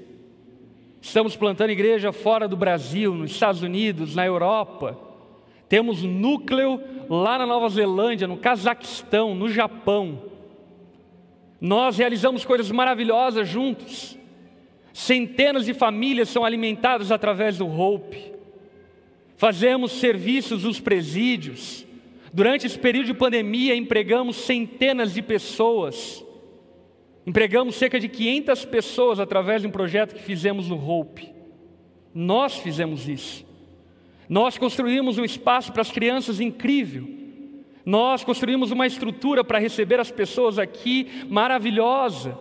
Estamos 1.02 1.36
plantando 1.36 1.70
igreja 1.70 2.12
fora 2.12 2.48
do 2.48 2.58
Brasil, 2.58 3.14
nos 3.14 3.32
Estados 3.32 3.62
Unidos, 3.62 4.16
na 4.16 4.26
Europa. 4.26 5.00
Temos 5.70 6.02
núcleo 6.02 6.82
lá 7.08 7.38
na 7.38 7.46
Nova 7.46 7.70
Zelândia, 7.70 8.28
no 8.28 8.38
Cazaquistão, 8.38 9.36
no 9.36 9.48
Japão. 9.48 10.24
Nós 11.62 11.98
realizamos 11.98 12.44
coisas 12.44 12.72
maravilhosas 12.72 13.48
juntos. 13.48 14.18
Centenas 14.92 15.66
de 15.66 15.74
famílias 15.74 16.30
são 16.30 16.44
alimentadas 16.44 17.12
através 17.12 17.58
do 17.58 17.68
Hope. 17.68 18.34
Fazemos 19.38 19.92
serviços 19.92 20.64
nos 20.64 20.80
presídios. 20.80 21.86
Durante 22.34 22.66
esse 22.66 22.80
período 22.80 23.08
de 23.08 23.14
pandemia, 23.14 23.76
empregamos 23.76 24.38
centenas 24.38 25.14
de 25.14 25.22
pessoas. 25.22 26.25
Empregamos 27.26 27.76
cerca 27.76 28.00
de 28.00 28.08
500 28.08 28.66
pessoas 28.66 29.20
através 29.20 29.62
de 29.62 29.68
um 29.68 29.72
projeto 29.72 30.14
que 30.14 30.22
fizemos 30.22 30.70
no 30.70 30.78
Hope. 30.78 31.34
Nós 32.14 32.58
fizemos 32.58 33.10
isso. 33.10 33.46
Nós 34.30 34.58
construímos 34.58 35.18
um 35.18 35.26
espaço 35.26 35.72
para 35.72 35.82
as 35.82 35.92
crianças 35.92 36.40
incrível. 36.40 37.08
Nós 37.84 38.24
construímos 38.24 38.72
uma 38.72 38.86
estrutura 38.86 39.44
para 39.44 39.60
receber 39.60 40.00
as 40.00 40.12
pessoas 40.12 40.60
aqui 40.60 41.26
maravilhosa. 41.28 42.38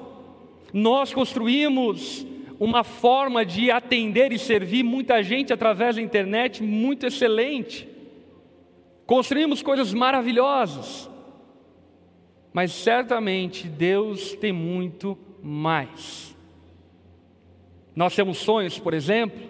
Nós 0.73 1.13
construímos 1.13 2.27
uma 2.59 2.85
forma 2.85 3.45
de 3.45 3.71
atender 3.71 4.33
e 4.33 4.39
servir 4.39 4.83
muita 4.83 5.23
gente 5.23 5.53
através 5.53 5.97
da 5.97 6.03
internet 6.03 6.63
muito 6.63 7.07
excelente. 7.07 7.89
Construímos 9.07 9.63
coisas 9.63 9.93
maravilhosas 9.93 11.11
mas 12.55 12.71
certamente 12.71 13.69
Deus 13.69 14.33
tem 14.37 14.53
muito 14.53 15.19
mais. 15.43 16.37
Nós 17.97 18.15
temos 18.15 18.39
sonhos, 18.39 18.79
por 18.79 18.95
exemplo, 18.95 19.43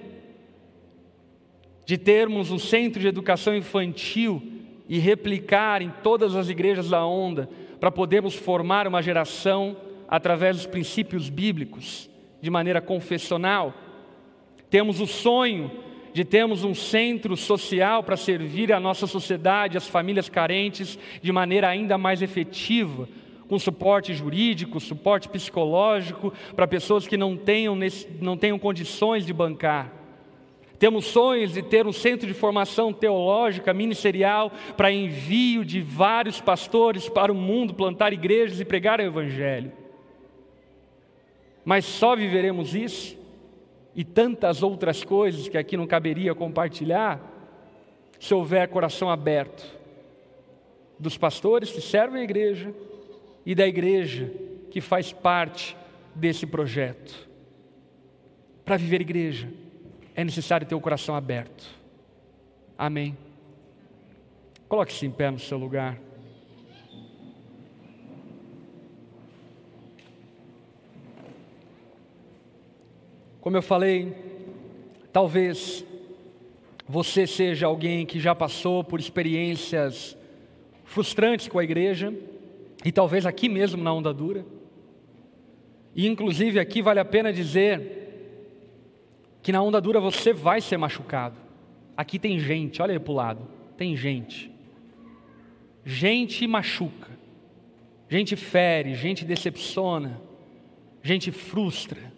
de 1.84 1.98
termos 1.98 2.50
um 2.50 2.58
centro 2.58 2.98
de 2.98 3.06
educação 3.06 3.54
infantil 3.54 4.42
e 4.88 4.98
replicar 4.98 5.82
em 5.82 5.90
todas 6.02 6.34
as 6.34 6.48
igrejas 6.48 6.88
da 6.88 7.04
onda, 7.04 7.48
para 7.78 7.90
podermos 7.90 8.34
formar 8.34 8.88
uma 8.88 9.02
geração 9.02 9.76
através 10.08 10.56
dos 10.56 10.66
princípios 10.66 11.28
bíblicos, 11.28 12.08
de 12.40 12.48
maneira 12.48 12.80
confessional. 12.80 13.74
Temos 14.70 14.98
o 14.98 15.06
sonho 15.06 15.70
de 16.14 16.24
termos 16.24 16.62
um 16.62 16.76
centro 16.76 17.36
social 17.36 18.04
para 18.04 18.16
servir 18.16 18.72
a 18.72 18.78
nossa 18.78 19.04
sociedade, 19.04 19.76
as 19.76 19.88
famílias 19.88 20.28
carentes, 20.28 20.96
de 21.20 21.32
maneira 21.32 21.68
ainda 21.68 21.98
mais 21.98 22.22
efetiva, 22.22 23.08
com 23.48 23.58
suporte 23.58 24.14
jurídico, 24.14 24.78
suporte 24.78 25.28
psicológico, 25.28 26.32
para 26.54 26.68
pessoas 26.68 27.08
que 27.08 27.16
não 27.16 27.36
tenham, 27.36 27.76
não 28.20 28.36
tenham 28.36 28.60
condições 28.60 29.26
de 29.26 29.32
bancar. 29.32 29.92
Temos 30.78 31.06
sonhos 31.06 31.52
de 31.52 31.62
ter 31.62 31.84
um 31.84 31.92
centro 31.92 32.28
de 32.28 32.34
formação 32.34 32.92
teológica, 32.92 33.74
ministerial, 33.74 34.52
para 34.76 34.92
envio 34.92 35.64
de 35.64 35.80
vários 35.80 36.40
pastores 36.40 37.08
para 37.08 37.32
o 37.32 37.34
mundo, 37.34 37.74
plantar 37.74 38.12
igrejas 38.12 38.60
e 38.60 38.64
pregar 38.64 39.00
o 39.00 39.02
Evangelho. 39.02 39.72
Mas 41.64 41.84
só 41.84 42.14
viveremos 42.14 42.72
isso 42.72 43.23
e 43.94 44.04
tantas 44.04 44.62
outras 44.62 45.04
coisas 45.04 45.48
que 45.48 45.56
aqui 45.56 45.76
não 45.76 45.86
caberia 45.86 46.34
compartilhar, 46.34 47.20
se 48.18 48.34
houver 48.34 48.68
coração 48.68 49.08
aberto 49.08 49.64
dos 50.98 51.16
pastores 51.16 51.70
que 51.70 51.80
servem 51.80 52.20
a 52.20 52.24
igreja 52.24 52.74
e 53.44 53.54
da 53.54 53.66
igreja 53.66 54.32
que 54.70 54.80
faz 54.80 55.12
parte 55.12 55.76
desse 56.14 56.46
projeto. 56.46 57.28
Para 58.64 58.76
viver 58.76 59.00
igreja, 59.00 59.48
é 60.14 60.24
necessário 60.24 60.66
ter 60.66 60.74
o 60.74 60.80
coração 60.80 61.14
aberto. 61.14 61.64
Amém. 62.78 63.16
Coloque-se 64.68 65.04
em 65.06 65.10
pé 65.10 65.30
no 65.30 65.38
seu 65.38 65.58
lugar. 65.58 65.98
Como 73.44 73.58
eu 73.58 73.62
falei, 73.62 74.10
talvez 75.12 75.84
você 76.88 77.26
seja 77.26 77.66
alguém 77.66 78.06
que 78.06 78.18
já 78.18 78.34
passou 78.34 78.82
por 78.82 78.98
experiências 78.98 80.16
frustrantes 80.82 81.46
com 81.46 81.58
a 81.58 81.62
igreja, 81.62 82.10
e 82.82 82.90
talvez 82.90 83.26
aqui 83.26 83.46
mesmo 83.50 83.84
na 83.84 83.92
onda 83.92 84.14
dura. 84.14 84.46
E 85.94 86.06
inclusive 86.06 86.58
aqui 86.58 86.80
vale 86.80 87.00
a 87.00 87.04
pena 87.04 87.30
dizer 87.30 88.48
que 89.42 89.52
na 89.52 89.60
onda 89.60 89.78
dura 89.78 90.00
você 90.00 90.32
vai 90.32 90.62
ser 90.62 90.78
machucado. 90.78 91.36
Aqui 91.94 92.18
tem 92.18 92.38
gente, 92.38 92.80
olha 92.80 92.94
aí 92.94 92.98
para 92.98 93.12
o 93.12 93.14
lado, 93.14 93.46
tem 93.76 93.94
gente. 93.94 94.50
Gente 95.84 96.46
machuca, 96.46 97.10
gente 98.08 98.36
fere, 98.36 98.94
gente 98.94 99.22
decepciona, 99.22 100.18
gente 101.02 101.30
frustra. 101.30 102.13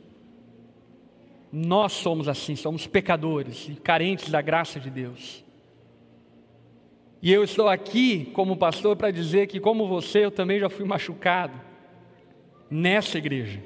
Nós 1.59 1.93
somos 1.93 2.29
assim, 2.29 2.55
somos 2.55 2.87
pecadores 2.87 3.67
e 3.71 3.77
carentes 3.77 4.29
da 4.29 4.43
graça 4.43 4.79
de 4.79 4.91
Deus. 4.91 5.43
E 7.23 7.33
eu 7.33 7.43
estou 7.43 7.67
aqui 7.67 8.27
como 8.35 8.59
pastor 8.59 8.95
para 8.95 9.11
dizer 9.11 9.47
que, 9.47 9.59
como 9.59 9.89
você, 9.89 10.27
eu 10.27 10.31
também 10.31 10.61
já 10.61 10.69
fui 10.69 10.85
machucado 10.85 11.59
nessa 12.71 13.17
igreja 13.17 13.63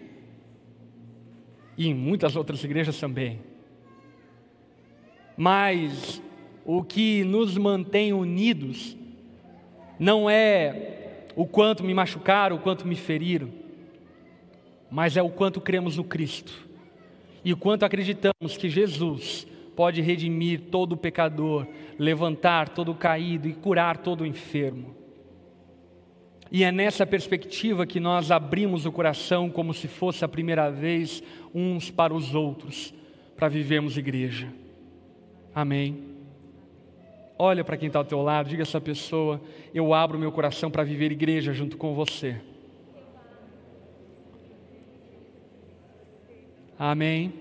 e 1.76 1.88
em 1.88 1.94
muitas 1.94 2.36
outras 2.36 2.62
igrejas 2.62 2.96
também. 3.00 3.40
mas 5.36 6.22
o 6.64 6.84
que 6.84 7.24
nos 7.24 7.58
mantém 7.58 8.12
unidos 8.12 8.96
não 9.98 10.30
é 10.30 11.24
o 11.34 11.44
quanto 11.44 11.82
me 11.82 11.92
machucaram, 11.92 12.54
o 12.54 12.60
quanto 12.60 12.86
me 12.86 12.94
feriram, 12.94 13.50
mas 14.88 15.16
é 15.16 15.22
o 15.22 15.30
quanto 15.30 15.60
cremos 15.60 15.96
no 15.96 16.04
Cristo 16.04 16.69
e 17.44 17.52
o 17.52 17.56
quanto 17.56 17.84
acreditamos 17.84 18.56
que 18.56 18.68
Jesus 18.68 19.46
pode 19.74 20.00
redimir 20.00 20.60
todo 20.70 20.96
pecador, 20.96 21.66
levantar 21.98 22.68
todo 22.68 22.94
caído 22.94 23.48
e 23.48 23.54
curar 23.54 23.98
todo 23.98 24.26
enfermo. 24.26 24.94
E 26.52 26.64
é 26.64 26.72
nessa 26.72 27.06
perspectiva 27.06 27.86
que 27.86 28.00
nós 28.00 28.30
abrimos 28.30 28.84
o 28.84 28.92
coração 28.92 29.48
como 29.48 29.72
se 29.72 29.86
fosse 29.86 30.24
a 30.24 30.28
primeira 30.28 30.68
vez 30.70 31.22
uns 31.54 31.90
para 31.90 32.12
os 32.12 32.34
outros, 32.34 32.92
para 33.36 33.48
vivermos 33.48 33.96
igreja. 33.96 34.48
Amém. 35.54 36.10
Olha 37.38 37.64
para 37.64 37.76
quem 37.76 37.86
está 37.86 38.00
ao 38.00 38.04
teu 38.04 38.20
lado, 38.20 38.50
diga 38.50 38.62
a 38.62 38.64
essa 38.64 38.80
pessoa: 38.80 39.40
eu 39.72 39.94
abro 39.94 40.18
meu 40.18 40.32
coração 40.32 40.70
para 40.70 40.82
viver 40.82 41.12
igreja 41.12 41.52
junto 41.52 41.76
com 41.76 41.94
você. 41.94 42.36
Amém. 46.82 47.34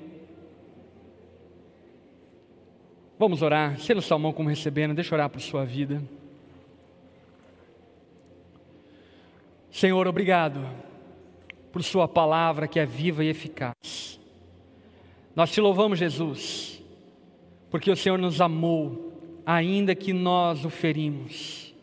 Vamos 3.18 3.42
orar. 3.42 3.80
Sendo 3.80 4.02
sua 4.02 4.20
mão 4.20 4.34
como 4.34 4.50
recebendo, 4.50 4.94
deixa 4.94 5.16
eu 5.16 5.18
orar 5.18 5.30
por 5.30 5.40
sua 5.40 5.64
vida. 5.64 6.04
Senhor, 9.72 10.06
obrigado 10.08 10.60
por 11.72 11.82
Sua 11.84 12.06
palavra 12.06 12.68
que 12.68 12.82
é 12.82 12.86
viva 12.86 13.24
e 13.24 13.30
eficaz. 13.30 14.20
Nós 15.34 15.52
te 15.52 15.62
louvamos, 15.62 16.00
Jesus, 16.00 16.84
porque 17.70 17.90
o 17.90 17.96
Senhor 17.96 18.18
nos 18.18 18.42
amou, 18.42 19.14
ainda 19.46 19.96
que 19.96 20.12
nós 20.12 20.66
o 20.66 20.70
ferimos, 20.70 21.74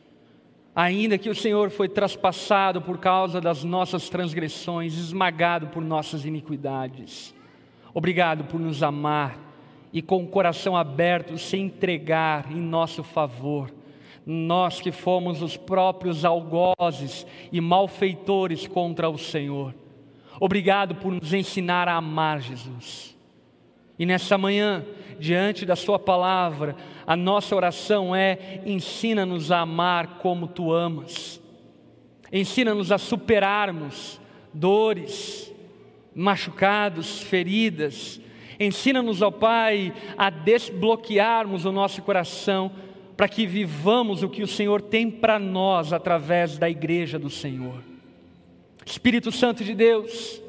ainda 0.74 1.16
que 1.16 1.30
o 1.30 1.34
Senhor 1.34 1.70
foi 1.70 1.88
traspassado 1.88 2.82
por 2.82 2.98
causa 2.98 3.40
das 3.40 3.64
nossas 3.64 4.10
transgressões, 4.10 4.92
esmagado 4.92 5.68
por 5.68 5.82
nossas 5.82 6.26
iniquidades. 6.26 7.34
Obrigado 7.96 8.44
por 8.44 8.60
nos 8.60 8.82
amar 8.82 9.38
e 9.90 10.02
com 10.02 10.22
o 10.22 10.28
coração 10.28 10.76
aberto 10.76 11.38
se 11.38 11.56
entregar 11.56 12.52
em 12.52 12.60
nosso 12.60 13.02
favor 13.02 13.72
nós 14.26 14.80
que 14.80 14.90
fomos 14.90 15.40
os 15.40 15.56
próprios 15.56 16.24
algozes 16.24 17.24
e 17.52 17.60
malfeitores 17.60 18.66
contra 18.66 19.08
o 19.08 19.16
Senhor. 19.16 19.72
Obrigado 20.40 20.96
por 20.96 21.12
nos 21.12 21.32
ensinar 21.32 21.86
a 21.86 21.94
amar 21.94 22.40
Jesus. 22.40 23.16
E 23.96 24.04
nessa 24.04 24.36
manhã, 24.36 24.84
diante 25.18 25.64
da 25.64 25.76
Sua 25.76 25.98
palavra, 25.98 26.74
a 27.06 27.16
nossa 27.16 27.54
oração 27.54 28.14
é: 28.14 28.60
ensina-nos 28.66 29.52
a 29.52 29.60
amar 29.60 30.18
como 30.18 30.48
Tu 30.48 30.72
amas, 30.72 31.40
ensina-nos 32.32 32.90
a 32.90 32.98
superarmos 32.98 34.20
dores, 34.52 35.54
machucados, 36.16 37.20
feridas, 37.20 38.18
ensina-nos, 38.58 39.20
ó 39.20 39.30
Pai, 39.30 39.92
a 40.16 40.30
desbloquearmos 40.30 41.66
o 41.66 41.72
nosso 41.72 42.00
coração 42.00 42.72
para 43.14 43.28
que 43.28 43.46
vivamos 43.46 44.22
o 44.22 44.28
que 44.28 44.42
o 44.42 44.46
Senhor 44.46 44.80
tem 44.80 45.10
para 45.10 45.38
nós 45.38 45.92
através 45.92 46.56
da 46.56 46.70
igreja 46.70 47.18
do 47.18 47.28
Senhor. 47.28 47.82
Espírito 48.86 49.30
Santo 49.30 49.62
de 49.62 49.74
Deus, 49.74 50.40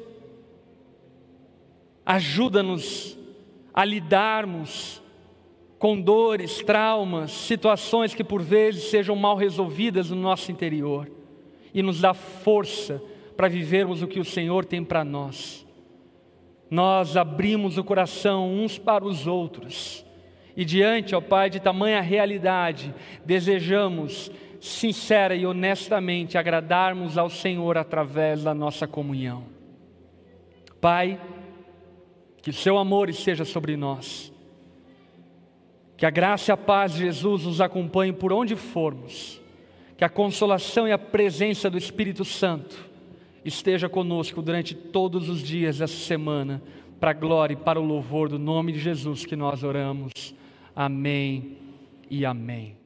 ajuda-nos 2.06 3.18
a 3.74 3.84
lidarmos 3.84 5.02
com 5.78 6.00
dores, 6.00 6.62
traumas, 6.62 7.30
situações 7.30 8.14
que 8.14 8.24
por 8.24 8.42
vezes 8.42 8.84
sejam 8.84 9.14
mal 9.14 9.36
resolvidas 9.36 10.10
no 10.10 10.16
nosso 10.16 10.50
interior 10.50 11.10
e 11.74 11.82
nos 11.82 12.00
dá 12.00 12.14
força 12.14 13.02
para 13.38 13.46
vivermos 13.46 14.02
o 14.02 14.08
que 14.08 14.18
o 14.18 14.24
Senhor 14.24 14.64
tem 14.64 14.82
para 14.82 15.04
nós. 15.04 15.64
Nós 16.68 17.16
abrimos 17.16 17.78
o 17.78 17.84
coração 17.84 18.52
uns 18.52 18.76
para 18.76 19.04
os 19.04 19.28
outros 19.28 20.04
e 20.56 20.64
diante, 20.64 21.14
ó 21.14 21.20
Pai, 21.20 21.48
de 21.48 21.60
tamanha 21.60 22.00
realidade, 22.00 22.92
desejamos 23.24 24.28
sincera 24.60 25.36
e 25.36 25.46
honestamente 25.46 26.36
agradarmos 26.36 27.16
ao 27.16 27.30
Senhor 27.30 27.78
através 27.78 28.42
da 28.42 28.52
nossa 28.52 28.88
comunhão. 28.88 29.44
Pai, 30.80 31.20
que 32.42 32.50
o 32.50 32.52
seu 32.52 32.76
amor 32.76 33.08
esteja 33.08 33.44
sobre 33.44 33.76
nós. 33.76 34.32
Que 35.96 36.04
a 36.04 36.10
graça 36.10 36.50
e 36.50 36.52
a 36.52 36.56
paz 36.56 36.94
de 36.94 37.04
Jesus 37.04 37.44
nos 37.44 37.60
acompanhem 37.60 38.12
por 38.12 38.32
onde 38.32 38.56
formos. 38.56 39.40
Que 39.96 40.04
a 40.04 40.08
consolação 40.08 40.88
e 40.88 40.92
a 40.92 40.98
presença 40.98 41.70
do 41.70 41.78
Espírito 41.78 42.24
Santo 42.24 42.87
esteja 43.48 43.88
conosco 43.88 44.40
durante 44.40 44.74
todos 44.74 45.28
os 45.28 45.42
dias 45.42 45.78
dessa 45.78 45.96
semana, 45.96 46.62
para 47.00 47.10
a 47.10 47.14
glória 47.14 47.54
e 47.54 47.56
para 47.56 47.80
o 47.80 47.84
louvor 47.84 48.28
do 48.28 48.38
nome 48.38 48.72
de 48.72 48.78
Jesus 48.78 49.26
que 49.26 49.36
nós 49.36 49.62
oramos. 49.62 50.34
Amém 50.74 51.56
e 52.10 52.24
amém. 52.24 52.77